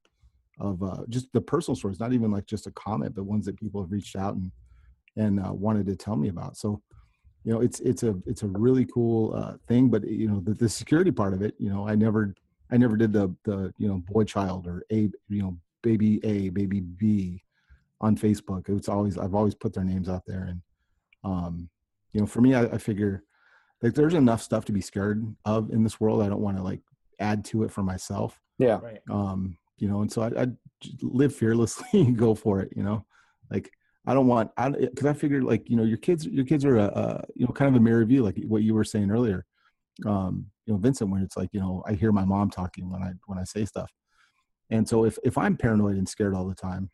of 0.60 0.84
uh, 0.84 1.04
just 1.10 1.32
the 1.34 1.41
personal 1.41 1.76
stories 1.76 2.00
not 2.00 2.14
even 2.14 2.32
like 2.32 2.46
just 2.46 2.68
a 2.68 2.72
comment 2.72 3.16
but 3.16 3.24
ones 3.26 3.46
that 3.46 3.58
people 3.58 3.82
have 3.82 3.91
reached 3.91 4.16
out 4.16 4.36
and 4.36 4.52
and 5.16 5.39
uh, 5.39 5.54
wanted 5.54 5.86
to 5.86 5.96
tell 5.96 6.16
me 6.16 6.30
about 6.30 6.56
so 6.58 6.82
you 7.44 7.52
know 7.52 7.62
it's 7.62 7.80
it's 7.82 8.04
a 8.04 8.16
it's 8.26 8.44
a 8.44 8.48
really 8.48 8.86
cool 8.86 9.34
uh, 9.36 9.54
thing 9.68 9.89
but 9.89 10.08
you 10.08 10.28
know 10.28 10.39
the, 10.41 10.54
the 10.54 10.70
security 10.70 11.12
part 11.12 11.34
of 11.34 11.41
it 11.41 11.56
you 11.58 11.70
know 11.70 11.88
i 11.88 11.96
never 11.96 12.34
i 12.72 12.78
never 12.78 12.96
did 12.96 13.12
the 13.12 13.34
the 13.46 13.74
you 13.78 13.88
know 13.88 13.98
boy 14.10 14.24
child 14.24 14.68
or 14.68 14.84
a 14.91 15.10
you 15.30 15.41
know 15.41 15.58
baby 15.82 16.20
a 16.24 16.50
baby 16.50 16.80
b 16.80 17.44
on 18.04 18.18
Facebook. 18.18 18.70
It's 18.70 18.89
always 18.89 19.18
I've 19.18 19.34
always 19.34 19.56
put 19.56 19.74
their 19.74 19.86
names 19.86 20.10
out 20.10 20.24
there, 20.28 20.44
and 20.44 20.62
um, 21.24 21.70
you 22.12 22.20
know, 22.20 22.28
for 22.28 22.41
me, 22.41 22.54
I, 22.54 22.64
I 22.66 22.78
figure 22.78 23.24
like 23.82 23.94
there's 23.94 24.14
enough 24.14 24.41
stuff 24.41 24.66
to 24.66 24.72
be 24.72 24.82
scared 24.82 25.26
of 25.46 25.72
in 25.72 25.84
this 25.84 26.00
world. 26.00 26.22
I 26.22 26.30
don't 26.30 26.41
want 26.41 26.58
to 26.58 26.64
like 26.64 26.82
add 27.20 27.46
to 27.46 27.64
it 27.64 27.72
for 27.72 27.82
myself. 27.82 28.39
Yeah. 28.60 28.80
Right. 28.82 28.99
Um, 29.10 29.58
you 29.78 29.88
know, 29.88 30.01
and 30.01 30.12
so 30.12 30.22
I, 30.22 30.43
I 30.43 30.47
live 31.01 31.36
fearlessly 31.36 31.88
and 31.93 32.18
go 32.18 32.36
for 32.36 32.60
it. 32.62 32.72
You 32.76 32.84
know, 32.84 33.06
like 33.51 33.72
I 34.06 34.14
don't 34.14 34.28
want 34.28 34.51
I 34.58 34.70
because 34.70 35.06
I 35.06 35.14
figured 35.14 35.43
like 35.43 35.70
you 35.70 35.76
know 35.76 35.84
your 35.84 35.97
kids 35.97 36.26
your 36.26 36.45
kids 36.45 36.66
are 36.66 36.78
a, 36.78 36.86
a, 36.86 37.24
you 37.36 37.45
know 37.45 37.54
kind 37.54 37.70
of 37.70 37.80
a 37.80 37.84
mirror 37.84 38.06
view 38.06 38.24
like 38.24 38.38
what 38.47 38.64
you 38.64 38.74
were 38.74 38.84
saying 38.84 39.12
earlier. 39.12 39.45
Um, 40.06 40.47
you 40.66 40.74
know, 40.74 40.80
Vincent, 40.80 41.10
when 41.10 41.22
it's 41.22 41.38
like 41.38 41.49
you 41.54 41.60
know 41.60 41.84
I 41.88 41.93
hear 41.93 42.12
my 42.12 42.26
mom 42.26 42.49
talking 42.49 42.89
when 42.89 43.01
I 43.01 43.12
when 43.26 43.38
I 43.38 43.43
say 43.43 43.66
stuff, 43.66 43.91
and 44.70 44.88
so 44.88 45.06
if 45.06 45.18
if 45.24 45.38
I'm 45.38 45.58
paranoid 45.58 45.97
and 45.97 46.08
scared 46.08 46.36
all 46.36 46.47
the 46.47 46.56
time, 46.56 46.89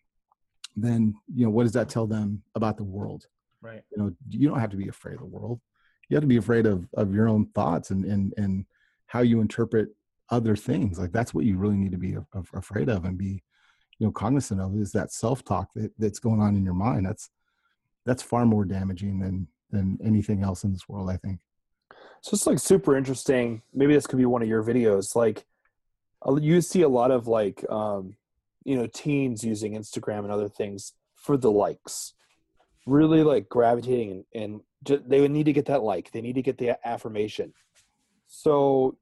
then 0.75 1.13
you 1.33 1.45
know 1.45 1.51
what 1.51 1.63
does 1.63 1.73
that 1.73 1.89
tell 1.89 2.07
them 2.07 2.41
about 2.55 2.77
the 2.77 2.83
world 2.83 3.25
right 3.61 3.81
you 3.91 3.97
know 4.01 4.11
you 4.29 4.47
don't 4.47 4.59
have 4.59 4.69
to 4.69 4.77
be 4.77 4.87
afraid 4.87 5.15
of 5.15 5.19
the 5.19 5.25
world 5.25 5.59
you 6.07 6.15
have 6.15 6.23
to 6.23 6.27
be 6.27 6.37
afraid 6.37 6.65
of 6.65 6.87
of 6.93 7.13
your 7.13 7.27
own 7.27 7.45
thoughts 7.47 7.91
and 7.91 8.05
and 8.05 8.33
and 8.37 8.65
how 9.07 9.21
you 9.21 9.41
interpret 9.41 9.89
other 10.31 10.55
things 10.55 10.99
like 10.99 11.11
that's 11.11 11.33
what 11.33 11.45
you 11.45 11.57
really 11.57 11.77
need 11.77 11.91
to 11.91 11.97
be 11.97 12.15
afraid 12.53 12.89
of 12.89 13.05
and 13.05 13.17
be 13.17 13.41
you 13.99 14.07
know 14.07 14.11
cognizant 14.11 14.59
of 14.59 14.75
is 14.75 14.91
that 14.93 15.11
self-talk 15.11 15.69
that, 15.75 15.91
that's 15.99 16.19
going 16.19 16.41
on 16.41 16.55
in 16.55 16.63
your 16.63 16.73
mind. 16.73 17.05
That's 17.05 17.29
that's 18.05 18.23
far 18.23 18.45
more 18.45 18.65
damaging 18.65 19.19
than 19.19 19.47
than 19.69 19.99
anything 20.03 20.41
else 20.41 20.63
in 20.63 20.71
this 20.71 20.89
world 20.89 21.11
i 21.11 21.17
think. 21.17 21.39
So 22.21 22.33
it's 22.33 22.47
like 22.47 22.59
super 22.59 22.97
interesting. 22.97 23.61
Maybe 23.73 23.93
this 23.93 24.07
could 24.07 24.17
be 24.17 24.25
one 24.25 24.41
of 24.41 24.47
your 24.47 24.63
videos. 24.63 25.15
Like 25.15 25.45
you 26.41 26.59
see 26.61 26.81
a 26.81 26.89
lot 26.89 27.11
of 27.11 27.27
like 27.27 27.63
um 27.69 28.15
you 28.63 28.77
know 28.77 28.87
teens 28.87 29.43
using 29.43 29.73
instagram 29.73 30.19
and 30.19 30.31
other 30.31 30.49
things 30.49 30.93
for 31.15 31.37
the 31.37 31.51
likes. 31.51 32.13
Really 32.85 33.23
like 33.23 33.49
gravitating 33.49 34.11
and, 34.33 34.43
and 34.43 34.61
just, 34.83 35.07
they 35.07 35.19
would 35.19 35.31
need 35.31 35.45
to 35.45 35.53
get 35.53 35.65
that 35.65 35.83
like. 35.83 36.11
They 36.11 36.21
need 36.21 36.35
to 36.35 36.41
get 36.41 36.57
the 36.57 36.79
affirmation. 36.87 37.53
So 38.27 38.97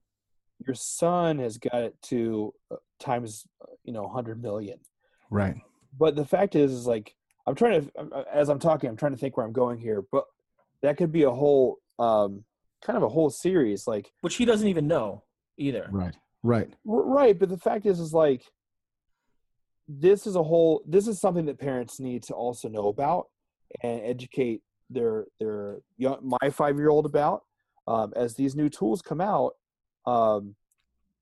your 0.66 0.76
son 0.76 1.39
has 1.39 1.58
got 1.58 1.82
it 1.82 1.95
to 2.03 2.53
uh, 2.72 2.76
times 2.99 3.45
uh, 3.62 3.72
you 3.84 3.93
know 3.93 4.03
100 4.03 4.41
million. 4.41 4.80
Right. 5.30 5.55
But 5.97 6.16
the 6.16 6.26
fact 6.26 6.55
is 6.55 6.72
is 6.72 6.88
like 6.88 7.14
i'm 7.47 7.55
trying 7.55 7.82
to 7.82 7.91
uh, 7.99 8.24
as 8.32 8.49
i'm 8.49 8.60
talking 8.60 8.89
i'm 8.89 8.97
trying 8.97 9.14
to 9.14 9.18
think 9.18 9.38
where 9.38 9.45
i'm 9.45 9.53
going 9.53 9.80
here 9.80 10.03
but 10.12 10.26
that 10.82 10.97
could 10.97 11.12
be 11.12 11.24
a 11.24 11.32
whole 11.32 11.78
um 11.97 12.43
kind 12.84 12.97
of 12.97 13.03
a 13.03 13.10
whole 13.10 13.30
series 13.30 13.88
like 13.88 14.12
which 14.22 14.36
he 14.36 14.45
doesn't 14.45 14.68
even 14.68 14.88
know 14.88 15.24
either. 15.58 15.88
Right 15.91 16.16
right. 16.43 16.70
Right 16.86 17.38
but 17.38 17.49
the 17.49 17.58
fact 17.58 17.86
is 17.86 17.99
is 17.99 18.14
like 18.14 18.43
this 19.88 20.28
is 20.28 20.36
a 20.36 20.43
whole 20.43 20.84
this 20.86 21.08
is 21.08 21.20
something 21.20 21.45
that 21.45 21.60
parents 21.60 21.99
need 21.99 22.24
to 22.24 22.34
also 22.34 22.68
know 22.68 22.88
about 22.89 23.28
and 23.82 24.01
educate 24.03 24.62
their 24.89 25.26
their 25.39 25.80
young 25.97 26.20
my 26.41 26.49
five 26.49 26.78
year 26.78 26.89
old 26.89 27.05
about 27.05 27.43
um, 27.88 28.14
as 28.16 28.36
these 28.36 28.55
new 28.55 28.70
tools 28.70 29.01
come 29.01 29.22
out 29.22 29.53
um, 30.08 30.55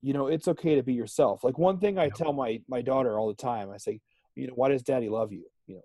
you 0.00 0.14
know 0.14 0.28
it's 0.28 0.48
okay 0.48 0.76
to 0.76 0.82
be 0.82 0.94
yourself. 0.94 1.44
Like 1.44 1.58
one 1.58 1.78
thing 1.78 1.98
i 1.98 2.08
tell 2.08 2.32
my 2.32 2.60
my 2.68 2.80
daughter 2.80 3.18
all 3.18 3.28
the 3.28 3.34
time 3.34 3.70
i 3.70 3.76
say 3.76 4.00
you 4.34 4.46
know 4.46 4.54
why 4.54 4.68
does 4.68 4.82
daddy 4.82 5.08
love 5.08 5.32
you? 5.32 5.44
You 5.66 5.76
know 5.76 5.82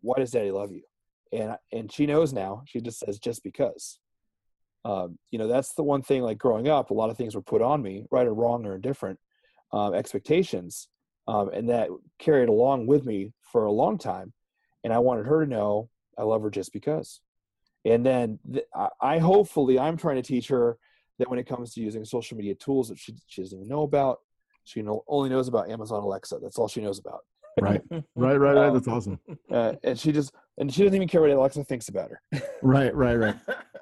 why 0.00 0.18
does 0.18 0.30
daddy 0.30 0.50
love 0.50 0.72
you? 0.72 0.82
And 1.32 1.56
and 1.72 1.92
she 1.92 2.06
knows 2.06 2.32
now. 2.32 2.62
She 2.66 2.80
just 2.80 2.98
says 2.98 3.18
just 3.18 3.44
because. 3.44 4.00
Um, 4.86 5.18
you 5.30 5.38
know 5.38 5.48
that's 5.48 5.72
the 5.72 5.82
one 5.82 6.02
thing 6.02 6.20
like 6.20 6.36
growing 6.36 6.68
up 6.68 6.90
a 6.90 6.94
lot 6.94 7.08
of 7.08 7.16
things 7.16 7.34
were 7.34 7.40
put 7.40 7.62
on 7.62 7.80
me 7.80 8.04
right 8.10 8.26
or 8.26 8.34
wrong 8.34 8.66
or 8.66 8.74
indifferent 8.74 9.18
um, 9.72 9.94
expectations 9.94 10.88
um, 11.26 11.48
and 11.54 11.70
that 11.70 11.88
carried 12.18 12.50
along 12.50 12.86
with 12.86 13.06
me 13.06 13.32
for 13.50 13.64
a 13.64 13.72
long 13.72 13.96
time 13.96 14.34
and 14.84 14.92
i 14.92 14.98
wanted 14.98 15.24
her 15.24 15.42
to 15.42 15.50
know 15.50 15.88
i 16.18 16.22
love 16.22 16.42
her 16.42 16.50
just 16.50 16.70
because. 16.74 17.20
And 17.86 18.04
then 18.04 18.38
th- 18.52 18.66
i 19.00 19.18
hopefully 19.18 19.78
i'm 19.78 19.96
trying 19.96 20.16
to 20.16 20.22
teach 20.22 20.48
her 20.48 20.76
that 21.18 21.28
when 21.28 21.38
it 21.38 21.46
comes 21.46 21.72
to 21.74 21.80
using 21.80 22.04
social 22.04 22.36
media 22.36 22.54
tools 22.54 22.88
that 22.88 22.98
she, 22.98 23.14
she 23.26 23.42
doesn't 23.42 23.58
even 23.58 23.68
know 23.68 23.82
about 23.82 24.18
she 24.64 24.80
know, 24.80 25.04
only 25.08 25.28
knows 25.28 25.48
about 25.48 25.68
amazon 25.70 26.02
alexa. 26.02 26.38
That's 26.42 26.58
all 26.58 26.68
she 26.68 26.80
knows 26.80 26.98
about. 26.98 27.20
Right. 27.60 27.82
Right 28.16 28.36
right 28.36 28.54
right. 28.56 28.72
That's 28.72 28.88
awesome. 28.88 29.20
uh, 29.50 29.74
and 29.84 29.98
she 29.98 30.10
just 30.10 30.32
and 30.58 30.72
she 30.72 30.82
doesn't 30.82 30.96
even 30.96 31.08
care 31.08 31.20
what 31.20 31.30
alexa 31.30 31.64
thinks 31.64 31.88
about 31.88 32.10
her. 32.10 32.20
Right 32.62 32.94
right 32.94 33.16
right. 33.16 33.36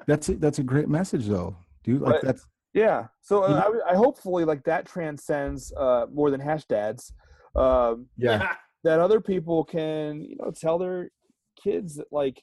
That's 0.07 0.29
a, 0.29 0.35
that's 0.35 0.59
a 0.59 0.63
great 0.63 0.89
message 0.89 1.27
though. 1.27 1.57
Dude 1.85 2.03
like 2.03 2.21
but, 2.21 2.25
that's 2.25 2.47
yeah. 2.75 3.07
So 3.21 3.43
uh, 3.43 3.71
I, 3.87 3.93
I, 3.93 3.97
hopefully 3.97 4.45
like 4.45 4.65
that 4.65 4.87
transcends 4.87 5.73
uh 5.77 6.07
more 6.13 6.31
than 6.31 6.41
hash 6.41 6.65
dads. 6.65 7.13
Um, 7.55 8.07
yeah. 8.17 8.55
That 8.85 8.99
other 8.99 9.21
people 9.21 9.63
can, 9.63 10.25
you 10.25 10.35
know, 10.41 10.51
tell 10.51 10.77
their 10.77 11.13
kids 11.63 11.95
that, 11.95 12.09
like, 12.11 12.43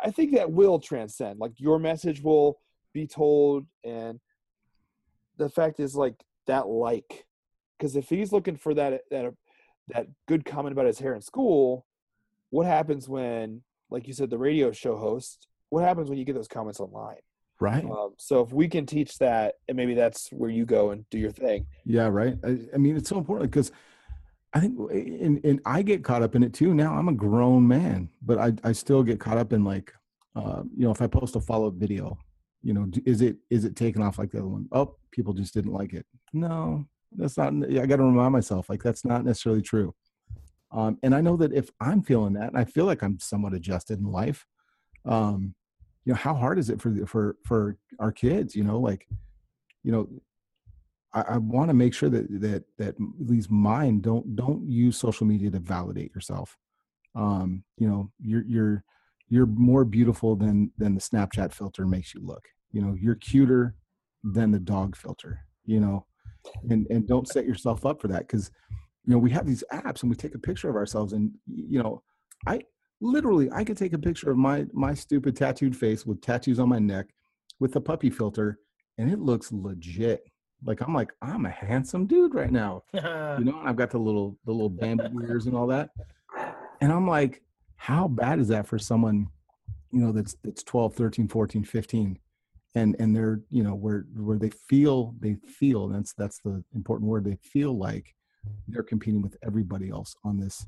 I 0.00 0.12
think 0.12 0.32
that 0.34 0.52
will 0.52 0.78
transcend. 0.78 1.40
Like, 1.40 1.50
your 1.56 1.80
message 1.80 2.22
will 2.22 2.60
be 2.94 3.06
told, 3.06 3.66
and 3.84 4.18
the 5.36 5.50
fact 5.50 5.80
is, 5.80 5.94
like, 5.94 6.14
that 6.46 6.66
like, 6.68 7.26
because 7.76 7.96
if 7.96 8.08
he's 8.08 8.32
looking 8.32 8.56
for 8.56 8.72
that 8.74 9.02
that 9.10 9.34
that 9.88 10.06
good 10.28 10.46
comment 10.46 10.72
about 10.72 10.86
his 10.86 10.98
hair 10.98 11.14
in 11.14 11.20
school, 11.20 11.84
what 12.50 12.66
happens 12.66 13.08
when, 13.08 13.62
like 13.90 14.06
you 14.06 14.14
said, 14.14 14.30
the 14.30 14.38
radio 14.38 14.72
show 14.72 14.96
host? 14.96 15.46
What 15.68 15.84
happens 15.84 16.08
when 16.08 16.18
you 16.18 16.24
get 16.24 16.34
those 16.34 16.48
comments 16.48 16.80
online? 16.80 17.18
Right. 17.60 17.84
Um, 17.84 18.14
so 18.18 18.42
if 18.42 18.52
we 18.52 18.68
can 18.68 18.86
teach 18.86 19.18
that, 19.18 19.54
and 19.68 19.76
maybe 19.76 19.94
that's 19.94 20.28
where 20.30 20.50
you 20.50 20.64
go 20.64 20.90
and 20.90 21.04
do 21.10 21.18
your 21.18 21.30
thing. 21.30 21.66
Yeah. 21.84 22.06
Right. 22.06 22.36
I, 22.44 22.58
I 22.74 22.76
mean, 22.78 22.96
it's 22.96 23.08
so 23.08 23.18
important 23.18 23.50
because 23.50 23.72
I 24.52 24.60
think, 24.60 24.78
and, 24.90 25.44
and 25.44 25.60
I 25.66 25.82
get 25.82 26.04
caught 26.04 26.22
up 26.22 26.34
in 26.34 26.42
it 26.42 26.52
too. 26.52 26.74
Now 26.74 26.94
I'm 26.94 27.08
a 27.08 27.12
grown 27.12 27.66
man, 27.66 28.08
but 28.22 28.38
I, 28.38 28.52
I 28.62 28.72
still 28.72 29.02
get 29.02 29.18
caught 29.18 29.38
up 29.38 29.52
in 29.52 29.64
like, 29.64 29.92
uh, 30.36 30.62
you 30.76 30.84
know, 30.84 30.92
if 30.92 31.02
I 31.02 31.06
post 31.06 31.36
a 31.36 31.40
follow 31.40 31.68
up 31.68 31.74
video, 31.74 32.16
you 32.64 32.72
know, 32.74 32.88
is 33.04 33.20
it, 33.20 33.36
is 33.50 33.64
it 33.64 33.76
taken 33.76 34.02
off 34.02 34.18
like 34.18 34.30
the 34.32 34.38
other 34.38 34.48
one? 34.48 34.66
Oh, 34.72 34.96
people 35.12 35.32
just 35.34 35.54
didn't 35.54 35.72
like 35.72 35.92
it. 35.92 36.06
No, 36.32 36.86
that's 37.12 37.36
not, 37.36 37.52
I 37.52 37.86
got 37.86 37.96
to 37.96 38.04
remind 38.04 38.32
myself, 38.32 38.68
like, 38.68 38.82
that's 38.82 39.04
not 39.04 39.24
necessarily 39.24 39.62
true. 39.62 39.94
Um, 40.72 40.98
and 41.02 41.14
I 41.14 41.20
know 41.20 41.36
that 41.36 41.52
if 41.52 41.70
I'm 41.80 42.02
feeling 42.02 42.32
that, 42.32 42.48
and 42.48 42.58
I 42.58 42.64
feel 42.64 42.86
like 42.86 43.02
I'm 43.02 43.20
somewhat 43.20 43.54
adjusted 43.54 44.00
in 44.00 44.10
life, 44.10 44.46
um, 45.04 45.54
you 46.04 46.12
know, 46.12 46.18
how 46.18 46.34
hard 46.34 46.58
is 46.58 46.70
it 46.70 46.80
for, 46.80 46.90
the, 46.90 47.06
for, 47.06 47.36
for 47.44 47.76
our 48.00 48.10
kids, 48.10 48.56
you 48.56 48.64
know, 48.64 48.80
like, 48.80 49.06
you 49.84 49.92
know, 49.92 50.08
I, 51.14 51.34
I 51.34 51.38
want 51.38 51.68
to 51.70 51.74
make 51.74 51.94
sure 51.94 52.10
that 52.10 52.26
that 52.40 52.64
that 52.78 52.88
at 52.88 53.26
least 53.30 53.50
mine 53.50 54.00
don't 54.00 54.34
don't 54.34 54.68
use 54.68 54.96
social 54.96 55.26
media 55.26 55.50
to 55.50 55.60
validate 55.60 56.12
yourself. 56.14 56.56
Um, 57.14 57.64
you 57.78 57.88
know, 57.88 58.10
you're 58.20 58.44
you're 58.46 58.84
you're 59.28 59.46
more 59.46 59.84
beautiful 59.84 60.36
than 60.36 60.72
than 60.76 60.94
the 60.94 61.00
Snapchat 61.00 61.52
filter 61.52 61.86
makes 61.86 62.14
you 62.14 62.20
look. 62.24 62.48
You 62.74 62.82
know, 62.82 62.96
you're 63.00 63.14
cuter 63.14 63.74
than 64.22 64.50
the 64.50 64.58
dog 64.58 64.96
filter. 64.96 65.40
You 65.64 65.80
know, 65.80 66.06
and 66.68 66.86
and 66.90 67.06
don't 67.06 67.28
set 67.28 67.46
yourself 67.46 67.86
up 67.86 68.00
for 68.00 68.08
that 68.08 68.26
because 68.26 68.50
you 69.04 69.12
know 69.12 69.18
we 69.18 69.30
have 69.30 69.46
these 69.46 69.64
apps 69.72 70.02
and 70.02 70.10
we 70.10 70.16
take 70.16 70.34
a 70.34 70.38
picture 70.38 70.68
of 70.68 70.76
ourselves 70.76 71.12
and 71.12 71.30
you 71.46 71.82
know 71.82 72.02
I 72.46 72.60
literally 73.00 73.50
I 73.50 73.64
could 73.64 73.78
take 73.78 73.92
a 73.92 73.98
picture 73.98 74.30
of 74.30 74.36
my 74.36 74.66
my 74.72 74.94
stupid 74.94 75.36
tattooed 75.36 75.76
face 75.76 76.04
with 76.04 76.20
tattoos 76.20 76.58
on 76.58 76.68
my 76.68 76.78
neck 76.78 77.06
with 77.60 77.76
a 77.76 77.80
puppy 77.80 78.10
filter 78.10 78.58
and 78.98 79.10
it 79.10 79.20
looks 79.20 79.52
legit 79.52 80.24
like 80.64 80.80
I'm 80.80 80.94
like 80.94 81.12
I'm 81.22 81.46
a 81.46 81.50
handsome 81.50 82.06
dude 82.06 82.34
right 82.34 82.50
now, 82.50 82.82
you 82.92 83.00
know. 83.00 83.60
I've 83.64 83.76
got 83.76 83.90
the 83.90 83.98
little 83.98 84.38
the 84.44 84.52
little 84.52 84.70
bamboo 84.70 85.26
ears 85.28 85.46
and 85.46 85.56
all 85.56 85.66
that, 85.68 85.90
and 86.80 86.92
I'm 86.92 87.06
like, 87.06 87.42
how 87.76 88.08
bad 88.08 88.38
is 88.38 88.48
that 88.48 88.66
for 88.66 88.78
someone, 88.78 89.28
you 89.92 90.00
know, 90.00 90.12
that's 90.12 90.36
that's 90.42 90.62
12, 90.62 90.94
13, 90.94 91.28
14, 91.28 91.64
15, 91.64 92.18
and 92.74 92.96
and 92.98 93.14
they're 93.14 93.40
you 93.50 93.62
know 93.62 93.74
where 93.74 94.06
where 94.14 94.38
they 94.38 94.50
feel 94.50 95.14
they 95.20 95.34
feel 95.34 95.88
that's 95.88 96.12
that's 96.14 96.38
the 96.40 96.62
important 96.74 97.08
word 97.08 97.24
they 97.24 97.36
feel 97.42 97.76
like 97.76 98.14
they're 98.68 98.82
competing 98.82 99.22
with 99.22 99.36
everybody 99.42 99.90
else 99.90 100.14
on 100.24 100.38
this 100.38 100.66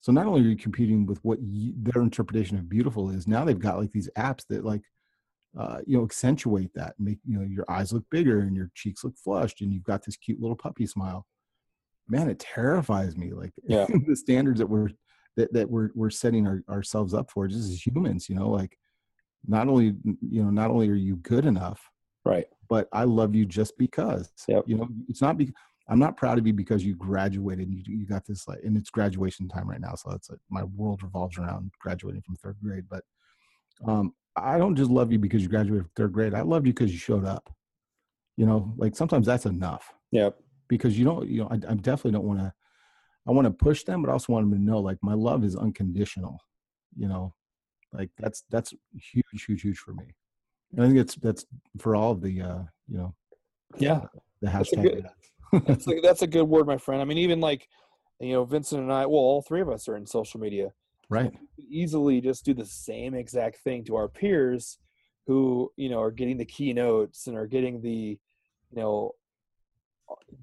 so 0.00 0.12
not 0.12 0.26
only 0.26 0.40
are 0.40 0.44
you 0.44 0.56
competing 0.56 1.06
with 1.06 1.18
what 1.24 1.40
you, 1.42 1.72
their 1.76 2.02
interpretation 2.02 2.58
of 2.58 2.68
beautiful 2.68 3.10
is 3.10 3.26
now 3.26 3.44
they've 3.44 3.58
got 3.58 3.78
like 3.78 3.92
these 3.92 4.10
apps 4.16 4.44
that 4.48 4.64
like 4.64 4.82
uh, 5.58 5.78
you 5.86 5.96
know 5.96 6.04
accentuate 6.04 6.70
that 6.74 6.94
make 6.98 7.18
you 7.24 7.38
know 7.38 7.44
your 7.44 7.64
eyes 7.70 7.92
look 7.92 8.04
bigger 8.10 8.40
and 8.40 8.56
your 8.56 8.70
cheeks 8.74 9.04
look 9.04 9.16
flushed 9.16 9.60
and 9.60 9.72
you've 9.72 9.84
got 9.84 10.04
this 10.04 10.16
cute 10.16 10.40
little 10.40 10.56
puppy 10.56 10.86
smile 10.86 11.26
man 12.08 12.28
it 12.28 12.38
terrifies 12.38 13.16
me 13.16 13.32
like 13.32 13.52
yeah. 13.68 13.86
the 14.06 14.16
standards 14.16 14.58
that 14.58 14.66
we're 14.66 14.90
that, 15.36 15.52
that 15.52 15.70
we're 15.70 15.90
we're 15.94 16.10
setting 16.10 16.46
our, 16.46 16.62
ourselves 16.68 17.14
up 17.14 17.30
for 17.30 17.48
just 17.48 17.70
as 17.70 17.86
humans 17.86 18.28
you 18.28 18.34
know 18.34 18.50
like 18.50 18.76
not 19.46 19.68
only 19.68 19.94
you 20.20 20.42
know 20.42 20.50
not 20.50 20.70
only 20.70 20.88
are 20.88 20.94
you 20.94 21.16
good 21.16 21.44
enough 21.44 21.90
right 22.24 22.46
but 22.68 22.88
i 22.92 23.04
love 23.04 23.34
you 23.34 23.44
just 23.44 23.76
because 23.78 24.32
yep. 24.48 24.64
you 24.66 24.76
know 24.76 24.88
it's 25.08 25.22
not 25.22 25.36
be 25.36 25.52
i'm 25.88 25.98
not 25.98 26.16
proud 26.16 26.38
of 26.38 26.46
you 26.46 26.52
because 26.52 26.84
you 26.84 26.94
graduated 26.94 27.68
and 27.68 27.76
you, 27.76 27.82
you 27.86 28.06
got 28.06 28.24
this 28.26 28.48
like 28.48 28.58
and 28.64 28.76
it's 28.76 28.90
graduation 28.90 29.48
time 29.48 29.68
right 29.68 29.80
now 29.80 29.94
so 29.94 30.10
that's 30.10 30.30
like 30.30 30.40
my 30.50 30.64
world 30.64 31.02
revolves 31.02 31.38
around 31.38 31.70
graduating 31.80 32.22
from 32.22 32.36
third 32.36 32.56
grade 32.62 32.84
but 32.88 33.02
um 33.86 34.12
I 34.36 34.58
don't 34.58 34.76
just 34.76 34.90
love 34.90 35.10
you 35.10 35.18
because 35.18 35.42
you 35.42 35.48
graduated 35.48 35.84
from 35.84 35.92
third 35.96 36.12
grade. 36.12 36.34
I 36.34 36.42
loved 36.42 36.66
you 36.66 36.72
because 36.72 36.92
you 36.92 36.98
showed 36.98 37.24
up. 37.24 37.50
You 38.36 38.44
know, 38.44 38.74
like 38.76 38.94
sometimes 38.94 39.26
that's 39.26 39.46
enough. 39.46 39.92
Yep. 40.12 40.36
Because 40.68 40.98
you 40.98 41.04
don't, 41.04 41.26
you 41.26 41.40
know, 41.40 41.48
I, 41.50 41.54
I 41.54 41.74
definitely 41.74 42.12
don't 42.12 42.26
want 42.26 42.40
to. 42.40 42.52
I 43.26 43.32
want 43.32 43.46
to 43.46 43.50
push 43.50 43.82
them, 43.82 44.02
but 44.02 44.08
I 44.08 44.12
also 44.12 44.32
want 44.32 44.48
them 44.48 44.56
to 44.56 44.64
know, 44.64 44.78
like, 44.78 44.98
my 45.02 45.14
love 45.14 45.42
is 45.42 45.56
unconditional. 45.56 46.38
You 46.96 47.08
know, 47.08 47.34
like 47.96 48.10
that's 48.18 48.44
that's 48.50 48.74
huge, 48.94 49.44
huge, 49.46 49.62
huge 49.62 49.78
for 49.78 49.92
me. 49.92 50.14
And 50.72 50.84
I 50.84 50.86
think 50.86 50.98
it's 50.98 51.14
that's 51.16 51.46
for 51.78 51.96
all 51.96 52.12
of 52.12 52.20
the, 52.20 52.42
uh, 52.42 52.62
you 52.88 52.98
know, 52.98 53.14
yeah, 53.78 54.02
the 54.40 54.48
hashtag. 54.48 54.52
That's 54.52 54.72
a, 54.72 54.76
good, 54.76 55.06
that's, 55.66 55.88
a, 55.88 56.00
that's 56.02 56.22
a 56.22 56.26
good 56.26 56.44
word, 56.44 56.66
my 56.66 56.76
friend. 56.76 57.00
I 57.00 57.04
mean, 57.04 57.18
even 57.18 57.40
like, 57.40 57.68
you 58.20 58.32
know, 58.32 58.44
Vincent 58.44 58.82
and 58.82 58.92
I, 58.92 59.06
well, 59.06 59.20
all 59.20 59.42
three 59.42 59.60
of 59.60 59.68
us 59.68 59.88
are 59.88 59.96
in 59.96 60.06
social 60.06 60.40
media 60.40 60.72
right 61.08 61.32
easily 61.68 62.20
just 62.20 62.44
do 62.44 62.54
the 62.54 62.66
same 62.66 63.14
exact 63.14 63.58
thing 63.58 63.84
to 63.84 63.96
our 63.96 64.08
peers 64.08 64.78
who 65.26 65.70
you 65.76 65.88
know 65.88 66.00
are 66.00 66.10
getting 66.10 66.36
the 66.36 66.44
keynotes 66.44 67.26
and 67.26 67.36
are 67.36 67.46
getting 67.46 67.80
the 67.80 68.18
you 68.70 68.76
know 68.76 69.12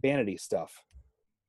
vanity 0.01 0.37
stuff 0.37 0.83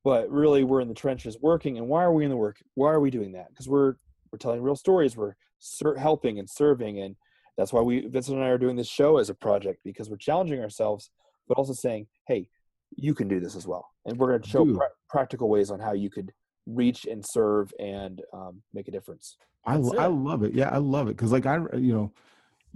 but 0.03 0.31
really 0.31 0.65
we're 0.65 0.81
in 0.81 0.89
the 0.89 0.95
trenches 0.95 1.39
working 1.41 1.79
and 1.79 1.89
why 1.89 2.03
are 2.03 2.13
we 2.13 2.25
in 2.25 2.31
the 2.31 2.37
work 2.37 2.59
why 2.75 2.91
are 2.91 3.01
we 3.01 3.11
doing 3.11 3.33
that 3.33 3.49
because 3.51 3.69
we're 3.69 3.95
we're 4.31 4.39
telling 4.39 4.63
real 4.63 4.77
stories 4.77 5.17
we're 5.17 5.35
ser- 5.65 5.97
helping 5.97 6.39
and 6.39 6.49
serving 6.49 7.01
and 7.01 7.17
that's 7.57 7.73
why 7.73 7.81
we 7.81 8.07
vincent 8.07 8.37
and 8.37 8.45
i 8.45 8.49
are 8.49 8.59
doing 8.59 8.77
this 8.77 8.89
show 8.89 9.19
as 9.19 9.31
a 9.31 9.35
project 9.35 9.81
because 9.85 10.11
we're 10.11 10.17
challenging 10.17 10.61
ourselves 10.61 11.11
but 11.49 11.59
also 11.59 11.73
saying 11.73 12.07
hey 12.29 12.49
you 12.97 13.15
can 13.15 13.29
do 13.29 13.41
this 13.41 13.57
as 13.57 13.67
well 13.67 13.89
and 14.07 14.19
we're 14.19 14.29
going 14.29 14.43
to 14.43 14.49
show 14.49 14.65
pra- 14.65 14.89
practical 15.09 15.49
ways 15.49 15.71
on 15.71 15.81
how 15.81 15.93
you 15.93 16.11
could 16.11 16.33
reach 16.67 17.07
and 17.07 17.25
serve 17.25 17.73
and 17.79 18.23
um, 18.33 18.63
make 18.73 18.89
a 18.89 18.91
difference. 18.91 19.37
I, 19.67 19.75
I 19.75 20.07
love 20.07 20.43
it. 20.43 20.53
Yeah, 20.53 20.69
I 20.69 20.79
love 20.79 21.09
it 21.09 21.17
because 21.17 21.33
like 21.33 21.47
I 21.47 21.57
you 21.77 21.95
know. 21.95 22.13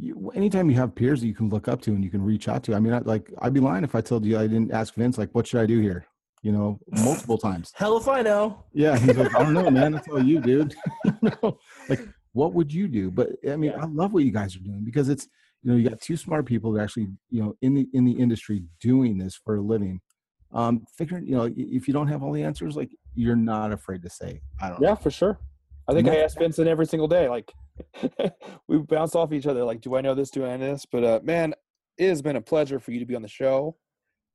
You, 0.00 0.30
anytime 0.32 0.70
you 0.70 0.76
have 0.76 0.94
peers 0.94 1.22
that 1.22 1.26
you 1.26 1.34
can 1.34 1.48
look 1.48 1.66
up 1.66 1.82
to 1.82 1.90
and 1.90 2.04
you 2.04 2.10
can 2.10 2.22
reach 2.22 2.46
out 2.46 2.62
to, 2.62 2.74
I 2.76 2.78
mean, 2.78 2.92
I, 2.92 2.98
like 3.00 3.32
I'd 3.42 3.52
be 3.52 3.58
lying 3.58 3.82
if 3.82 3.96
I 3.96 4.00
told 4.00 4.24
you 4.24 4.38
I 4.38 4.46
didn't 4.46 4.70
ask 4.70 4.94
Vince 4.94 5.18
like, 5.18 5.28
what 5.32 5.44
should 5.44 5.60
I 5.60 5.66
do 5.66 5.80
here? 5.80 6.06
You 6.40 6.52
know, 6.52 6.78
multiple 7.02 7.36
times. 7.36 7.72
Hell 7.74 7.96
if 7.96 8.06
I 8.06 8.22
know. 8.22 8.62
Yeah, 8.72 8.96
he's 8.96 9.16
like, 9.16 9.34
I 9.34 9.42
don't 9.42 9.54
know, 9.54 9.68
man. 9.68 9.90
That's 9.90 10.06
all 10.06 10.22
you, 10.22 10.40
dude. 10.40 10.76
you 11.04 11.30
know, 11.42 11.58
like, 11.88 11.98
what 12.32 12.54
would 12.54 12.72
you 12.72 12.88
do? 12.88 13.10
But 13.10 13.30
I 13.48 13.56
mean, 13.56 13.72
yeah. 13.72 13.82
I 13.82 13.86
love 13.86 14.12
what 14.12 14.24
you 14.24 14.32
guys 14.32 14.54
are 14.56 14.60
doing 14.60 14.82
because 14.84 15.08
it's 15.08 15.28
you 15.62 15.70
know 15.70 15.76
you 15.76 15.88
got 15.88 16.00
two 16.00 16.16
smart 16.16 16.46
people 16.46 16.72
that 16.72 16.82
actually 16.82 17.08
you 17.30 17.42
know 17.42 17.54
in 17.62 17.74
the 17.74 17.86
in 17.92 18.04
the 18.04 18.12
industry 18.12 18.62
doing 18.80 19.18
this 19.18 19.34
for 19.34 19.56
a 19.56 19.60
living 19.60 20.00
um 20.52 20.84
figuring 20.96 21.26
you 21.26 21.36
know 21.36 21.52
if 21.56 21.86
you 21.86 21.94
don't 21.94 22.08
have 22.08 22.22
all 22.22 22.32
the 22.32 22.42
answers 22.42 22.76
like 22.76 22.90
you're 23.14 23.36
not 23.36 23.72
afraid 23.72 24.02
to 24.02 24.08
say 24.08 24.40
i 24.60 24.68
don't 24.68 24.80
yeah 24.80 24.90
know. 24.90 24.96
for 24.96 25.10
sure 25.10 25.38
i 25.88 25.92
think 25.92 26.08
i 26.08 26.16
ask 26.16 26.38
vincent 26.38 26.68
every 26.68 26.86
single 26.86 27.08
day 27.08 27.28
like 27.28 27.52
we 28.68 28.78
bounce 28.78 29.14
off 29.14 29.32
each 29.32 29.46
other 29.46 29.64
like 29.64 29.80
do 29.80 29.96
i 29.96 30.00
know 30.00 30.14
this 30.14 30.30
do 30.30 30.44
i 30.44 30.56
know 30.56 30.72
this 30.72 30.86
but 30.90 31.04
uh 31.04 31.20
man 31.22 31.52
it 31.98 32.08
has 32.08 32.22
been 32.22 32.36
a 32.36 32.40
pleasure 32.40 32.78
for 32.78 32.92
you 32.92 33.00
to 33.00 33.06
be 33.06 33.14
on 33.14 33.22
the 33.22 33.28
show 33.28 33.76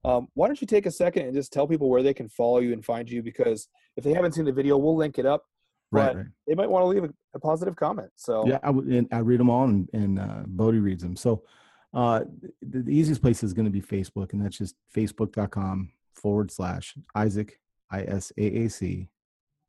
um, 0.06 0.28
why 0.34 0.48
don't 0.48 0.60
you 0.60 0.68
take 0.68 0.86
a 0.86 0.92
second 0.92 1.28
and 1.28 1.34
just 1.34 1.54
tell 1.54 1.66
people 1.66 1.90
where 1.90 2.04
they 2.04 2.14
can 2.14 2.28
follow 2.28 2.60
you 2.60 2.74
and 2.74 2.84
find 2.84 3.10
you 3.10 3.24
because 3.24 3.70
if 3.96 4.04
they 4.04 4.14
haven't 4.14 4.34
seen 4.34 4.44
the 4.44 4.52
video 4.52 4.78
we'll 4.78 4.98
link 4.98 5.18
it 5.18 5.26
up 5.26 5.46
but 5.94 6.16
right. 6.16 6.26
they 6.48 6.56
might 6.56 6.70
want 6.70 6.84
to 6.84 6.88
leave 6.88 7.04
a, 7.04 7.14
a, 7.36 7.40
positive 7.40 7.76
comment. 7.76 8.10
So 8.16 8.48
yeah, 8.48 8.60
I 8.64 8.70
would, 8.70 8.86
and 8.88 9.08
I 9.12 9.20
read 9.20 9.40
them 9.40 9.50
all, 9.50 9.66
and, 9.66 9.90
and 9.94 10.20
uh, 10.20 10.44
Bodie 10.48 10.80
reads 10.80 11.04
them. 11.04 11.16
So 11.16 11.44
uh, 11.94 12.22
the, 12.62 12.82
the 12.82 12.92
easiest 12.92 13.22
place 13.22 13.44
is 13.44 13.54
going 13.54 13.66
to 13.66 13.72
be 13.72 13.82
Facebook, 13.82 14.34
and 14.34 14.44
that's 14.44 14.58
just 14.58 14.76
facebook.com 14.96 15.92
forward 16.14 16.52
slash 16.52 16.96
Isaac 17.16 17.60
I 17.92 18.04
S 18.04 18.32
A 18.38 18.44
A 18.66 18.70
C 18.70 19.10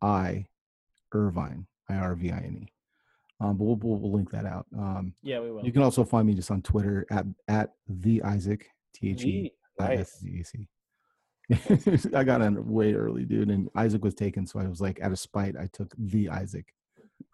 I 0.01 0.47
Irvine 1.13 1.67
I 1.89 1.97
R 1.97 2.15
V 2.15 2.33
I 2.33 2.39
N 2.39 2.59
E. 2.63 2.73
Um, 3.41 3.57
but 3.57 3.65
we'll, 3.65 3.77
we'll, 3.77 3.99
we'll, 3.99 4.13
link 4.13 4.31
that 4.31 4.47
out. 4.47 4.67
Um, 4.77 5.13
yeah, 5.23 5.41
we 5.41 5.51
will. 5.51 5.65
You 5.65 5.73
can 5.73 5.83
also 5.83 6.05
find 6.05 6.27
me 6.27 6.35
just 6.35 6.51
on 6.51 6.63
Twitter 6.63 7.07
at 7.11 7.27
at 7.49 7.73
the 7.89 8.23
Isaac 8.23 8.67
T 8.95 9.11
H 9.11 9.25
E 9.25 9.53
I 9.79 9.97
S 9.97 10.25
A 10.25 10.43
C. 10.43 10.69
I 12.15 12.25
got 12.25 12.41
in 12.43 12.71
way 12.71 12.95
early, 12.95 13.25
dude, 13.25 13.51
and 13.51 13.69
Isaac 13.75 14.03
was 14.03 14.15
taken, 14.15 14.47
so 14.47 14.61
I 14.61 14.67
was 14.67 14.81
like, 14.81 15.01
out 15.01 15.13
of 15.13 15.19
spite, 15.19 15.57
I 15.57 15.69
took 15.73 15.93
the 15.99 16.29
Isaac. 16.31 16.73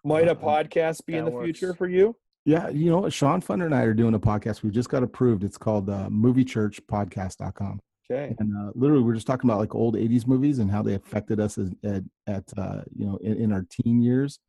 Might 0.03 0.27
a 0.27 0.31
um, 0.31 0.37
podcast 0.37 1.05
be 1.05 1.15
in 1.15 1.25
the 1.25 1.31
works. 1.31 1.45
future 1.45 1.73
for 1.73 1.87
you? 1.87 2.15
Yeah, 2.43 2.69
you 2.69 2.89
know, 2.89 3.07
Sean 3.09 3.41
Funder 3.41 3.65
and 3.65 3.75
I 3.75 3.83
are 3.83 3.93
doing 3.93 4.15
a 4.15 4.19
podcast. 4.19 4.63
We 4.63 4.71
just 4.71 4.89
got 4.89 5.03
approved. 5.03 5.43
It's 5.43 5.57
called 5.57 5.89
uh, 5.89 6.09
MovieChurchPodcast.com. 6.09 7.79
Okay. 8.11 8.35
And 8.39 8.57
uh, 8.57 8.71
literally, 8.73 9.03
we're 9.03 9.13
just 9.13 9.27
talking 9.27 9.49
about 9.49 9.59
like 9.59 9.75
old 9.75 9.95
'80s 9.95 10.27
movies 10.27 10.59
and 10.59 10.69
how 10.69 10.81
they 10.81 10.95
affected 10.95 11.39
us 11.39 11.57
as, 11.57 11.71
at, 11.83 12.03
at 12.27 12.43
uh, 12.57 12.81
you 12.93 13.05
know 13.05 13.17
in, 13.17 13.37
in, 13.37 13.53
our 13.53 13.65
teen 13.69 14.01
years, 14.01 14.39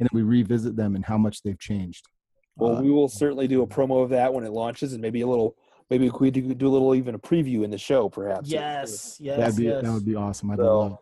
and 0.00 0.08
we 0.12 0.22
revisit 0.22 0.74
them 0.74 0.96
and 0.96 1.04
how 1.04 1.18
much 1.18 1.42
they've 1.42 1.58
changed. 1.58 2.06
Well, 2.56 2.76
uh, 2.76 2.82
we 2.82 2.90
will 2.90 3.08
certainly 3.08 3.46
do 3.46 3.62
a 3.62 3.66
promo 3.66 4.02
of 4.02 4.10
that 4.10 4.32
when 4.32 4.44
it 4.44 4.52
launches, 4.52 4.94
and 4.94 5.02
maybe 5.02 5.20
a 5.20 5.26
little 5.26 5.54
maybe 5.90 6.08
we 6.08 6.30
could 6.30 6.58
do 6.58 6.68
a 6.68 6.68
little 6.68 6.94
even 6.94 7.14
a 7.14 7.18
preview 7.18 7.64
in 7.64 7.70
the 7.70 7.78
show, 7.78 8.08
perhaps. 8.08 8.48
Yes, 8.48 9.16
yes, 9.20 9.38
that'd 9.38 9.56
be 9.56 9.64
yes. 9.64 9.82
that 9.82 9.92
would 9.92 10.06
be 10.06 10.14
awesome. 10.14 10.50
I'd 10.50 10.58
so, 10.58 10.78
love. 10.80 10.98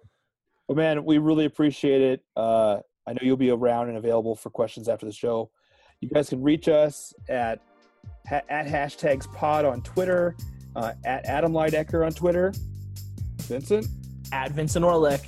Well, 0.68 0.76
man, 0.76 1.04
we 1.04 1.18
really 1.18 1.44
appreciate 1.44 2.00
it. 2.00 2.24
Uh, 2.36 2.78
I 3.06 3.12
know 3.12 3.20
you'll 3.22 3.36
be 3.36 3.50
around 3.50 3.88
and 3.88 3.98
available 3.98 4.36
for 4.36 4.50
questions 4.50 4.88
after 4.88 5.06
the 5.06 5.12
show. 5.12 5.50
You 6.00 6.08
guys 6.08 6.28
can 6.28 6.42
reach 6.42 6.68
us 6.68 7.12
at 7.28 7.60
at 8.28 8.66
hashtags 8.66 9.32
pod 9.32 9.64
on 9.64 9.82
Twitter, 9.82 10.36
uh, 10.76 10.92
at 11.04 11.24
Adam 11.26 11.52
Lydecker 11.52 12.04
on 12.04 12.12
Twitter, 12.12 12.52
Vincent 13.42 13.86
at 14.32 14.52
Vincent 14.52 14.84
Orlick, 14.84 15.24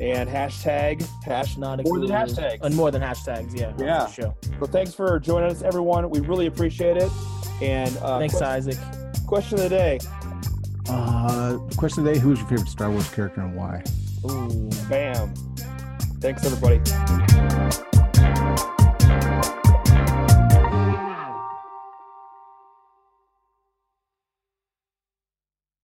and 0.00 0.28
hashtag 0.28 1.06
hash 1.24 1.56
not 1.56 1.82
more 1.84 1.98
than 1.98 2.08
hashtags 2.08 2.58
and 2.62 2.74
more 2.74 2.90
than 2.90 3.02
hashtags. 3.02 3.58
Yeah, 3.58 3.72
yeah. 3.78 4.06
Show. 4.08 4.36
So 4.58 4.66
thanks 4.66 4.94
for 4.94 5.18
joining 5.18 5.50
us, 5.50 5.62
everyone. 5.62 6.08
We 6.10 6.20
really 6.20 6.46
appreciate 6.46 6.96
it. 6.96 7.10
And 7.62 7.96
uh, 7.98 8.18
thanks, 8.18 8.36
question, 8.36 8.70
Isaac. 8.70 9.26
Question 9.26 9.58
of 9.58 9.64
the 9.64 9.68
day. 9.68 9.98
Uh, 10.88 11.58
question 11.76 12.00
of 12.00 12.06
the 12.06 12.14
day: 12.14 12.18
Who 12.18 12.32
is 12.32 12.38
your 12.38 12.48
favorite 12.48 12.68
Star 12.68 12.90
Wars 12.90 13.08
character 13.10 13.40
and 13.42 13.54
why? 13.54 13.82
Ooh, 14.24 14.70
bam! 14.88 15.34
Thanks, 16.20 16.44
everybody. 16.44 16.80